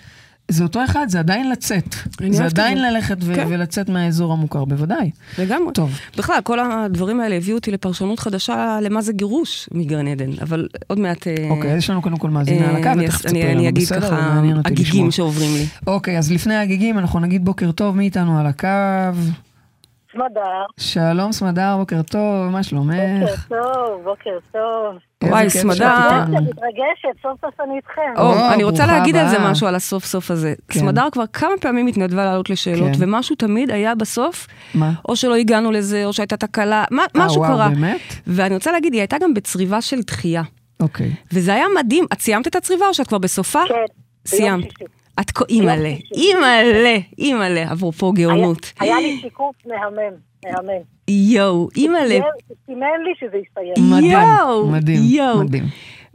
זה 0.51 0.63
אותו 0.63 0.85
אחד, 0.85 1.07
זה 1.09 1.19
עדיין 1.19 1.51
לצאת. 1.51 1.95
אני 2.21 2.37
זה 2.37 2.45
עדיין 2.45 2.79
זה. 2.79 2.85
ללכת 2.91 3.17
ו- 3.21 3.35
כן. 3.35 3.47
ולצאת 3.49 3.89
מהאזור 3.89 4.33
המוכר, 4.33 4.65
בוודאי. 4.65 5.11
לגמרי. 5.39 5.73
טוב. 5.75 5.99
בכלל, 6.19 6.37
כל 6.45 6.59
הדברים 6.61 7.21
האלה 7.21 7.35
הביאו 7.37 7.57
אותי 7.57 7.71
לפרשנות 7.71 8.19
חדשה 8.19 8.79
למה 8.83 9.03
זה 9.03 9.13
גירוש 9.13 9.69
מגן 9.73 10.07
עדן, 10.09 10.31
אבל 10.43 10.69
עוד 10.87 10.99
מעט... 10.99 11.27
אה, 11.27 11.35
אוקיי, 11.51 11.77
יש 11.77 11.91
לנו 11.91 12.03
קודם 12.03 12.17
כל 12.17 12.31
מאזינה 12.31 12.69
על 12.71 12.77
הקו, 12.77 12.87
אה, 12.87 12.93
אני- 12.93 13.05
ותכף 13.05 13.27
אני- 13.27 13.33
תספר 13.33 13.47
אני 13.51 13.55
לנו, 13.55 13.69
אגיד 13.69 13.83
בסדר? 13.85 14.01
ככה. 14.11 14.41
הגיגים 14.65 15.11
שעוברים 15.11 15.55
לי. 15.55 15.67
אוקיי, 15.87 16.19
אז 16.19 16.33
לפני 16.33 16.57
הגיגים 16.57 16.99
אנחנו 16.99 17.21
נגיד 17.21 17.45
בוקר 17.45 17.73
טוב, 17.73 17.97
מי 17.97 18.05
איתנו 18.05 18.39
על 18.41 18.47
הקו? 18.47 18.69
סמדר, 20.13 20.65
שלום 20.81 21.33
סמדר, 21.33 21.77
בוקר 21.79 22.03
טוב, 22.03 22.21
מה 22.45 22.59
בוקר 22.59 22.63
שלומך? 22.63 23.47
טוב, 23.49 24.03
בוקר 24.05 24.39
טוב. 24.53 24.97
וואי, 25.31 25.51
סמדר. 25.51 26.25
מתרגשת, 26.31 27.23
סוף 27.23 27.41
סוף 27.41 27.61
אני 27.61 27.77
איתכם. 27.77 28.03
או, 28.19 28.23
או, 28.23 28.53
אני 28.55 28.65
רוצה 28.65 28.87
להגיד 28.87 29.17
על 29.17 29.29
זה. 29.29 29.39
משהו, 29.39 29.67
על 29.67 29.75
הסוף 29.75 30.05
סוף 30.05 30.31
הזה. 30.31 30.55
כן. 30.69 30.81
סמדר 30.81 31.09
כבר 31.13 31.27
כמה 31.33 31.51
פעמים 31.61 31.87
התנדבה 31.87 32.25
לעלות 32.25 32.51
לשאלות, 32.51 32.89
כן. 32.97 33.05
ומשהו 33.05 33.37
תמיד 33.37 33.71
היה 33.71 33.95
בסוף, 33.95 34.47
מה? 34.75 34.93
או 35.09 35.17
שלא 35.17 35.35
הגענו 35.35 35.73
לזה, 35.73 36.05
או 36.05 36.13
שהייתה 36.13 36.37
תקלה, 36.37 36.85
מה- 36.91 37.03
אה, 37.03 37.07
משהו 37.27 37.41
וואו, 37.41 37.53
קרה. 37.53 37.69
באמת? 37.69 38.01
ואני 38.27 38.55
רוצה 38.55 38.73
להגיד, 38.73 38.93
היא 38.93 39.01
הייתה 39.01 39.17
גם 39.23 39.35
בצריבה 39.35 39.81
של 39.81 40.01
דחייה. 40.01 40.43
אוקיי. 40.81 41.11
וזה 41.33 41.55
היה 41.55 41.65
מדהים. 41.79 42.05
את 42.13 42.21
סיימת 42.21 42.47
את 42.47 42.57
הצריבה 42.57 42.87
או 42.89 42.95
שאת 42.95 43.07
כבר 43.07 43.19
בסופה? 43.19 43.61
כן, 43.69 43.75
ביום 43.75 43.87
סיימת. 44.27 44.69
את 45.21 45.31
כה- 45.31 45.45
אימא'לה. 45.49 45.93
אימא'לה, 46.15 46.97
אימא'לה, 47.19 47.73
אפרופו 47.73 48.13
גאונות. 48.13 48.73
היה 48.81 48.97
היה 48.97 49.07
לי 49.09 49.19
שיקוף 49.23 49.55
מהמם, 49.67 50.17
מהמם. 50.47 50.83
יואו, 51.09 51.69
אימא'לה, 51.77 52.19
סימן 52.67 52.87
לי 53.05 53.13
שזה 53.21 53.37
יסתיים. 53.49 53.91
מדהים, 53.91 54.11
יואו, 54.13 54.67
מדהים. 54.67 55.41
מדהים. 55.41 55.65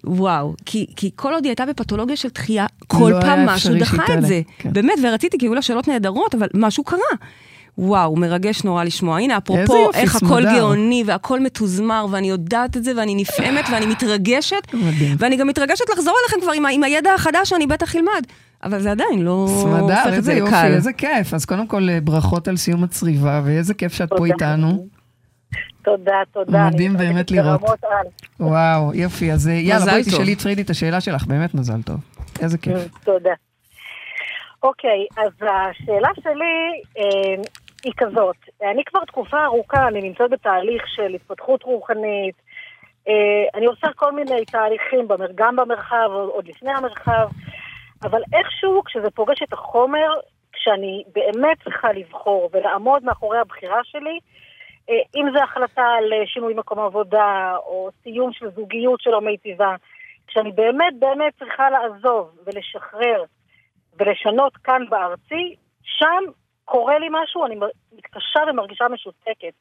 וואו, 0.05 0.53
כי, 0.65 0.85
כי 0.95 1.11
כל 1.15 1.33
עוד 1.33 1.43
היא 1.43 1.49
הייתה 1.51 1.65
בפתולוגיה 1.65 2.15
של 2.15 2.29
דחייה, 2.29 2.65
כל 2.87 3.11
לא 3.15 3.21
פעם 3.21 3.39
היה 3.39 3.45
משהו 3.55 3.73
דחה 3.79 4.03
את 4.13 4.25
זה. 4.25 4.41
כן. 4.57 4.73
באמת, 4.73 4.93
ורציתי, 5.03 5.37
כי 5.37 5.45
היו 5.45 5.53
לה 5.53 5.61
שאלות 5.61 5.87
נהדרות, 5.87 6.35
אבל 6.35 6.47
משהו 6.53 6.83
קרה. 6.83 6.99
וואו, 7.77 8.15
מרגש 8.15 8.63
נורא 8.63 8.83
לשמוע. 8.83 9.19
הנה, 9.19 9.37
אפרופו, 9.37 9.89
איך 9.93 10.15
הכל 10.15 10.27
סמדר. 10.27 10.57
גאוני 10.59 11.03
והכל 11.05 11.39
מתוזמר, 11.39 12.05
ואני 12.11 12.29
יודעת 12.29 12.77
את 12.77 12.83
זה, 12.83 12.91
ואני 12.95 13.15
נפעמת 13.15 13.65
ואני 13.71 13.85
מתרגשת, 13.85 14.73
מדהים. 14.73 15.15
ואני 15.19 15.35
גם 15.35 15.47
מתרגשת 15.47 15.89
לחזור 15.93 16.13
אליכם 16.23 16.41
כבר 16.41 16.51
עם, 16.51 16.65
עם 16.65 16.83
הידע 16.83 17.13
החדש 17.13 17.49
שאני 17.49 17.67
בטח 17.67 17.95
אלמד. 17.95 18.23
אבל 18.63 18.79
זה 18.79 18.91
עדיין 18.91 19.21
לא 19.21 19.45
סמדר, 19.47 20.03
איזה 20.05 20.21
זה 20.21 20.33
יופי, 20.33 20.51
לקל. 20.51 20.73
איזה 20.73 20.93
כיף. 20.93 21.33
אז 21.33 21.45
קודם 21.45 21.67
כל, 21.67 21.89
אה, 21.89 22.01
ברכות 22.01 22.47
על 22.47 22.57
סיום 22.57 22.83
הצריבה, 22.83 23.41
ואיזה 23.45 23.73
כיף 23.73 23.93
שאת 23.93 24.09
פה 24.09 24.15
תודה. 24.15 24.33
איתנו. 24.33 24.87
תודה, 25.83 26.21
תודה. 26.31 26.67
מדהים 26.67 26.97
באמת 26.97 27.31
לראות. 27.31 27.61
וואו, 28.39 28.93
יופי. 28.93 29.31
אז 29.31 29.47
אה, 29.47 29.53
יאללה, 29.53 29.85
בואי. 29.85 30.03
תשאלי 30.03 30.33
את 30.33 30.41
פרידי 30.41 30.61
את 30.61 30.69
השאלה 30.69 31.01
שלך, 31.01 31.25
באמת 31.27 31.53
מזל 31.53 31.81
טוב. 31.81 31.95
איזה 32.41 32.57
כיף. 32.57 32.87
תודה. 33.03 33.33
אוקיי, 34.63 35.07
אז 35.17 35.31
השאלה 35.41 36.09
שלי 36.23 36.81
אה, 36.97 37.43
היא 37.83 37.93
כזאת. 37.97 38.35
אני 38.71 38.83
כבר 38.85 39.05
תקופה 39.07 39.43
ארוכה, 39.45 39.87
אני 39.87 40.01
נמצאת 40.01 40.29
בתהליך 40.29 40.83
של 40.87 41.13
התפתחות 41.15 41.63
רוחנית. 41.63 42.35
אה, 43.07 43.13
אני 43.55 43.65
עושה 43.65 43.87
כל 43.95 44.11
מיני 44.11 44.45
תהליכים, 44.45 45.07
גם 45.35 45.55
במרחב, 45.55 46.09
עוד 46.11 46.47
לפני 46.47 46.71
המרחב, 46.71 47.27
אבל 48.03 48.21
איכשהו 48.33 48.83
כשזה 48.83 49.11
פוגש 49.11 49.43
את 49.43 49.53
החומר, 49.53 50.09
כשאני 50.53 51.03
באמת 51.13 51.63
צריכה 51.63 51.91
לבחור 51.91 52.49
ולעמוד 52.53 53.03
מאחורי 53.03 53.37
הבחירה 53.39 53.79
שלי, 53.83 54.19
אה, 54.89 54.95
אם 55.15 55.25
זו 55.33 55.43
החלטה 55.43 55.81
על 55.97 56.13
אה, 56.13 56.27
שינוי 56.27 56.53
מקום 56.53 56.79
עבודה, 56.79 57.55
או 57.65 57.89
סיום 58.03 58.33
של 58.33 58.49
זוגיות 58.49 59.01
שלא 59.01 59.21
מיטיבה, 59.21 59.75
כשאני 60.27 60.51
באמת 60.51 60.99
באמת 60.99 61.33
צריכה 61.39 61.69
לעזוב 61.69 62.39
ולשחרר 62.45 63.23
ולשנות 63.99 64.57
כאן 64.57 64.81
בארצי, 64.89 65.55
שם 65.83 66.23
קורה 66.65 66.99
לי 66.99 67.07
משהו, 67.11 67.45
אני 67.45 67.55
מתקשה 67.97 68.39
ומרגישה 68.49 68.87
משותקת, 68.87 69.53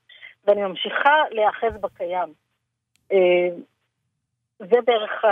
ואני 0.45 0.63
ממשיכה 0.63 1.15
להיאחז 1.31 1.81
בקיים. 1.81 2.33
אה, 3.13 3.49
זה 4.59 4.77
בערך. 4.87 5.25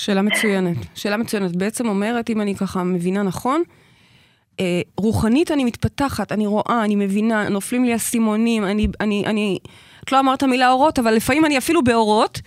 שאלה 0.00 0.22
מצוינת. 0.22 0.76
שאלה 0.94 1.16
מצוינת. 1.16 1.56
בעצם 1.56 1.88
אומרת, 1.88 2.30
אם 2.30 2.40
אני 2.40 2.54
ככה 2.54 2.82
מבינה 2.82 3.22
נכון, 3.22 3.62
אה, 4.60 4.80
רוחנית 4.96 5.50
אני 5.50 5.64
מתפתחת, 5.64 6.32
אני 6.32 6.46
רואה, 6.46 6.84
אני 6.84 6.96
מבינה, 6.96 7.48
נופלים 7.48 7.84
לי 7.84 7.94
אסימונים, 7.94 8.64
אני, 8.64 8.86
אני, 9.00 9.24
אני, 9.26 9.58
את 10.04 10.12
לא 10.12 10.20
אמרת 10.20 10.42
מילה 10.42 10.70
אורות, 10.70 10.98
אבל 10.98 11.14
לפעמים 11.14 11.44
אני 11.44 11.58
אפילו 11.58 11.84
באורות, 11.84 12.38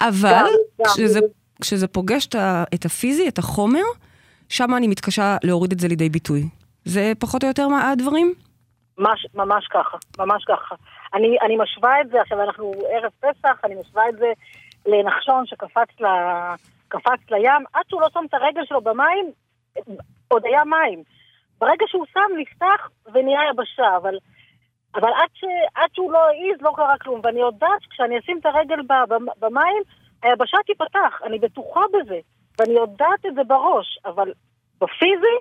אבל 0.00 0.30
גם, 0.30 0.46
גם. 0.80 0.86
כשזה, 0.94 1.20
כשזה 1.62 1.88
פוגש 1.88 2.26
את, 2.26 2.34
ה, 2.34 2.64
את 2.74 2.84
הפיזי, 2.84 3.28
את 3.28 3.38
החומר, 3.38 3.84
שם 4.48 4.74
אני 4.76 4.88
מתקשה 4.88 5.36
להוריד 5.44 5.72
את 5.72 5.80
זה 5.80 5.88
לידי 5.88 6.08
ביטוי. 6.08 6.48
זה 6.84 7.12
פחות 7.18 7.42
או 7.42 7.48
יותר 7.48 7.68
מה 7.68 7.90
הדברים? 7.90 8.34
ממש, 8.98 9.26
ממש 9.34 9.66
ככה, 9.70 9.96
ממש 10.18 10.44
ככה. 10.48 10.74
אני, 11.14 11.36
אני 11.46 11.56
משווה 11.56 12.00
את 12.00 12.10
זה, 12.10 12.20
עכשיו 12.20 12.42
אנחנו 12.42 12.72
ערב 12.92 13.10
פסח, 13.20 13.64
אני 13.64 13.74
משווה 13.80 14.08
את 14.08 14.14
זה 14.18 14.26
לנחשון 14.86 15.46
שקפץ 15.46 16.00
ל, 16.00 16.06
קפץ 16.88 17.30
לים, 17.30 17.64
עד 17.72 17.84
שהוא 17.88 18.00
לא 18.00 18.08
שם 18.12 18.24
את 18.28 18.34
הרגל 18.34 18.64
שלו 18.64 18.80
במים, 18.80 19.30
עוד 20.28 20.44
היה 20.46 20.64
מים. 20.64 21.02
ברגע 21.60 21.84
שהוא 21.88 22.06
שם, 22.12 22.36
נפתח 22.38 22.90
ונהיה 23.14 23.40
יבשה, 23.50 23.96
אבל, 23.96 24.18
אבל 24.94 25.08
עד, 25.08 25.28
ש, 25.34 25.44
עד 25.74 25.90
שהוא 25.94 26.12
לא 26.12 26.18
העז, 26.18 26.60
לא 26.60 26.72
קרה 26.76 26.98
כלום. 26.98 27.20
ואני 27.24 27.40
יודעת 27.40 27.82
שכשאני 27.82 28.18
אשים 28.18 28.38
את 28.38 28.46
הרגל 28.46 28.80
במים, 29.40 29.82
היבשה 30.22 30.56
תיפתח, 30.66 31.20
אני 31.24 31.38
בטוחה 31.38 31.80
בזה, 31.92 32.18
ואני 32.58 32.72
יודעת 32.72 33.26
את 33.26 33.34
זה 33.34 33.44
בראש, 33.44 33.98
אבל 34.04 34.32
בפיזי, 34.80 35.36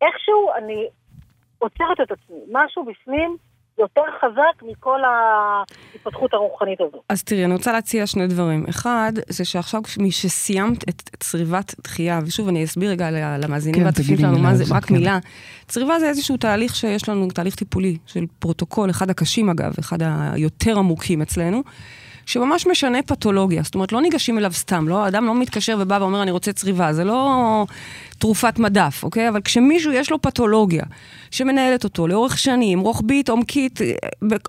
איכשהו 0.00 0.52
אני 0.58 0.88
עוצרת 1.58 2.00
את 2.02 2.10
עצמי. 2.10 2.40
משהו 2.52 2.84
בפנים 2.84 3.36
יותר 3.78 4.02
חזק 4.20 4.62
מכל 4.62 5.00
ההתפתחות 5.04 6.34
הרוחנית 6.34 6.80
הזו. 6.80 7.02
אז 7.08 7.22
תראי, 7.22 7.44
אני 7.44 7.52
רוצה 7.52 7.72
להציע 7.72 8.06
שני 8.06 8.26
דברים. 8.26 8.64
אחד, 8.68 9.12
זה 9.28 9.44
שעכשיו 9.44 9.80
משסיימת 9.98 10.88
את 10.88 11.10
צריבת 11.20 11.74
דחייה, 11.84 12.20
ושוב, 12.26 12.48
אני 12.48 12.64
אסביר 12.64 12.90
רגע 12.90 13.10
למאזינים 13.38 13.80
כן, 13.80 13.86
והצופים 13.86 14.16
שלנו 14.16 14.38
מה 14.38 14.54
זה, 14.54 14.74
רק 14.74 14.84
כן. 14.84 14.94
מילה. 14.94 15.18
צריבה 15.66 15.98
זה 15.98 16.08
איזשהו 16.08 16.36
תהליך 16.36 16.76
שיש 16.76 17.08
לנו, 17.08 17.28
תהליך 17.30 17.54
טיפולי 17.54 17.96
של 18.06 18.24
פרוטוקול, 18.38 18.90
אחד 18.90 19.10
הקשים 19.10 19.50
אגב, 19.50 19.74
אחד 19.78 19.98
היותר 20.02 20.78
עמוקים 20.78 21.22
אצלנו. 21.22 21.62
שממש 22.26 22.66
משנה 22.66 23.02
פתולוגיה, 23.02 23.62
זאת 23.62 23.74
אומרת, 23.74 23.92
לא 23.92 24.00
ניגשים 24.00 24.38
אליו 24.38 24.52
סתם, 24.52 24.88
לא, 24.88 25.04
האדם 25.04 25.26
לא 25.26 25.34
מתקשר 25.34 25.76
ובא 25.80 25.98
ואומר, 26.00 26.22
אני 26.22 26.30
רוצה 26.30 26.52
צריבה, 26.52 26.92
זה 26.92 27.04
לא 27.04 27.64
תרופת 28.18 28.58
מדף, 28.58 29.00
אוקיי? 29.02 29.28
אבל 29.28 29.40
כשמישהו 29.40 29.92
יש 29.92 30.10
לו 30.10 30.22
פתולוגיה 30.22 30.84
שמנהלת 31.30 31.84
אותו 31.84 32.08
לאורך 32.08 32.38
שנים, 32.38 32.80
רוחבית, 32.80 33.28
עומקית, 33.28 33.80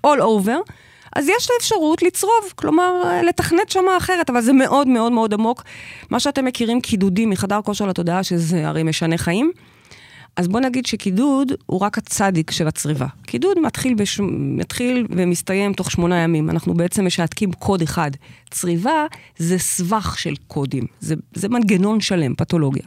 all 0.07 0.19
over, 0.19 0.71
אז 1.15 1.27
יש 1.37 1.49
לו 1.49 1.55
אפשרות 1.59 2.01
לצרוב, 2.01 2.53
כלומר, 2.55 3.21
לתכנת 3.27 3.69
שמה 3.69 3.97
אחרת, 3.97 4.29
אבל 4.29 4.41
זה 4.41 4.53
מאוד 4.53 4.87
מאוד 4.87 5.11
מאוד 5.11 5.33
עמוק. 5.33 5.63
מה 6.09 6.19
שאתם 6.19 6.45
מכירים 6.45 6.81
קידודים 6.81 7.29
מחדר 7.29 7.59
כושר 7.61 7.85
לתודעה, 7.85 8.23
שזה 8.23 8.67
הרי 8.67 8.83
משנה 8.83 9.17
חיים. 9.17 9.51
אז 10.37 10.47
בוא 10.47 10.59
נגיד 10.59 10.85
שקידוד 10.85 11.51
הוא 11.65 11.79
רק 11.79 11.97
הצדיק 11.97 12.51
של 12.51 12.67
הצריבה. 12.67 13.07
קידוד 13.25 13.59
מתחיל, 13.59 13.93
בש... 13.93 14.19
מתחיל 14.29 15.07
ומסתיים 15.09 15.73
תוך 15.73 15.91
שמונה 15.91 16.23
ימים. 16.23 16.49
אנחנו 16.49 16.73
בעצם 16.73 17.05
משעתקים 17.05 17.51
קוד 17.51 17.81
אחד. 17.81 18.11
צריבה 18.51 19.05
זה 19.37 19.59
סבך 19.59 20.19
של 20.19 20.33
קודים. 20.47 20.85
זה, 20.99 21.15
זה 21.33 21.49
מנגנון 21.49 22.01
שלם, 22.01 22.35
פתולוגיה. 22.35 22.83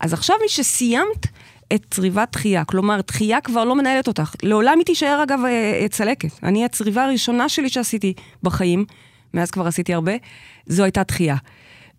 אז 0.00 0.12
עכשיו 0.12 0.36
משסיימת 0.44 1.26
את 1.74 1.86
צריבת 1.90 2.32
דחייה, 2.32 2.64
כלומר, 2.64 3.00
דחייה 3.06 3.40
כבר 3.40 3.64
לא 3.64 3.74
מנהלת 3.74 4.08
אותך. 4.08 4.34
לעולם 4.42 4.78
היא 4.78 4.86
תישאר, 4.86 5.22
אגב, 5.22 5.40
אה, 5.44 5.80
אה, 5.82 5.88
צלקת. 5.88 6.28
אני, 6.42 6.64
הצריבה 6.64 7.04
הראשונה 7.04 7.48
שלי 7.48 7.68
שעשיתי 7.68 8.12
בחיים, 8.42 8.84
מאז 9.34 9.50
כבר 9.50 9.66
עשיתי 9.66 9.94
הרבה, 9.94 10.12
זו 10.66 10.82
הייתה 10.82 11.02
דחייה. 11.02 11.36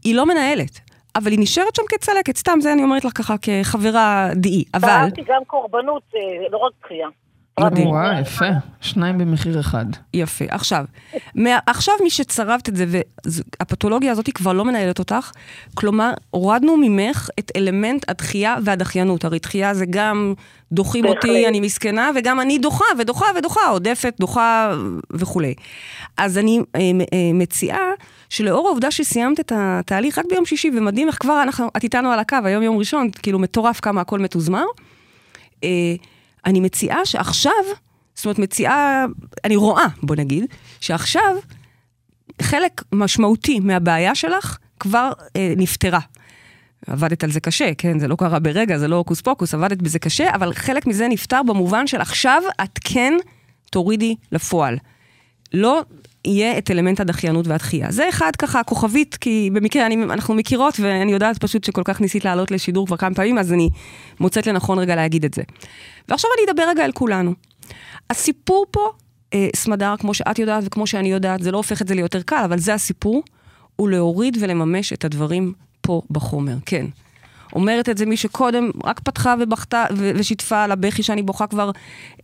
היא 0.03 0.15
לא 0.15 0.25
מנהלת. 0.25 0.79
אבל 1.15 1.31
היא 1.31 1.39
נשארת 1.39 1.75
שם 1.75 1.83
כצלקת, 1.89 2.37
סתם, 2.37 2.59
זה 2.61 2.73
אני 2.73 2.83
אומרת 2.83 3.05
לך 3.05 3.17
ככה 3.17 3.35
כחברה 3.41 4.29
דעי, 4.35 4.63
אבל... 4.73 4.87
טענתי 4.87 5.21
גם 5.27 5.41
קורבנות, 5.47 6.03
אה, 6.15 6.49
לא 6.51 6.57
רק 6.57 6.71
דחייה. 6.83 7.07
מדהים. 7.59 7.87
וואי, 7.87 8.21
יפה. 8.21 8.45
שניים 8.81 9.17
במחיר 9.17 9.59
אחד. 9.59 9.85
יפה. 10.13 10.45
עכשיו, 10.49 10.85
מה, 11.35 11.59
עכשיו 11.65 11.93
מי 12.03 12.09
שצרבת 12.09 12.69
את 12.69 12.75
זה, 12.75 12.85
והפתולוגיה 13.25 14.11
הזאת 14.11 14.29
כבר 14.33 14.53
לא 14.53 14.65
מנהלת 14.65 14.99
אותך, 14.99 15.31
כלומר, 15.73 16.13
הורדנו 16.29 16.77
ממך 16.77 17.29
את 17.39 17.51
אלמנט 17.55 18.09
הדחייה 18.09 18.55
והדחיינות. 18.63 19.25
הרי 19.25 19.39
דחייה 19.39 19.73
זה 19.73 19.85
גם 19.89 20.33
דוחים. 20.71 21.05
אותי, 21.05 21.47
אני 21.47 21.59
מסכנה, 21.59 22.11
וגם 22.15 22.39
אני 22.39 22.57
דוחה 22.57 22.85
ודוחה 22.99 23.25
ודוחה, 23.37 23.67
עודפת, 23.69 24.13
דוחה 24.19 24.73
וכולי. 25.11 25.53
אז 26.17 26.37
אני 26.37 26.59
אה, 26.75 26.81
אה, 26.81 27.31
מציעה 27.33 27.91
שלאור 28.29 28.67
העובדה 28.67 28.91
שסיימת 28.91 29.39
את 29.39 29.51
התהליך 29.55 30.17
רק 30.17 30.25
ביום 30.29 30.45
שישי, 30.45 30.71
ומדהים 30.77 31.07
איך 31.07 31.17
כבר 31.19 31.43
אנחנו, 31.43 31.67
את 31.77 31.83
איתנו 31.83 32.11
על 32.11 32.19
הקו, 32.19 32.37
היום 32.43 32.63
יום 32.63 32.77
ראשון, 32.77 33.09
כאילו 33.11 33.39
מטורף 33.39 33.79
כמה 33.79 34.01
הכל 34.01 34.19
מתוזמר, 34.19 34.65
אה, 35.63 35.69
אני 36.45 36.59
מציעה 36.59 37.05
שעכשיו, 37.05 37.51
זאת 38.15 38.25
אומרת, 38.25 38.39
מציעה, 38.39 39.05
אני 39.43 39.55
רואה, 39.55 39.85
בוא 40.03 40.15
נגיד, 40.15 40.45
שעכשיו 40.79 41.35
חלק 42.41 42.83
משמעותי 42.91 43.59
מהבעיה 43.59 44.15
שלך 44.15 44.57
כבר 44.79 45.11
אה, 45.35 45.53
נפתרה. 45.57 45.99
עבדת 46.87 47.23
על 47.23 47.31
זה 47.31 47.39
קשה, 47.39 47.73
כן? 47.77 47.99
זה 47.99 48.07
לא 48.07 48.15
קרה 48.15 48.39
ברגע, 48.39 48.77
זה 48.77 48.87
לא 48.87 48.95
הוקוס 48.95 49.21
פוקוס, 49.21 49.53
עבדת 49.53 49.77
בזה 49.77 49.99
קשה, 49.99 50.35
אבל 50.35 50.53
חלק 50.53 50.87
מזה 50.87 51.07
נפתר 51.07 51.43
במובן 51.43 51.87
של 51.87 52.01
עכשיו 52.01 52.41
את 52.63 52.79
כן 52.83 53.13
תורידי 53.71 54.15
לפועל. 54.31 54.77
לא 55.53 55.83
יהיה 56.27 56.57
את 56.57 56.71
אלמנט 56.71 56.99
הדחיינות 56.99 57.47
והדחייה. 57.47 57.91
זה 57.91 58.09
אחד 58.09 58.31
ככה, 58.37 58.63
כוכבית, 58.63 59.15
כי 59.15 59.49
במקרה 59.53 59.85
אני, 59.85 60.03
אנחנו 60.03 60.33
מכירות, 60.33 60.79
ואני 60.79 61.11
יודעת 61.11 61.37
פשוט 61.37 61.63
שכל 61.63 61.81
כך 61.85 62.01
ניסית 62.01 62.25
לעלות 62.25 62.51
לשידור 62.51 62.87
כבר 62.87 62.97
כמה 62.97 63.15
פעמים, 63.15 63.37
אז 63.37 63.53
אני 63.53 63.69
מוצאת 64.19 64.47
לנכון 64.47 64.79
רגע 64.79 64.95
להגיד 64.95 65.25
את 65.25 65.33
זה. 65.33 65.41
ועכשיו 66.09 66.29
אני 66.37 66.51
אדבר 66.51 66.69
רגע 66.69 66.85
על 66.85 66.91
כולנו. 66.91 67.33
הסיפור 68.09 68.65
פה, 68.71 68.89
אה, 69.33 69.47
סמדר, 69.55 69.93
כמו 69.99 70.13
שאת 70.13 70.39
יודעת 70.39 70.63
וכמו 70.67 70.87
שאני 70.87 71.11
יודעת, 71.11 71.43
זה 71.43 71.51
לא 71.51 71.57
הופך 71.57 71.81
את 71.81 71.87
זה 71.87 71.95
ליותר 71.95 72.21
קל, 72.21 72.41
אבל 72.45 72.59
זה 72.59 72.73
הסיפור, 72.73 73.23
הוא 73.75 73.89
להוריד 73.89 74.37
ולממש 74.41 74.93
את 74.93 75.05
הדברים 75.05 75.53
פה 75.81 76.01
בחומר, 76.11 76.55
כן. 76.65 76.85
אומרת 77.53 77.89
את 77.89 77.97
זה 77.97 78.05
מי 78.05 78.17
שקודם 78.17 78.69
רק 78.83 78.99
פתחה 78.99 79.35
ובכתה 79.39 79.85
ושיתפה 79.97 80.63
על 80.63 80.71
הבכי 80.71 81.03
שאני 81.03 81.23
בוכה 81.23 81.47
כבר 81.47 81.71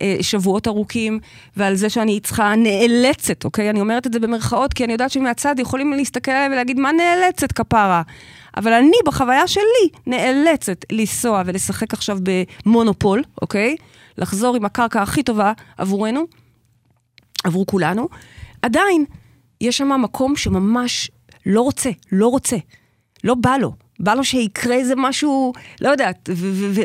אה, 0.02 0.16
שבועות 0.20 0.68
ארוכים, 0.68 1.20
ועל 1.56 1.74
זה 1.74 1.90
שאני 1.90 2.20
צריכה 2.20 2.54
נאלצת, 2.56 3.44
אוקיי? 3.44 3.70
אני 3.70 3.80
אומרת 3.80 4.06
את 4.06 4.12
זה 4.12 4.20
במרכאות, 4.20 4.72
כי 4.72 4.84
אני 4.84 4.92
יודעת 4.92 5.10
שמהצד 5.10 5.54
יכולים 5.58 5.92
להסתכל 5.92 6.30
עליי 6.30 6.48
ולהגיד, 6.48 6.78
מה 6.78 6.92
נאלצת 6.92 7.52
כפרה? 7.52 8.02
אבל 8.56 8.72
אני, 8.72 8.96
בחוויה 9.06 9.46
שלי, 9.46 9.88
נאלצת 10.06 10.84
לנסוע 10.92 11.42
ולשחק 11.46 11.92
עכשיו 11.92 12.18
במונופול, 12.66 13.22
אוקיי? 13.42 13.76
לחזור 14.18 14.56
עם 14.56 14.64
הקרקע 14.64 15.02
הכי 15.02 15.22
טובה 15.22 15.52
עבורנו, 15.78 16.24
עבור 17.44 17.66
כולנו. 17.66 18.08
עדיין, 18.62 19.04
יש 19.60 19.78
שם 19.78 20.02
מקום 20.02 20.36
שממש 20.36 21.10
לא 21.46 21.60
רוצה, 21.60 21.90
לא 22.12 22.28
רוצה, 22.28 22.56
לא 23.24 23.34
בא 23.34 23.56
לו. 23.56 23.83
בא 24.00 24.14
לו 24.14 24.24
שיקרה 24.24 24.74
איזה 24.74 24.94
משהו, 24.96 25.52
לא 25.80 25.88
יודעת, 25.88 26.28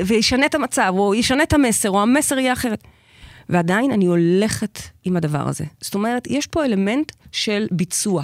וישנה 0.06 0.46
את 0.46 0.56
המצב, 0.56 0.94
או 0.98 1.16
ישנה 1.16 1.44
את 1.44 1.54
המסר, 1.54 1.90
או 1.90 2.02
המסר 2.02 2.40
יהיה 2.40 2.54
אחרת. 2.54 2.84
ועדיין 3.50 3.92
אני 3.92 4.06
הולכת 4.06 4.80
עם 5.06 5.18
הדבר 5.18 5.48
הזה. 5.48 5.66
זאת 5.82 5.96
אומרת, 5.96 6.28
יש 6.28 6.48
פה 6.48 6.66
אלמנט 6.66 7.12
של 7.32 7.68
ביצוע. 7.72 8.24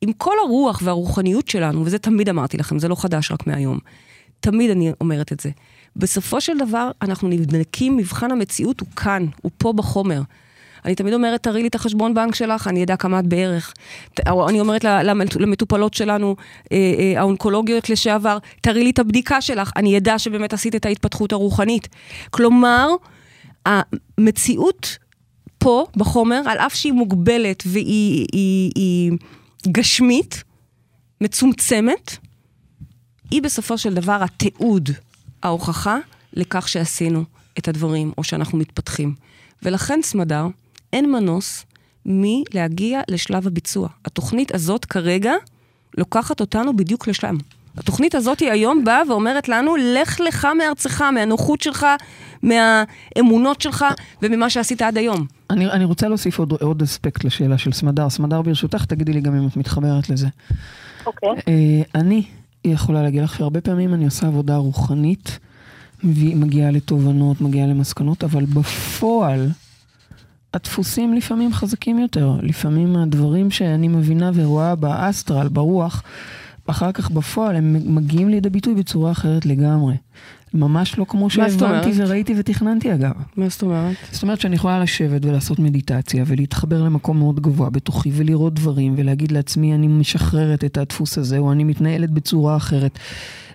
עם 0.00 0.12
כל 0.12 0.34
הרוח 0.44 0.80
והרוחניות 0.84 1.48
שלנו, 1.48 1.84
וזה 1.84 1.98
תמיד 1.98 2.28
אמרתי 2.28 2.56
לכם, 2.56 2.78
זה 2.78 2.88
לא 2.88 2.94
חדש 2.94 3.32
רק 3.32 3.46
מהיום, 3.46 3.78
תמיד 4.40 4.70
אני 4.70 4.92
אומרת 5.00 5.32
את 5.32 5.40
זה. 5.40 5.50
בסופו 5.96 6.40
של 6.40 6.58
דבר, 6.58 6.90
אנחנו 7.02 7.28
נבדקים, 7.28 7.96
מבחן 7.96 8.30
המציאות 8.30 8.80
הוא 8.80 8.88
כאן, 8.96 9.26
הוא 9.42 9.50
פה 9.58 9.72
בחומר. 9.72 10.22
אני 10.88 10.94
תמיד 10.94 11.14
אומרת, 11.14 11.42
תראי 11.42 11.62
לי 11.62 11.68
את 11.68 11.74
החשבון 11.74 12.14
בנק 12.14 12.34
שלך, 12.34 12.66
אני 12.66 12.84
אדע 12.84 12.96
כמה 12.96 13.18
את 13.18 13.26
בערך. 13.26 13.74
או 14.30 14.48
אני 14.48 14.60
אומרת 14.60 14.84
למטופלות 15.40 15.94
שלנו, 15.94 16.36
אה, 16.72 16.76
אה, 16.76 17.20
האונקולוגיות 17.20 17.90
לשעבר, 17.90 18.38
תראי 18.60 18.84
לי 18.84 18.90
את 18.90 18.98
הבדיקה 18.98 19.40
שלך, 19.40 19.72
אני 19.76 19.98
אדע 19.98 20.18
שבאמת 20.18 20.52
עשית 20.52 20.74
את 20.74 20.86
ההתפתחות 20.86 21.32
הרוחנית. 21.32 21.88
כלומר, 22.30 22.88
המציאות 23.66 24.98
פה, 25.58 25.86
בחומר, 25.96 26.42
על 26.46 26.58
אף 26.58 26.74
שהיא 26.74 26.92
מוגבלת 26.92 27.62
והיא 27.66 28.26
היא, 28.32 28.70
היא 28.74 29.12
גשמית, 29.72 30.44
מצומצמת, 31.20 32.16
היא 33.30 33.42
בסופו 33.42 33.78
של 33.78 33.94
דבר 33.94 34.22
התיעוד, 34.22 34.90
ההוכחה 35.42 35.98
לכך 36.32 36.68
שעשינו 36.68 37.24
את 37.58 37.68
הדברים, 37.68 38.12
או 38.18 38.24
שאנחנו 38.24 38.58
מתפתחים. 38.58 39.14
ולכן, 39.62 40.00
סמדר, 40.02 40.46
אין 40.92 41.12
מנוס 41.12 41.64
מלהגיע 42.06 43.00
לשלב 43.08 43.46
הביצוע. 43.46 43.88
התוכנית 44.04 44.54
הזאת 44.54 44.84
כרגע 44.84 45.32
לוקחת 45.98 46.40
אותנו 46.40 46.76
בדיוק 46.76 47.08
לשם. 47.08 47.36
התוכנית 47.76 48.14
הזאת 48.14 48.40
היא 48.40 48.50
היום 48.50 48.84
באה 48.84 49.02
ואומרת 49.08 49.48
לנו, 49.48 49.76
לך 49.76 50.20
לך 50.20 50.48
מארצך, 50.58 51.02
מהנוחות 51.02 51.60
שלך, 51.60 51.86
מהאמונות 52.42 53.60
שלך 53.60 53.84
וממה 54.22 54.50
שעשית 54.50 54.82
עד 54.82 54.98
היום. 54.98 55.26
אני, 55.50 55.66
אני 55.66 55.84
רוצה 55.84 56.08
להוסיף 56.08 56.38
עוד, 56.38 56.52
עוד 56.52 56.82
אספקט 56.82 57.24
לשאלה 57.24 57.58
של 57.58 57.72
סמדר. 57.72 58.10
סמדר, 58.10 58.42
ברשותך, 58.42 58.84
תגידי 58.84 59.12
לי 59.12 59.20
גם 59.20 59.36
אם 59.36 59.46
את 59.46 59.56
מתחברת 59.56 60.10
לזה. 60.10 60.28
אוקיי. 61.06 61.28
Okay. 61.28 61.42
אה, 61.48 62.00
אני 62.00 62.24
יכולה 62.64 63.02
להגיד 63.02 63.22
לך 63.22 63.34
שהרבה 63.34 63.60
פעמים 63.60 63.94
אני 63.94 64.04
עושה 64.04 64.26
עבודה 64.26 64.56
רוחנית, 64.56 65.38
מגיעה 66.04 66.70
לתובנות, 66.70 67.40
מגיעה 67.40 67.66
למסקנות, 67.66 68.24
אבל 68.24 68.44
בפועל, 68.44 69.48
הדפוסים 70.54 71.14
לפעמים 71.14 71.52
חזקים 71.52 71.98
יותר. 71.98 72.36
לפעמים 72.42 72.96
הדברים 72.96 73.50
שאני 73.50 73.88
מבינה 73.88 74.30
ורואה 74.34 74.74
באסטרל, 74.74 75.48
ברוח, 75.48 76.02
אחר 76.66 76.92
כך 76.92 77.10
בפועל 77.10 77.56
הם 77.56 77.76
מגיעים 77.94 78.28
לידי 78.28 78.50
ביטוי 78.50 78.74
בצורה 78.74 79.12
אחרת 79.12 79.46
לגמרי. 79.46 79.94
ממש 80.54 80.98
לא 80.98 81.06
כמו 81.08 81.30
שהבנתי 81.30 81.90
וראיתי 81.96 82.34
ותכננתי 82.38 82.94
אגב. 82.94 83.12
מה 83.36 83.48
זאת 83.48 83.62
אומרת? 83.62 83.96
זאת 84.12 84.22
אומרת 84.22 84.40
שאני 84.40 84.54
יכולה 84.54 84.80
לשבת 84.80 85.24
ולעשות 85.24 85.58
מדיטציה 85.58 86.24
ולהתחבר 86.26 86.82
למקום 86.82 87.18
מאוד 87.18 87.40
גבוה 87.40 87.70
בתוכי 87.70 88.10
ולראות 88.14 88.54
דברים 88.54 88.94
ולהגיד 88.96 89.32
לעצמי 89.32 89.74
אני 89.74 89.86
משחררת 89.86 90.64
את 90.64 90.78
הדפוס 90.78 91.18
הזה 91.18 91.38
או 91.38 91.52
אני 91.52 91.64
מתנהלת 91.64 92.10
בצורה 92.10 92.56
אחרת 92.56 92.98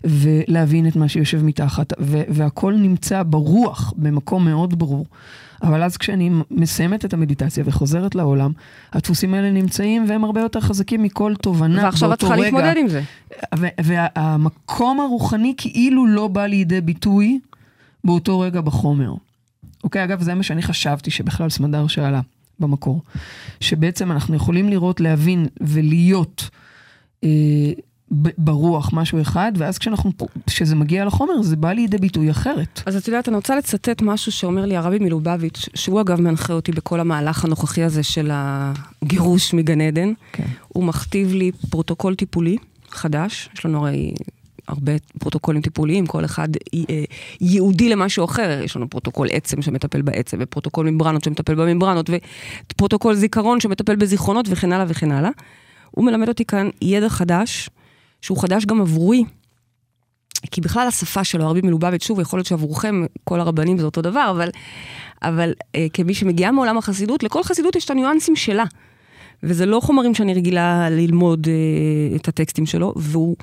ולהבין 0.04 0.88
את 0.88 0.96
מה 0.96 1.08
שיושב 1.08 1.44
מתחת 1.44 1.94
והכל 2.30 2.74
נמצא 2.74 3.24
ברוח 3.24 3.94
במקום 3.98 4.46
מאוד 4.46 4.80
ברור. 4.80 5.06
אבל 5.64 5.84
אז 5.84 5.98
כשאני 5.98 6.30
מסיימת 6.52 7.06
את 7.06 7.14
המדיטציה 7.14 7.64
וחוזרת 7.68 8.16
לעולם, 8.16 8.52
הדפוסים 8.94 9.34
האלה 9.34 9.52
נמצאים 9.52 10.06
והם 10.08 10.24
הרבה 10.24 10.42
יותר 10.42 10.60
חזקים 10.60 11.04
מכל 11.04 11.34
תובנה 11.42 11.68
באותו 11.68 11.78
רגע. 11.80 11.86
ועכשיו 11.86 12.14
את 12.14 12.20
צריכה 12.20 12.36
להתמודד 12.36 12.74
עם 12.78 12.88
זה. 12.88 13.02
והמקום 13.84 15.00
הרוחני 15.00 15.54
כאילו 15.58 16.08
לא 16.08 16.28
בא 16.28 16.46
לידי 16.46 16.82
ביטוי 16.82 17.40
באותו 18.04 18.40
רגע 18.40 18.62
בחומר. 18.62 19.14
אוקיי, 19.84 20.04
אגב, 20.04 20.22
זה 20.22 20.34
מה 20.34 20.44
שאני 20.44 20.62
חשבתי 20.62 21.12
שבכלל 21.12 21.50
סמדר 21.50 21.88
שאלה 21.88 22.22
במקור. 22.60 23.02
שבעצם 23.60 24.12
אנחנו 24.12 24.36
יכולים 24.36 24.70
לראות, 24.70 25.00
להבין 25.00 25.48
ולהיות 25.62 26.50
אה, 27.24 27.30
ברוח 28.38 28.90
משהו 28.94 29.22
אחד, 29.22 29.52
ואז 29.56 29.78
כשאנחנו, 29.78 30.12
כשזה 30.48 30.76
מגיע 30.76 31.06
לחומר, 31.06 31.42
זה 31.42 31.56
בא 31.56 31.72
לידי 31.72 31.98
ביטוי 31.98 32.32
אחרת. 32.32 32.82
אז 32.86 32.96
את 32.96 33.08
יודעת, 33.08 33.28
אני 33.28 33.36
רוצה 33.36 33.56
לצטט 33.56 34.02
משהו 34.02 34.32
שאומר 34.32 34.66
לי 34.66 34.78
הרבי 34.78 35.00
מלובביץ', 35.00 35.70
שהוא 35.76 36.02
אגב 36.02 36.22
מנחה 36.22 36.54
אותי 36.54 36.72
בכל 36.72 37.00
המהלך 37.00 37.46
הנוכחי 37.46 37.84
הזה 37.84 38.04
של 38.04 38.32
הגירוש 38.34 39.54
מגן 39.54 39.82
עדן. 39.82 40.14
כן. 40.32 40.44
הוא 40.68 40.84
מכתיב 40.84 41.34
לי 41.34 41.52
פרוטוקול 41.70 42.16
טיפולי 42.16 42.58
חדש, 42.90 43.50
יש 43.56 43.66
לנו 43.66 43.88
הרי 43.88 44.14
הרבה 44.68 44.92
פרוטוקולים 45.20 45.62
טיפוליים, 45.62 46.06
כל 46.06 46.26
אחד 46.26 46.50
אה, 46.74 47.04
ייעודי 47.42 47.90
למשהו 47.90 48.26
אחר. 48.26 48.62
יש 48.64 48.76
לנו 48.76 48.90
פרוטוקול 48.90 49.28
עצם 49.32 49.62
שמטפל 49.62 50.02
בעצם, 50.02 50.38
ופרוטוקול 50.40 50.90
ממברנות 50.90 51.24
שמטפל 51.24 51.56
בממברנות, 51.56 52.10
ופרוטוקול 52.72 53.16
זיכרון 53.16 53.60
שמטפל 53.60 53.96
בזיכרונות 53.96 54.46
וכן 54.50 54.74
הלאה 54.74 54.86
וכן 54.88 55.12
הלאה. 55.12 55.30
הוא 55.92 56.06
מלמד 56.06 56.30
אותי 56.30 56.46
כאן 56.46 56.70
ידע 56.82 57.10
חדש, 57.10 57.70
שהוא 58.24 58.42
חדש 58.42 58.66
גם 58.66 58.82
עבורי. 58.82 59.24
כי 60.52 60.62
בכלל 60.62 60.88
השפה 60.88 61.24
שלו, 61.24 61.44
הרבי 61.44 61.62
מלובביץ', 61.64 62.04
שוב, 62.04 62.20
יכול 62.20 62.38
להיות 62.40 62.48
שעבורכם, 62.48 63.06
כל 63.24 63.40
הרבנים 63.40 63.78
זה 63.78 63.86
אותו 63.86 64.02
דבר, 64.02 64.28
אבל, 64.32 64.50
אבל 65.22 65.54
אה, 65.76 65.88
כמי 65.94 66.14
שמגיעה 66.14 66.52
מעולם 66.52 66.78
החסידות, 66.78 67.24
לכל 67.24 67.44
חסידות 67.44 67.76
יש 67.76 67.86
את 67.86 67.90
הניואנסים 67.90 68.36
שלה. 68.36 68.64
וזה 69.44 69.66
לא 69.66 69.80
חומרים 69.80 70.16
שאני 70.16 70.34
רגילה 70.34 70.90
ללמוד 70.90 71.48
אה, 71.48 72.16
את 72.16 72.28
הטקסטים 72.28 72.66
שלו, 72.66 72.94
והוא... 72.96 73.36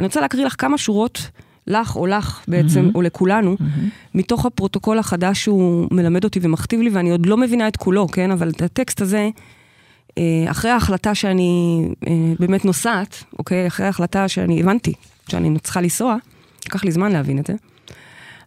אני 0.00 0.06
רוצה 0.06 0.20
להקריא 0.20 0.44
לך 0.44 0.54
כמה 0.58 0.78
שורות, 0.78 1.30
לך 1.66 1.96
או 1.96 2.06
לך 2.06 2.44
בעצם, 2.48 2.88
mm-hmm. 2.88 2.94
או 2.94 3.02
לכולנו, 3.02 3.56
mm-hmm. 3.60 4.14
מתוך 4.14 4.46
הפרוטוקול 4.46 4.98
החדש 4.98 5.42
שהוא 5.42 5.88
מלמד 5.90 6.24
אותי 6.24 6.40
ומכתיב 6.42 6.80
לי, 6.80 6.90
ואני 6.90 7.10
עוד 7.10 7.26
לא 7.26 7.36
מבינה 7.36 7.68
את 7.68 7.76
כולו, 7.76 8.08
כן? 8.08 8.30
אבל 8.30 8.48
את 8.48 8.62
הטקסט 8.62 9.00
הזה... 9.00 9.28
אה, 10.18 10.50
אחרי 10.50 10.70
ההחלטה 10.70 11.14
שאני 11.14 11.82
אה, 12.06 12.12
באמת 12.38 12.64
נוסעת, 12.64 13.24
אוקיי? 13.38 13.66
אחרי 13.66 13.86
ההחלטה 13.86 14.28
שאני 14.28 14.60
הבנתי 14.60 14.92
שאני 15.28 15.58
צריכה 15.58 15.80
לנסוע, 15.80 16.16
לקח 16.66 16.84
לי 16.84 16.92
זמן 16.92 17.12
להבין 17.12 17.38
את 17.38 17.46
זה, 17.46 17.54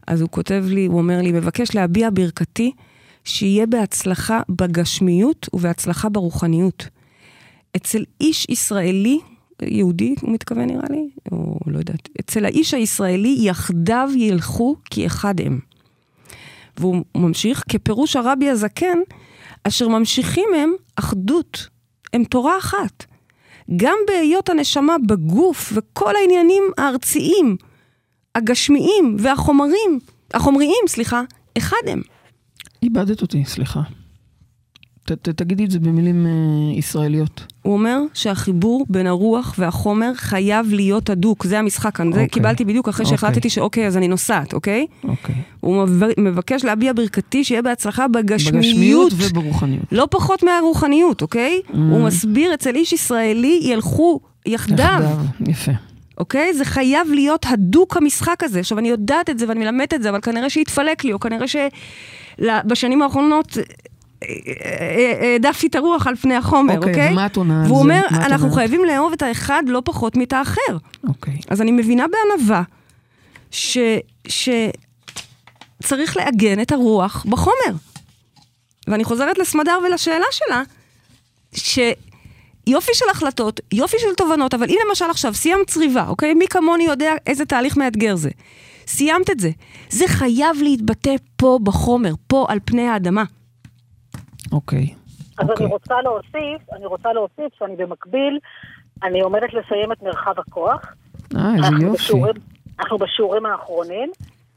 אז 0.08 0.22
הוא 0.22 0.30
כותב 0.30 0.66
לי, 0.68 0.86
הוא 0.86 0.98
אומר 0.98 1.22
לי, 1.22 1.32
מבקש 1.32 1.76
להביע 1.76 2.10
ברכתי 2.14 2.72
שיהיה 3.24 3.66
בהצלחה 3.66 4.42
בגשמיות 4.50 5.50
ובהצלחה 5.54 6.10
ברוחניות. 6.10 6.88
אצל 7.76 8.04
איש 8.22 8.46
ישראלי, 8.50 9.20
יהודי 9.62 10.16
הוא 10.22 10.32
מתכוון 10.32 10.66
נראה 10.66 10.88
לי, 10.90 11.10
או 11.32 11.60
לא 11.66 11.80
יודעת, 11.80 12.10
אצל 12.20 12.46
האיש 12.46 12.74
הישראלי 12.74 13.36
יחדיו 13.40 14.10
ילכו 14.16 14.76
כי 14.90 15.06
אחד 15.06 15.42
הם. 15.42 15.60
והוא 16.78 17.04
ממשיך, 17.16 17.64
כפירוש 17.70 18.16
הרבי 18.16 18.50
הזקן, 18.50 18.98
אשר 19.64 19.88
ממשיכים 19.88 20.50
הם 20.56 20.74
אחדות, 20.96 21.68
הם 22.14 22.24
תורה 22.24 22.58
אחת. 22.58 23.06
גם 23.76 23.98
בהיות 24.08 24.50
הנשמה 24.50 24.96
בגוף 25.08 25.74
וכל 25.76 26.16
העניינים 26.16 26.64
הארציים, 26.78 27.58
הגשמיים 28.36 29.16
והחומרים, 29.20 30.00
החומריים, 30.34 30.84
סליחה, 30.88 31.22
אחד 31.58 31.88
הם. 31.88 32.02
איבדת 32.84 33.22
אותי, 33.22 33.46
סליחה. 33.46 33.82
ת, 35.06 35.12
ת, 35.12 35.30
תגידי 35.30 35.66
את 35.66 35.72
זה 35.72 35.80
במילים 35.80 36.26
uh, 36.26 36.80
ישראליות. 36.80 37.54
הוא 37.68 37.74
אומר 37.74 38.00
שהחיבור 38.14 38.86
בין 38.90 39.08
הרוח 39.08 39.56
והחומר 39.58 40.12
חייב 40.16 40.68
להיות 40.74 41.10
הדוק, 41.10 41.46
זה 41.46 41.60
המשחק 41.60 41.96
כאן. 41.96 42.12
זה 42.12 42.20
אוקיי. 42.20 42.28
קיבלתי 42.30 42.66
בדיוק 42.66 42.88
אחרי 42.90 43.06
אוקיי. 43.06 43.18
שהחלטתי 43.18 43.50
שאוקיי, 43.50 43.88
אז 43.88 43.98
אני 43.98 44.08
נוסעת, 44.08 44.54
אוקיי? 44.54 44.86
אוקיי. 45.04 45.36
הוא 45.60 45.86
מבקש- 46.20 46.64
להביע 46.66 46.94
ברכתי 46.94 47.44
שיהיה 47.44 47.62
בהצלחה 47.62 48.08
בגשמיות. 48.08 48.56
בגשמיות 48.66 49.14
וברוחניות. 49.16 49.84
לא 49.92 50.08
פחות 50.12 50.44
מהרוחניות, 50.44 51.22
אוקיי? 51.22 51.62
Mm. 51.68 51.76
הוא 51.78 52.04
מסביר, 52.06 52.54
אצל 52.54 52.76
איש 52.76 52.94
ישראלי 52.94 53.60
ילכו 53.64 54.20
יחדיו, 54.46 55.04
יפה. 55.48 55.72
אוקיי? 56.18 56.54
זה 56.54 56.66
חייב 56.66 57.08
להיות 57.14 57.46
הדוק 57.50 57.98
המשחק 57.98 58.44
הזה. 58.44 58.60
עכשיו, 58.60 58.80
אני 58.80 58.90
יודעת 58.90 59.30
את 59.30 59.40
זה 59.40 59.46
ואני 59.50 59.60
מלמדת 59.60 59.94
את 59.94 60.02
זה, 60.04 60.10
אבל 60.10 60.22
כנראה 60.22 60.50
שהתפלק 60.50 61.04
לי, 61.04 61.14
או 61.14 61.20
כנראה 61.20 61.46
שבשנים 61.48 63.02
האחרונות 63.02 63.58
העדפתי 65.22 65.68
את 65.68 65.76
הרוח 65.76 66.08
על 66.08 66.16
פני 66.16 66.36
החומר, 66.36 66.76
אוקיי, 66.76 66.90
אוקיי? 66.92 67.12
ומה 67.12 67.26
את 67.26 67.36
עונה 67.36 67.62
על 67.62 67.66
והוא 67.66 67.78
זה? 67.78 67.84
אומר, 67.84 68.02
מה 68.12 68.18
את 68.18 68.32
אנחנו? 68.32 68.52
חייבים 68.52 68.86
לאהוב 68.86 69.14
את 69.14 69.22
האחד 69.22 69.64
לא 69.68 69.82
פחות 69.86 70.18
מאת 70.18 70.34
האחר. 70.34 70.78
אוקיי. 71.08 71.40
אז 71.50 71.62
אני 71.62 71.72
מבינה 71.72 72.06
בענווה 72.08 72.64
ש... 73.52 73.78
שצריך 74.28 76.18
לעגן 76.18 76.62
את 76.62 76.72
הרוח 76.72 77.26
בחומר. 77.30 77.78
ואני 78.88 79.04
חוזרת 79.04 79.38
לסמדר 79.38 79.80
ולשאלה 79.88 80.26
שלה, 80.32 80.62
שיופי 81.54 82.92
של 82.94 83.06
החלטות, 83.12 83.60
יופי 83.72 83.98
של 84.00 84.14
תובנות, 84.18 84.54
אבל 84.54 84.70
אם 84.70 84.78
למשל 84.90 85.06
עכשיו 85.10 85.34
סיימת 85.34 85.68
צריבה, 85.68 86.08
אוקיי? 86.08 86.34
מי 86.34 86.48
כמוני 86.48 86.84
יודע 86.84 87.14
איזה 87.28 87.46
תהליך 87.46 87.78
מאתגר 87.78 88.16
זה. 88.16 88.30
סיימת 88.88 89.30
את 89.30 89.40
זה. 89.40 89.52
זה 89.90 90.08
חייב 90.08 90.58
להתבטא 90.62 91.16
פה 91.36 91.60
בחומר, 91.64 92.14
פה 92.28 92.46
על 92.50 92.60
פני 92.66 92.88
האדמה. 92.88 93.24
אוקיי. 94.52 94.94
אז 95.38 95.50
אוקיי. 95.50 95.66
אני 95.66 95.74
רוצה 95.74 96.02
להוסיף, 96.02 96.74
אני 96.74 96.86
רוצה 96.86 97.14
להוסיף 97.14 97.54
שאני 97.60 97.76
במקביל, 97.76 98.40
אני 99.04 99.22
עומדת 99.22 99.54
לסיים 99.54 99.92
את 99.92 100.04
מרחב 100.04 100.40
הכוח. 100.40 100.94
אה, 101.36 101.56
איזה 101.56 101.86
יופי. 101.86 101.98
בשיעורים, 101.98 102.36
אנחנו 102.80 102.98
בשיעורים 102.98 103.46
האחרונים, 103.46 104.12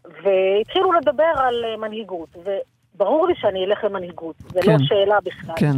והתחילו 0.04 0.92
לדבר 0.92 1.32
על 1.36 1.64
אה, 1.64 1.76
מנהיגות, 1.76 2.36
וברור 2.36 3.26
לי 3.26 3.34
שאני 3.36 3.64
אלך 3.64 3.84
למנהיגות, 3.84 4.36
זה 4.48 4.60
כן. 4.62 4.72
לא 4.72 4.78
שאלה 4.78 5.18
בכלל. 5.24 5.54
כן. 5.58 5.76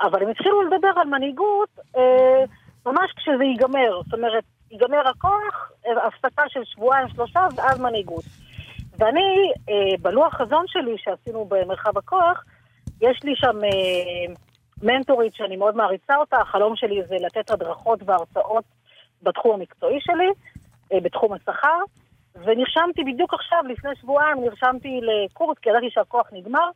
אבל 0.00 0.22
הם 0.22 0.28
התחילו 0.28 0.62
לדבר 0.62 0.90
על 0.96 1.08
מנהיגות 1.08 1.68
אה, 1.96 2.44
ממש 2.86 3.12
כשזה 3.16 3.44
ייגמר. 3.44 4.00
זאת 4.04 4.14
אומרת, 4.14 4.44
ייגמר 4.70 5.08
הכוח, 5.08 5.72
אה, 5.86 6.06
הפסקה 6.06 6.42
של 6.48 6.60
שבועיים, 6.64 7.08
שלושה, 7.08 7.46
ואז 7.56 7.80
מנהיגות. 7.80 8.24
ואני, 8.98 9.52
אה, 9.68 9.96
בלוח 10.02 10.34
חזון 10.34 10.64
שלי 10.66 10.96
שעשינו 10.98 11.44
במרחב 11.44 11.98
הכוח, 11.98 12.44
יש 13.00 13.24
לי 13.24 13.36
שם 13.36 13.64
אה, 13.64 14.34
מנטורית 14.82 15.34
שאני 15.34 15.56
מאוד 15.56 15.76
מעריצה 15.76 16.16
אותה, 16.16 16.36
החלום 16.36 16.76
שלי 16.76 17.02
זה 17.08 17.16
לתת 17.20 17.50
הדרכות 17.50 18.00
והרצאות 18.04 18.64
בתחום 19.22 19.54
המקצועי 19.54 19.98
שלי, 20.00 20.28
אה, 20.92 21.00
בתחום 21.00 21.32
השכר, 21.32 21.78
ונרשמתי 22.34 23.04
בדיוק 23.04 23.34
עכשיו, 23.34 23.58
לפני 23.68 23.90
שבועיים, 24.00 24.44
נרשמתי 24.44 25.00
לקורס, 25.02 25.58
כי 25.58 25.70
ידעתי 25.70 25.90
שהכוח 25.90 26.26
נגמר, 26.32 26.70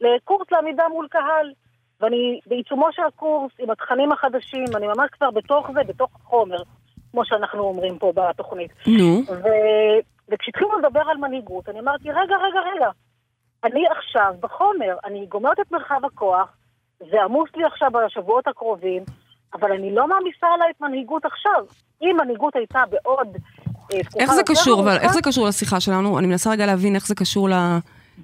לקורס 0.00 0.46
לעמידה 0.52 0.84
מול 0.88 1.08
קהל. 1.10 1.52
ואני 2.00 2.40
בעיצומו 2.46 2.88
של 2.92 3.02
הקורס, 3.02 3.52
עם 3.58 3.70
התכנים 3.70 4.12
החדשים, 4.12 4.64
אני 4.76 4.86
ממש 4.86 5.10
כבר 5.12 5.30
בתוך 5.30 5.70
זה, 5.74 5.80
בתוך 5.86 6.10
החומר, 6.14 6.56
כמו 7.10 7.24
שאנחנו 7.24 7.60
אומרים 7.60 7.98
פה 7.98 8.12
בתוכנית. 8.14 8.70
נו. 8.86 9.22
ו... 9.28 9.48
וכשהתחילו 10.28 10.78
לדבר 10.78 11.02
על 11.10 11.16
מנהיגות, 11.16 11.68
אני 11.68 11.80
אמרתי, 11.80 12.10
רגע, 12.10 12.36
רגע, 12.36 12.60
רגע, 12.74 12.90
אני 13.64 13.80
עכשיו 13.98 14.34
בחומר, 14.40 14.96
אני 15.04 15.26
גומרת 15.28 15.60
את 15.60 15.72
מרחב 15.72 16.00
הכוח, 16.04 16.48
זה 17.10 17.16
עמוס 17.24 17.48
לי 17.56 17.64
עכשיו 17.64 17.88
בשבועות 17.90 18.46
הקרובים, 18.46 19.02
אבל 19.54 19.72
אני 19.72 19.94
לא 19.94 20.08
מעמיסה 20.08 20.46
עליי 20.54 20.70
את 20.76 20.80
מנהיגות 20.80 21.24
עכשיו. 21.24 21.64
אם 22.02 22.16
מנהיגות 22.22 22.56
הייתה 22.56 22.82
בעוד 22.90 23.28
אה, 23.92 23.98
איך 24.20 24.34
זה 24.34 24.42
קשור, 24.46 24.80
אבל 24.80 24.96
איך 24.96 25.12
זה 25.12 25.22
קשור 25.22 25.46
לשיחה 25.46 25.80
שלנו? 25.80 26.18
אני 26.18 26.26
מנסה 26.26 26.50
רגע 26.50 26.66
להבין 26.66 26.94
איך 26.94 27.06
זה 27.06 27.14
קשור 27.14 27.48
ל... 27.48 27.52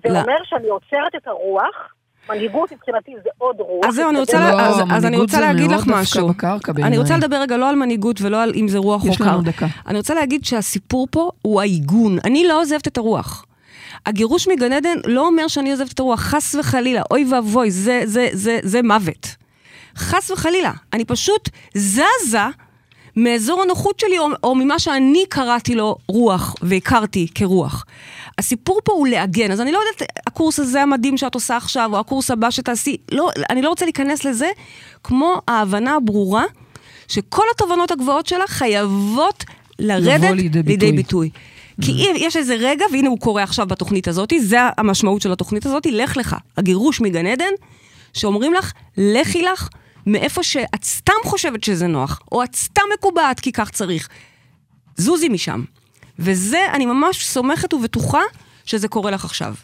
זה 0.02 0.08
ל- 0.08 0.16
אומר 0.16 0.36
שאני 0.44 0.68
עוצרת 0.68 1.14
את 1.16 1.26
הרוח, 1.26 1.74
מנהיגות 2.28 2.72
מבחינתי 2.72 3.12
זה 3.24 3.30
עוד 3.38 3.56
רוח. 3.60 3.86
אז 3.88 3.94
זהו, 3.94 4.10
אני 4.10 4.18
רוצה, 4.20 4.38
לא, 4.38 4.60
אז, 4.60 4.76
אז 4.76 4.82
אני 4.90 4.98
מנהיגות 4.98 5.20
רוצה 5.20 5.36
זה 5.36 5.42
להגיד 5.42 5.70
לך 5.70 5.82
משהו. 5.86 6.28
בקרקע 6.28 6.72
אני. 6.82 6.98
רוצה 6.98 7.16
לדבר 7.16 7.36
רגע 7.36 7.56
לא 7.56 7.68
על 7.68 7.74
מנהיגות 7.76 8.20
ולא 8.22 8.42
על 8.42 8.52
אם 8.56 8.68
זה 8.68 8.78
רוח 8.78 9.04
או 9.04 9.08
יש 9.08 9.16
קר. 9.16 9.24
לנו 9.24 9.42
דקה. 9.42 9.66
אני 9.86 9.98
רוצה 9.98 10.14
להגיד 10.14 10.44
שהסיפור 10.44 11.06
פה 11.10 11.30
הוא 11.42 11.60
העיגון. 11.60 12.16
אני 12.24 12.48
לא 12.48 12.60
עוזבת 12.60 12.86
את 12.88 12.98
הרוח. 12.98 13.44
הגירוש 14.06 14.48
מגן 14.48 14.72
עדן 14.72 14.98
לא 15.04 15.26
אומר 15.26 15.48
שאני 15.48 15.70
עוזבת 15.70 15.92
את 15.92 16.00
הרוח, 16.00 16.20
חס 16.20 16.54
וחלילה, 16.54 17.02
אוי 17.10 17.24
ואבוי, 17.30 17.70
זה, 17.70 18.02
זה, 18.04 18.28
זה, 18.32 18.58
זה 18.62 18.82
מוות. 18.82 19.26
חס 19.96 20.30
וחלילה. 20.30 20.72
אני 20.92 21.04
פשוט 21.04 21.48
זזה 21.74 22.46
מאזור 23.16 23.62
הנוחות 23.62 24.00
שלי, 24.00 24.18
או, 24.18 24.28
או 24.44 24.54
ממה 24.54 24.78
שאני 24.78 25.24
קראתי 25.28 25.74
לו 25.74 25.96
רוח, 26.08 26.54
והכרתי 26.62 27.26
כרוח. 27.34 27.84
הסיפור 28.38 28.80
פה 28.84 28.92
הוא 28.92 29.08
לעגן, 29.08 29.50
אז 29.50 29.60
אני 29.60 29.72
לא 29.72 29.78
יודעת, 29.78 30.08
הקורס 30.26 30.58
הזה 30.58 30.82
המדהים 30.82 31.16
שאת 31.16 31.34
עושה 31.34 31.56
עכשיו, 31.56 31.90
או 31.92 31.98
הקורס 31.98 32.30
הבא 32.30 32.50
שתעשי, 32.50 32.96
לא, 33.12 33.30
אני 33.50 33.62
לא 33.62 33.68
רוצה 33.68 33.84
להיכנס 33.84 34.24
לזה, 34.24 34.50
כמו 35.04 35.40
ההבנה 35.48 35.94
הברורה, 35.94 36.44
שכל 37.08 37.44
התובנות 37.54 37.90
הגבוהות 37.90 38.26
שלך 38.26 38.50
חייבות 38.50 39.44
לרדת 39.78 40.30
לידי 40.30 40.62
ביטוי. 40.62 40.76
לידי 40.76 40.92
ביטוי. 40.92 41.30
כי 41.80 41.92
אם 41.92 42.14
יש 42.16 42.36
איזה 42.36 42.54
רגע, 42.54 42.84
והנה 42.92 43.08
הוא 43.08 43.18
קורה 43.18 43.42
עכשיו 43.42 43.66
בתוכנית 43.66 44.08
הזאת, 44.08 44.32
זה 44.38 44.58
המשמעות 44.78 45.22
של 45.22 45.32
התוכנית 45.32 45.66
הזאת, 45.66 45.86
לך 45.86 46.16
לך. 46.16 46.36
הגירוש 46.56 47.00
מגן 47.00 47.26
עדן, 47.26 47.52
שאומרים 48.12 48.54
לך, 48.54 48.72
לכי 48.96 49.42
לך 49.42 49.68
מאיפה 50.06 50.42
שאת 50.42 50.84
סתם 50.84 51.12
חושבת 51.24 51.64
שזה 51.64 51.86
נוח, 51.86 52.20
או 52.32 52.44
את 52.44 52.56
סתם 52.56 52.82
מקובעת 52.98 53.40
כי 53.40 53.52
כך 53.52 53.70
צריך. 53.70 54.08
זוזי 54.96 55.28
משם. 55.28 55.62
וזה, 56.18 56.66
אני 56.72 56.86
ממש 56.86 57.26
סומכת 57.26 57.74
ובטוחה 57.74 58.22
שזה 58.70 58.88
קורה 58.88 59.10
לך 59.10 59.24
עכשיו. 59.24 59.54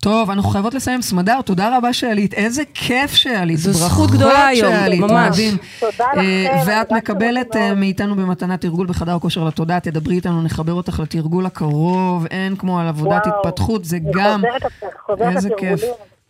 טוב, 0.00 0.30
אנחנו 0.30 0.50
חייבות 0.50 0.74
לסיים. 0.74 1.02
סמדר, 1.02 1.42
תודה 1.42 1.76
רבה 1.76 1.92
שעלית. 1.92 2.34
איזה 2.34 2.62
כיף 2.74 3.14
שעלית. 3.14 3.58
זו 3.58 3.72
זכות 3.72 4.10
גדולה 4.10 4.46
היום, 4.46 4.72
שעלית, 4.72 5.00
ממש. 5.00 5.28
מדהים. 5.30 5.56
תודה 5.80 6.04
אה, 6.04 6.44
לכם, 6.44 6.70
ואת 6.70 6.88
תודה 6.88 6.96
מקבלת. 6.96 7.56
אה, 7.56 7.74
מאיתנו 7.74 8.16
במתנה 8.16 8.56
תרגול 8.56 8.86
בחדר 8.86 9.14
הכושר 9.14 9.44
לתודעה. 9.44 9.80
תדברי 9.80 10.14
איתנו, 10.14 10.42
נחבר 10.42 10.72
אותך 10.72 11.00
לתרגול 11.00 11.46
הקרוב. 11.46 12.26
אין 12.30 12.56
כמו 12.56 12.80
על 12.80 12.88
עבודת 12.88 13.26
וואו, 13.26 13.38
התפתחות, 13.38 13.84
זה 13.84 13.98
גם... 14.12 14.40
חוזרת, 14.40 14.92
חוזרת 15.06 15.36
איזה 15.36 15.48
כיף. 15.58 15.80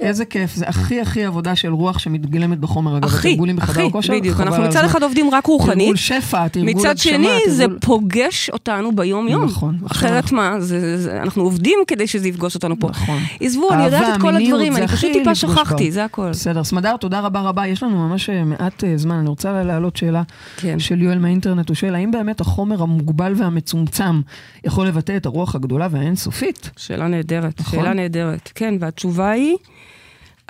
איזה 0.01 0.25
כיף, 0.25 0.55
זה 0.55 0.69
הכי 0.69 1.01
הכי 1.01 1.25
עבודה 1.25 1.57
של 1.57 1.73
רוח 1.73 1.99
שמתגלמת 1.99 2.59
בחומר, 2.59 2.97
אגב, 2.97 3.05
הכי, 3.05 3.29
התרגולים 3.29 3.57
בחדר 3.57 3.87
הכושר. 3.87 4.13
בדיוק. 4.13 4.41
אנחנו 4.41 4.63
מצד. 4.65 4.85
אחד 4.85 5.03
עובדים 5.03 5.31
רק 5.31 5.47
רוחנית, 5.47 5.79
תרגול 5.79 5.97
שפע, 5.97 6.49
תרגול 6.49 6.71
מצד 6.71 6.89
הגשמה, 6.91 7.13
שני, 7.13 7.39
זה 7.49 7.67
פוגש 7.81 8.51
אותנו 8.51 8.97
ביום-יום. 8.97 9.45
נכון, 9.45 9.79
אחרת 9.87 10.33
מה, 10.33 10.61
זה, 10.61 10.99
זה, 10.99 11.23
אנחנו 11.23 11.43
עובדים 11.43 11.79
כדי 11.87 12.07
שזה 12.07 12.29
יפגוש 12.29 12.55
אותנו 12.55 12.81
פה. 12.81 12.89
נכון. 12.91 13.19
עזבו, 13.41 13.73
אני 13.73 13.85
יודעת 13.85 14.17
את 14.17 14.21
כל 14.21 14.37
הדברים, 14.37 14.77
אני 14.77 14.89
פשוט 14.89 15.13
טיפה 15.13 15.35
שכחתי. 15.35 15.91
זה 15.91 16.05
הכל. 16.05 16.31
בסדר, 16.31 16.65
סמדר, 16.65 16.97
תודה 16.97 17.21
רבה 17.21 17.41
רבה. 17.41 17.67
יש 17.67 17.83
לנו 17.83 18.09
ממש 18.09 18.31
אה, 18.31 18.45
מעט 18.45 18.85
אה, 18.85 18.93
זמן, 18.97 19.15
אני 19.15 19.29
רוצה 19.29 19.63
להעלות 19.63 19.97
שאלה 19.97 20.23
כן. 20.57 20.79
של 20.79 21.03
יואל 21.03 21.19
מהאינטרנט. 21.19 21.69
הוא 21.69 21.75
שואל, 21.75 21.95
האם 21.95 22.11
באמת 22.11 22.41
החומר 22.41 22.83
המוגבל 22.83 23.35
והמצומצם 23.37 24.21
יכול 24.65 24.87
לבטא 24.87 25.17
את 25.17 25.27
הרוח 25.27 25.55
הגדולה 25.55 25.89
והאינסופית? 25.91 26.71
שאלה 26.77 27.09
נהדרת, 27.09 27.61
נכון. 27.61 27.79
שאלה 27.79 27.95
נהדרת. 27.95 28.53
כן, 28.55 28.75
והתשובה 28.81 29.31
היא, 29.31 29.57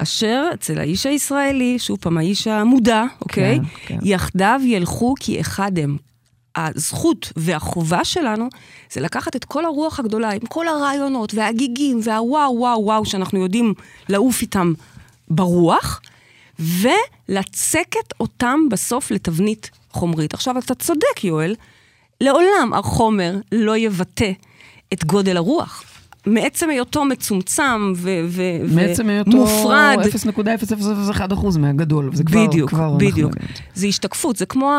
אשר 0.02 0.44
אצל 0.54 0.78
האיש 0.78 1.06
הישראלי, 1.06 1.78
שוב 1.78 1.98
פעם, 2.00 2.18
האיש 2.18 2.46
המודע, 2.46 3.04
אוקיי? 3.20 3.58
כן. 3.86 3.98
יחדיו 4.02 4.60
ילכו 4.64 5.14
כי 5.20 5.40
אחד 5.40 5.78
הם. 5.78 5.96
הזכות 6.56 7.32
והחובה 7.36 8.04
שלנו 8.04 8.48
זה 8.92 9.00
לקחת 9.00 9.36
את 9.36 9.44
כל 9.44 9.64
הרוח 9.64 10.00
הגדולה, 10.00 10.30
עם 10.30 10.46
כל 10.48 10.68
הרעיונות 10.68 11.34
והגיגים 11.34 12.00
והוואו 12.02 12.56
וואו 12.58 12.84
וואו 12.84 13.04
שאנחנו 13.04 13.38
יודעים 13.42 13.74
לעוף 14.08 14.42
איתם 14.42 14.72
ברוח, 15.28 16.00
ולצקת 16.58 18.12
אותם 18.20 18.60
בסוף 18.70 19.10
לתבנית 19.10 19.70
חומרית. 19.90 20.34
עכשיו, 20.34 20.58
אתה 20.58 20.74
צודק, 20.74 21.24
יואל, 21.24 21.54
לעולם 22.20 22.72
החומר 22.74 23.36
לא 23.52 23.76
יבטא 23.76 24.32
את 24.92 25.04
גודל 25.04 25.36
הרוח. 25.36 25.84
מעצם 26.26 26.70
היותו 26.70 27.04
מצומצם 27.04 27.92
ו- 27.96 28.20
ו- 28.28 28.74
מעצם 28.74 29.08
היותו 29.08 29.30
מופרד. 29.30 29.98
0.0001% 30.04 31.58
מהגדול. 31.58 32.10
זה 32.12 32.24
כבר, 32.24 32.46
בדיוק, 32.46 32.70
כבר 32.70 32.96
בדיוק. 32.96 33.32
זה 33.74 33.86
השתקפות, 33.86 34.36
זה 34.36 34.46
כמו 34.46 34.72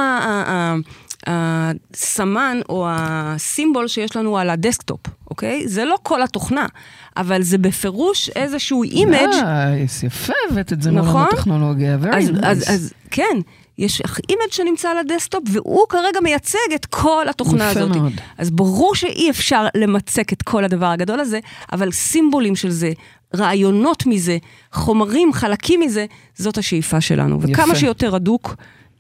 הסמן 1.27 2.57
או 2.69 2.85
הסימבול 2.89 3.87
שיש 3.87 4.15
לנו 4.15 4.37
על 4.37 4.49
הדסקטופ, 4.49 4.99
אוקיי? 5.29 5.67
זה 5.67 5.85
לא 5.85 5.97
כל 6.03 6.21
התוכנה, 6.21 6.65
אבל 7.17 7.41
זה 7.41 7.57
בפירוש 7.57 8.29
איזשהו 8.29 8.83
image 8.83 9.29
nice, 9.43 10.03
יפה 10.03 10.33
הבאת 10.51 10.73
את 10.73 10.81
זה 10.81 10.91
נכון? 10.91 11.13
מעולם 11.13 11.27
הטכנולוגיה. 11.33 11.97
very 12.03 12.15
אז, 12.15 12.29
nice. 12.29 12.33
אז, 12.43 12.63
אז 12.67 12.93
כן, 13.11 13.37
יש 13.77 14.01
image 14.29 14.51
שנמצא 14.51 14.89
על 14.89 14.97
הדסקטופ, 14.97 15.43
והוא 15.51 15.85
כרגע 15.89 16.19
מייצג 16.23 16.57
את 16.75 16.85
כל 16.85 17.25
התוכנה 17.29 17.71
יפה 17.71 17.79
הזאת. 17.79 17.95
מאוד. 17.95 18.13
אז 18.37 18.51
ברור 18.51 18.95
שאי 18.95 19.29
אפשר 19.29 19.65
למצק 19.75 20.33
את 20.33 20.41
כל 20.41 20.63
הדבר 20.63 20.85
הגדול 20.85 21.19
הזה, 21.19 21.39
אבל 21.71 21.91
סימבולים 21.91 22.55
של 22.55 22.69
זה, 22.69 22.91
רעיונות 23.35 24.05
מזה, 24.05 24.37
חומרים, 24.73 25.33
חלקים 25.33 25.79
מזה, 25.79 26.05
זאת 26.35 26.57
השאיפה 26.57 27.01
שלנו. 27.01 27.39
יפה. 27.43 27.51
וכמה 27.51 27.75
שיותר 27.75 28.15
הדוק, 28.15 28.55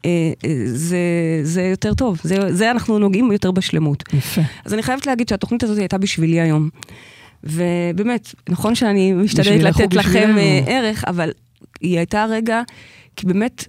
אה, 0.05 0.09
אה, 0.45 0.49
זה, 0.65 0.97
זה 1.43 1.61
יותר 1.61 1.93
טוב. 1.93 2.19
זה, 2.23 2.53
זה 2.53 2.71
אנחנו 2.71 2.99
נוגעים 2.99 3.31
יותר 3.31 3.51
בשלמות. 3.51 4.03
יפה. 4.13 4.41
אז 4.65 4.73
אני 4.73 4.83
חייבת 4.83 5.05
להגיד 5.05 5.29
שהתוכנית 5.29 5.63
הזאת 5.63 5.77
הייתה 5.77 5.97
בשבילי 5.97 6.41
היום. 6.41 6.69
ובאמת, 7.43 8.35
נכון 8.49 8.75
שאני 8.75 9.13
משתדלת 9.13 9.61
לתת 9.61 9.93
לכם. 9.93 10.35
אה, 10.37 10.61
ערך, 10.67 11.03
אבל 11.07 11.31
היא 11.81 11.97
הייתה 11.97 12.25
רגע, 12.29 12.61
כי 13.15 13.25
באמת, 13.27 13.67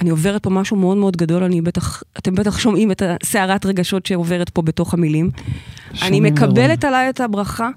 אני 0.00 0.10
עוברת 0.10 0.42
פה 0.42 0.50
משהו 0.50 0.76
מאוד 0.76 0.96
מאוד 0.96 1.16
גדול, 1.16 1.44
אני 1.44 1.60
בטח, 1.60 2.02
אתם 2.18 2.34
בטח 2.34 2.58
שומעים 2.58 2.90
את 2.90 3.02
הסערת 3.06 3.66
רגשות 3.66 4.06
שעוברת 4.06 4.48
פה 4.50 4.62
בתוך 4.62 4.94
המילים. 4.94 5.30
אני 6.02 6.20
מקבלת 6.20 6.84
עליי 6.84 7.08
את 7.08 7.20
הברכה. 7.20 7.68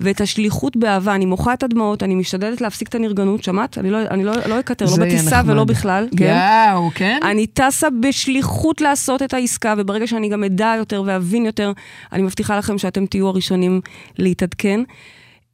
ואת 0.00 0.20
השליחות 0.20 0.76
באהבה, 0.76 1.14
אני 1.14 1.26
מוחה 1.26 1.54
את 1.54 1.62
הדמעות, 1.62 2.02
אני 2.02 2.14
משתדלת 2.14 2.60
להפסיק 2.60 2.88
את 2.88 2.94
הנרגנות, 2.94 3.44
שמעת? 3.44 3.78
אני 3.78 3.90
לא, 3.90 3.98
אני 4.10 4.24
לא, 4.24 4.32
לא 4.46 4.60
אקטר, 4.60 4.84
לא 4.84 4.96
בטיסה 4.96 5.36
נחמד. 5.36 5.50
ולא 5.50 5.64
בכלל. 5.64 6.08
כן? 6.16 6.38
יאו, 6.72 6.90
כן? 6.94 7.18
אני 7.22 7.46
טסה 7.46 7.88
בשליחות 8.00 8.80
לעשות 8.80 9.22
את 9.22 9.34
העסקה, 9.34 9.74
וברגע 9.78 10.06
שאני 10.06 10.28
גם 10.28 10.44
אדע 10.44 10.74
יותר 10.78 11.02
ואבין 11.06 11.46
יותר, 11.46 11.72
אני 12.12 12.22
מבטיחה 12.22 12.58
לכם 12.58 12.78
שאתם 12.78 13.06
תהיו 13.06 13.28
הראשונים 13.28 13.80
להתעדכן. 14.18 14.80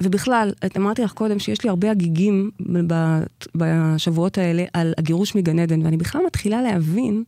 ובכלל, 0.03 0.53
את 0.67 0.77
אמרתי 0.77 1.03
לך 1.03 1.13
קודם 1.13 1.39
שיש 1.39 1.65
לי 1.65 1.71
הרבה 1.71 1.91
הגיגים 1.91 2.51
בשבועות 3.55 4.39
האלה 4.39 4.65
על 4.75 4.93
הגירוש 4.99 5.35
מגן 5.35 5.59
עדן, 5.59 5.83
ואני 5.83 5.97
בכלל 5.97 6.23
מתחילה 6.27 6.63
להבין 6.63 7.25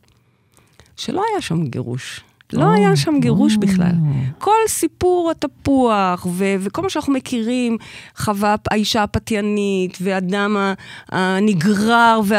שלא 0.97 1.23
היה 1.33 1.41
שם 1.41 1.65
גירוש. 1.67 2.21
לא 2.53 2.73
היה 2.73 2.97
שם 2.97 3.15
גירוש. 3.21 3.57
בכלל. 3.57 3.93
כל 4.39 4.51
סיפור 4.69 5.31
התפוח, 5.31 6.27
ו- 6.31 6.55
וכל 6.61 6.83
מה 6.83 6.91
שאנחנו 6.91 7.13
מכירים, 7.13 7.77
חווה 8.17 8.55
האישה 8.71 9.03
הפתיינית, 9.03 9.99
והאדם 10.01 10.57
ה- 10.57 10.75
הנגרר 11.09 12.21
כן. 12.29 12.35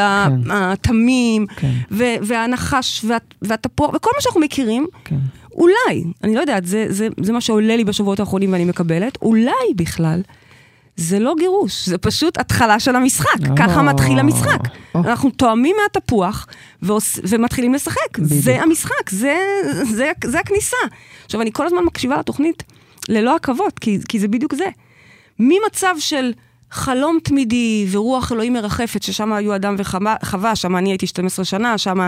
והתמים, 0.50 1.46
כן. 1.56 1.72
ו- 1.90 2.14
והנחש 2.22 3.04
וה- 3.04 3.16
והתפוח, 3.42 3.94
וכל 3.94 4.10
מה 4.16 4.20
שאנחנו 4.22 4.40
מכירים, 4.40 4.86
כן. 5.04 5.16
אולי, 5.54 6.04
אני 6.24 6.34
לא 6.34 6.40
יודעת, 6.40 6.66
זה, 6.66 6.86
זה, 6.88 7.08
זה 7.20 7.32
מה 7.32 7.40
שעולה 7.40 7.76
לי 7.76 7.84
בשבועות 7.84 8.20
האחרונים 8.20 8.52
ואני 8.52 8.64
מקבלת, 8.64 9.18
אולי 9.22 9.74
בכלל, 9.76 10.22
זה 10.96 11.18
לא 11.18 11.34
גירוש, 11.38 11.88
זה 11.88 11.98
פשוט 11.98 12.38
התחלה 12.38 12.80
של 12.80 12.96
המשחק. 12.96 13.50
או. 13.50 13.56
ככה 13.56 13.82
מתחיל 13.82 14.18
המשחק. 14.18 14.60
או. 14.94 15.00
אנחנו 15.00 15.30
תואמים 15.30 15.76
מהתפוח 15.82 16.46
ועוש, 16.82 17.18
ומתחילים 17.28 17.74
לשחק. 17.74 18.18
בדיוק. 18.18 18.42
זה 18.42 18.62
המשחק, 18.62 19.10
זה, 19.10 19.36
זה, 19.82 20.10
זה 20.24 20.40
הכניסה. 20.40 20.76
עכשיו, 21.24 21.40
אני 21.40 21.52
כל 21.52 21.66
הזמן 21.66 21.84
מקשיבה 21.84 22.16
לתוכנית 22.16 22.62
ללא 23.08 23.36
עכבות, 23.36 23.78
כי, 23.78 23.98
כי 24.08 24.18
זה 24.18 24.28
בדיוק 24.28 24.54
זה. 24.54 24.68
ממצב 25.38 25.94
של 25.98 26.32
חלום 26.70 27.18
תמידי 27.22 27.86
ורוח 27.90 28.32
אלוהים 28.32 28.52
מרחפת, 28.52 29.02
ששם 29.02 29.32
היו 29.32 29.54
אדם 29.54 29.76
וחווה, 29.78 30.56
שם 30.56 30.76
אני 30.76 30.90
הייתי 30.90 31.06
12 31.06 31.44
שנה, 31.44 31.78
שם 31.78 32.00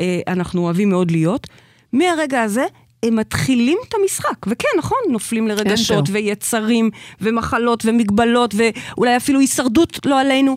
אה, 0.00 0.20
אנחנו 0.26 0.62
אוהבים 0.62 0.88
מאוד 0.88 1.10
להיות. 1.10 1.46
מהרגע 1.92 2.42
הזה 2.42 2.64
הם 3.02 3.16
מתחילים 3.16 3.78
את 3.88 3.94
המשחק. 4.02 4.46
וכן, 4.46 4.68
נכון, 4.78 4.98
נופלים 5.10 5.48
לרגשות. 5.48 6.04
ויצרים 6.12 6.90
ומחלות 7.20 7.84
ומגבלות 7.86 8.54
ואולי 8.54 9.16
אפילו 9.16 9.40
הישרדות 9.40 10.06
לא 10.06 10.20
עלינו. 10.20 10.56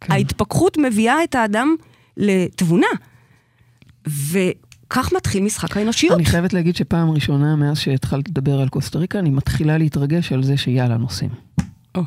כן. 0.00 0.12
ההתפכחות 0.12 0.78
מביאה 0.78 1.24
את 1.24 1.34
האדם 1.34 1.74
לתבונה. 2.16 2.86
וכך 4.06 5.12
מתחיל 5.16 5.42
משחק 5.42 5.76
האנושיות. 5.76 6.16
אני 6.16 6.24
חייבת 6.24 6.52
להגיד 6.52 6.76
שפעם 6.76 7.10
ראשונה 7.10 7.56
מאז 7.56 7.78
שהתחלת 7.78 8.28
לדבר 8.28 8.60
על 8.60 8.68
קוסטה 8.68 8.98
ריקה, 8.98 9.18
אני 9.18 9.30
מתחילה 9.30 9.78
להתרגש 9.78 10.32
על 10.32 10.42
זה 10.42 10.56
שיאללה 10.56 10.96
נוסעים. 10.96 11.30
או, 11.94 12.02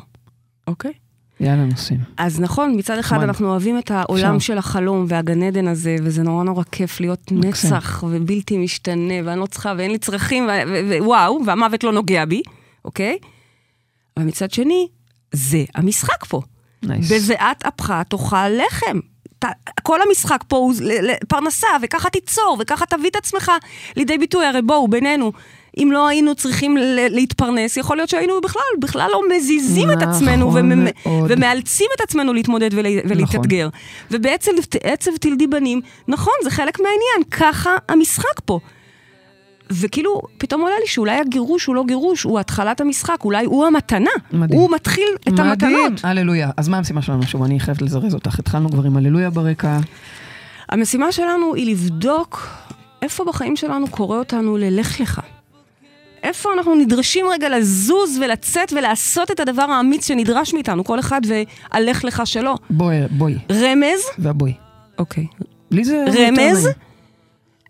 אוקיי. 0.66 0.92
יאללה 1.44 1.64
נוסעים. 1.64 2.00
אז 2.16 2.40
נכון, 2.40 2.74
מצד 2.78 2.98
אחד 2.98 3.16
נחמד. 3.16 3.28
אנחנו 3.28 3.48
אוהבים 3.50 3.78
את 3.78 3.90
העולם 3.90 4.36
אפשר. 4.36 4.52
של 4.52 4.58
החלום 4.58 5.04
והגן 5.08 5.42
עדן 5.42 5.68
הזה, 5.68 5.96
וזה 6.02 6.22
נורא 6.22 6.44
נורא 6.44 6.62
כיף 6.72 7.00
להיות 7.00 7.32
מקסים. 7.32 7.70
נצח 7.74 8.04
ובלתי 8.08 8.58
משתנה, 8.58 9.14
ואני 9.24 9.40
לא 9.40 9.46
צריכה, 9.46 9.72
ואין 9.78 9.90
לי 9.90 9.98
צרכים, 9.98 10.48
ווואו, 11.00 11.40
והמוות 11.46 11.84
לא 11.84 11.92
נוגע 11.92 12.24
בי, 12.24 12.42
אוקיי? 12.84 13.18
אבל 14.16 14.26
מצד 14.26 14.50
שני, 14.50 14.88
זה 15.32 15.64
המשחק 15.74 16.24
פה. 16.24 16.40
נייס. 16.82 17.12
בזיעת 17.12 17.64
אפך 17.66 17.94
תאכל 18.08 18.48
לחם. 18.48 18.98
ת- 19.38 19.46
כל 19.82 19.98
המשחק 20.08 20.44
פה 20.48 20.56
הוא 20.56 20.74
פרנסה, 21.28 21.66
וככה 21.82 22.10
תיצור, 22.10 22.56
וככה 22.60 22.86
תביא 22.86 23.10
את 23.10 23.16
עצמך 23.16 23.52
לידי 23.96 24.18
ביטוי. 24.18 24.46
הרי 24.46 24.62
בואו, 24.62 24.88
בינינו, 24.88 25.32
אם 25.78 25.88
לא 25.92 26.08
היינו 26.08 26.34
צריכים 26.34 26.76
להתפרנס, 27.10 27.76
יכול 27.76 27.96
להיות 27.96 28.08
שהיינו 28.08 28.40
בכלל, 28.40 28.62
בכלל 28.80 29.08
לא 29.12 29.20
מזיזים 29.36 29.90
את 29.92 30.02
עצמנו, 30.02 30.48
נכון 30.48 30.72
ומ- 30.72 30.84
מאוד. 31.06 31.30
ומאלצים 31.32 31.86
את 31.96 32.00
עצמנו 32.00 32.32
להתמודד 32.32 32.70
ול- 32.74 32.86
ולהתאתגר. 33.08 33.68
ובעצם 34.10 34.50
עצב 34.82 35.10
תלדי 35.20 35.46
בנים, 35.46 35.80
נכון, 36.08 36.32
זה 36.44 36.50
חלק 36.50 36.78
מהעניין, 36.80 37.30
ככה 37.30 37.70
המשחק 37.88 38.40
פה. 38.44 38.58
וכאילו, 39.70 40.22
פתאום 40.38 40.60
עולה 40.60 40.74
לי 40.80 40.86
שאולי 40.86 41.16
הגירוש 41.20 41.66
הוא 41.66 41.74
לא 41.74 41.84
גירוש, 41.86 42.22
הוא 42.22 42.38
התחלת 42.40 42.80
המשחק, 42.80 43.16
אולי 43.24 43.44
הוא 43.44 43.66
המתנה. 43.66 44.10
מדהים. 44.32 44.60
הוא 44.60 44.70
מתחיל 44.74 45.08
את 45.20 45.28
מדהים, 45.28 45.50
המתנות. 45.76 46.04
הללויה. 46.04 46.50
אז 46.56 46.68
מה 46.68 46.76
המשימה 46.78 47.02
שלנו 47.02 47.22
שוב? 47.22 47.42
אני 47.42 47.60
חייבת 47.60 47.82
לזרז 47.82 48.14
אותך. 48.14 48.38
התחלנו 48.38 48.70
כבר 48.70 48.84
עם 48.84 48.96
הללויה 48.96 49.30
ברקע. 49.30 49.78
המשימה 50.68 51.12
שלנו 51.12 51.54
היא 51.54 51.70
לבדוק 51.70 52.48
איפה 53.02 53.24
בחיים 53.24 53.56
שלנו 53.56 53.88
קורא 53.88 54.18
אותנו 54.18 54.56
ללך 54.56 55.00
לך. 55.00 55.20
איפה 56.24 56.52
אנחנו 56.52 56.74
נדרשים 56.74 57.26
רגע 57.32 57.48
לזוז 57.48 58.18
ולצאת 58.22 58.72
ולעשות 58.72 59.30
את 59.30 59.40
הדבר 59.40 59.62
האמיץ 59.62 60.08
שנדרש 60.08 60.54
מאיתנו, 60.54 60.84
כל 60.84 61.00
אחד 61.00 61.20
והלך 61.26 62.04
לך 62.04 62.22
שלו. 62.24 62.54
בואי, 62.70 62.96
בואי. 63.10 63.34
רמז, 63.52 64.00
והבואי. 64.18 64.52
אוקיי. 64.98 65.26
לי 65.70 65.84
זה... 65.84 66.04
רמז, 66.18 66.68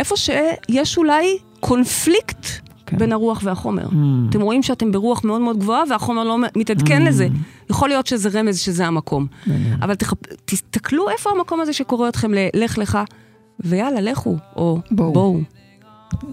איפה 0.00 0.16
שיש 0.16 0.98
אולי 0.98 1.38
קונפליקט 1.60 2.46
כן. 2.86 2.98
בין 2.98 3.12
הרוח 3.12 3.40
והחומר. 3.44 3.86
Mm. 3.86 3.94
אתם 4.30 4.40
רואים 4.40 4.62
שאתם 4.62 4.92
ברוח 4.92 5.24
מאוד 5.24 5.40
מאוד 5.40 5.58
גבוהה 5.58 5.82
והחומר 5.90 6.24
לא 6.24 6.38
מתעדכן 6.56 7.02
לזה. 7.02 7.28
יכול 7.70 7.88
להיות 7.88 8.06
שזה 8.06 8.28
רמז 8.38 8.58
שזה 8.58 8.86
המקום. 8.86 9.26
מעניין. 9.46 9.82
אבל 9.82 9.94
תחפ... 9.94 10.18
תסתכלו 10.44 11.10
איפה 11.10 11.30
המקום 11.30 11.60
הזה 11.60 11.72
שקורא 11.72 12.08
אתכם 12.08 12.30
ללך 12.34 12.78
לך, 12.78 12.98
ויאללה, 13.60 14.00
לכו, 14.00 14.36
או 14.56 14.78
בואו. 14.90 15.12
בואו. 15.12 15.40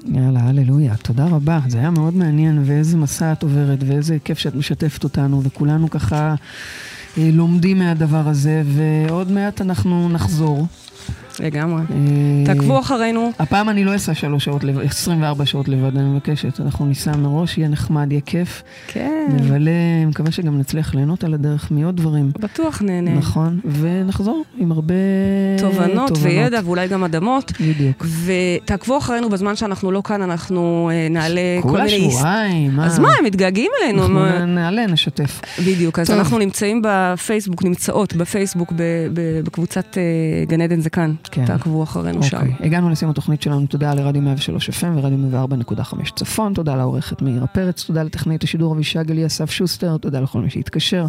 יאללה, 0.05 0.39
הללויה, 0.39 0.95
תודה 0.95 1.25
רבה. 1.25 1.59
זה 1.67 1.77
היה 1.77 1.89
מאוד 1.89 2.15
מעניין, 2.15 2.61
ואיזה 2.65 2.97
מסע 2.97 3.32
את 3.32 3.43
עוברת, 3.43 3.79
ואיזה 3.88 4.17
כיף 4.23 4.39
שאת 4.39 4.55
משתפת 4.55 5.03
אותנו, 5.03 5.43
וכולנו 5.43 5.89
ככה 5.89 6.36
אה, 7.17 7.29
לומדים 7.34 7.79
מהדבר 7.79 8.27
הזה, 8.27 8.63
ועוד 8.65 9.32
מעט 9.32 9.61
אנחנו 9.61 10.09
נחזור. 10.09 10.67
לגמרי. 11.39 11.82
אה, 11.82 12.45
תעקבו 12.45 12.80
אחרינו. 12.80 13.32
הפעם 13.39 13.70
אני 13.70 13.84
לא 13.84 13.91
אעשה 13.93 14.14
שלוש 14.14 14.45
שעות, 14.45 14.64
לבד, 14.64 14.86
24 14.86 15.45
שעות 15.45 15.68
לבד, 15.68 15.97
אני 15.97 16.09
מבקשת. 16.09 16.59
אנחנו 16.59 16.86
ניסע 16.86 17.16
מראש, 17.18 17.57
יהיה 17.57 17.70
נחמד, 17.70 18.12
יהיה 18.12 18.22
כיף. 18.26 18.64
כן, 18.88 19.28
נבלה, 19.34 19.72
מקווה 20.07 20.32
שגם 20.32 20.59
נצליח 20.59 20.95
ליהנות 20.95 21.24
על 21.24 21.34
הדרך 21.34 21.72
מעוד 21.72 21.95
דברים. 21.97 22.32
בטוח 22.39 22.82
נהנה. 22.82 23.12
נכון, 23.14 23.59
ונחזור 23.82 24.43
עם 24.57 24.72
הרבה 24.72 24.93
תובנות 25.59 26.12
וידע 26.22 26.59
ואולי 26.66 26.88
גם 26.88 27.03
אדמות. 27.03 27.51
בדיוק. 27.62 28.05
ותעקבו 28.26 28.97
אחרינו 28.97 29.30
בזמן 29.30 29.55
שאנחנו 29.55 29.91
לא 29.91 30.01
כאן, 30.05 30.22
אנחנו 30.22 30.89
אה, 30.93 31.07
נעלה 31.09 31.41
כל 31.62 31.70
כולה 31.70 31.84
מיני... 31.84 32.12
שבועיים, 32.12 32.80
אז 32.80 32.99
מה, 32.99 33.09
הם 33.20 33.26
מתגעגעים 33.26 33.72
אלינו. 33.84 34.01
אנחנו 34.01 34.14
מה- 34.16 34.45
נעלה, 34.45 34.88
נשתף. 34.88 35.41
בדיוק, 35.59 35.99
אז. 35.99 36.12
אנחנו 36.12 36.38
נמצאים 36.38 36.82
בפייסבוק, 36.86 37.64
נמצאות 37.64 38.14
בפייסבוק 38.16 38.74
בקבוצת 39.43 39.97
אה, 39.97 40.01
גן 40.47 40.62
עדן 40.62 40.80
זה 40.82 40.89
כאן. 40.89 41.00
כן. 41.31 41.45
תעקבו 41.45 41.83
אחרינו 41.83 42.23
שם. 42.23 42.37
אוקיי, 42.37 42.53
הגענו 42.59 42.89
לסיום 42.89 43.11
התוכנית 43.11 43.41
שלנו, 43.41 43.67
תודה 43.67 43.93
לרדיו 43.93 44.21
103 44.21 44.69
FM 44.69 44.85
ורדיו 44.95 45.17
104.5 45.79 45.95
צפון, 46.15 46.53
תודה 46.53 46.75
לעורכת 46.75 47.21
מאירה 47.21 47.47
פרץ, 47.47 47.83
תודה 47.83 48.03
לטכנאית 48.03 48.43
השידור 48.43 48.73
אבישג 48.73 49.11
אלי 49.11 49.25
אסף 49.25 49.51
שוסטר, 49.51 49.97
תודה 49.97 50.19
לכל 50.19 50.41
מי 50.41 50.49
שהתקשר. 50.49 51.05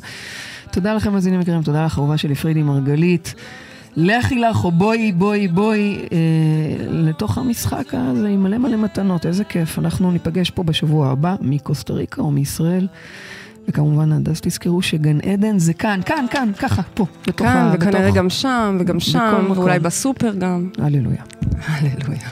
תודה 0.70 0.94
לכם 0.94 1.12
מאזינים 1.12 1.40
יקרים, 1.40 1.62
תודה 1.62 1.84
לך 1.84 1.98
אהובה 1.98 2.18
שלי 2.18 2.34
פרידי 2.34 2.62
מרגלית. 2.62 3.34
לכי 3.96 4.38
לך 4.38 4.64
או 4.64 4.70
בואי 4.70 5.12
בואי 5.12 5.48
בואי 5.48 5.98
אה, 6.12 6.86
לתוך 6.88 7.38
המשחק 7.38 7.94
הזה 7.94 8.28
עם 8.28 8.42
מלא 8.42 8.58
מלא 8.58 8.76
מתנות, 8.76 9.26
איזה 9.26 9.44
כיף. 9.44 9.78
אנחנו 9.78 10.12
ניפגש 10.12 10.50
פה 10.50 10.62
בשבוע 10.62 11.08
הבא 11.08 11.36
מקוסטה 11.40 11.92
ריקה 11.92 12.22
או 12.22 12.30
מישראל. 12.30 12.86
וכמובן 13.68 14.12
עד 14.12 14.28
אז 14.28 14.40
תזכרו 14.40 14.82
שגן 14.82 15.18
עדן 15.20 15.58
זה 15.58 15.74
כאן, 15.74 16.00
כאן, 16.06 16.24
כאן, 16.30 16.50
ככה, 16.58 16.82
פה, 16.94 17.06
בתוך 17.26 17.46
כאן, 17.46 17.56
ה... 17.56 17.74
וכנראה 17.74 18.02
בתוך- 18.02 18.16
גם 18.16 18.30
שם, 18.30 18.76
וגם 18.80 19.00
שם. 19.00 19.44
ואולי 19.54 19.78
בסופר 19.78 20.34
גם. 20.34 20.68
הללויה. 20.78 21.22
הללויה. 21.66 22.28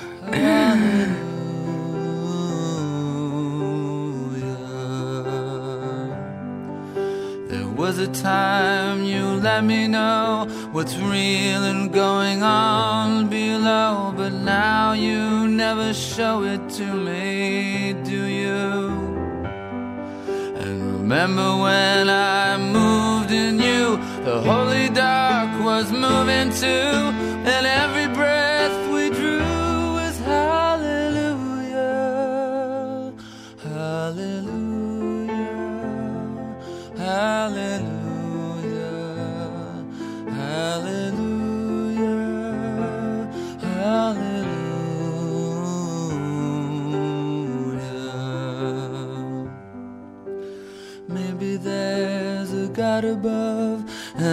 was 7.77 7.99
a 7.99 8.09
time 8.09 9.03
you 9.05 9.25
let 9.25 9.65
me 9.65 9.89
know 9.89 10.47
what's 10.71 10.97
real 10.99 11.63
and 11.65 11.91
going 11.93 12.43
on 12.43 13.27
below. 13.29 14.13
But 14.17 14.33
now 14.33 14.93
you 14.93 15.49
never 15.49 15.95
show 15.95 16.43
it 16.43 16.69
to 16.79 16.85
me, 16.85 17.95
do 18.05 18.27
you? 18.27 19.10
Remember 21.11 21.57
when 21.57 22.09
I 22.09 22.57
moved 22.57 23.33
in 23.33 23.59
you, 23.59 23.97
the 24.23 24.41
holy 24.43 24.89
dark 24.91 25.61
was 25.61 25.91
moving 25.91 26.53
too, 26.53 26.67
and 27.51 27.67
every 27.67 28.07
breath 28.15 28.40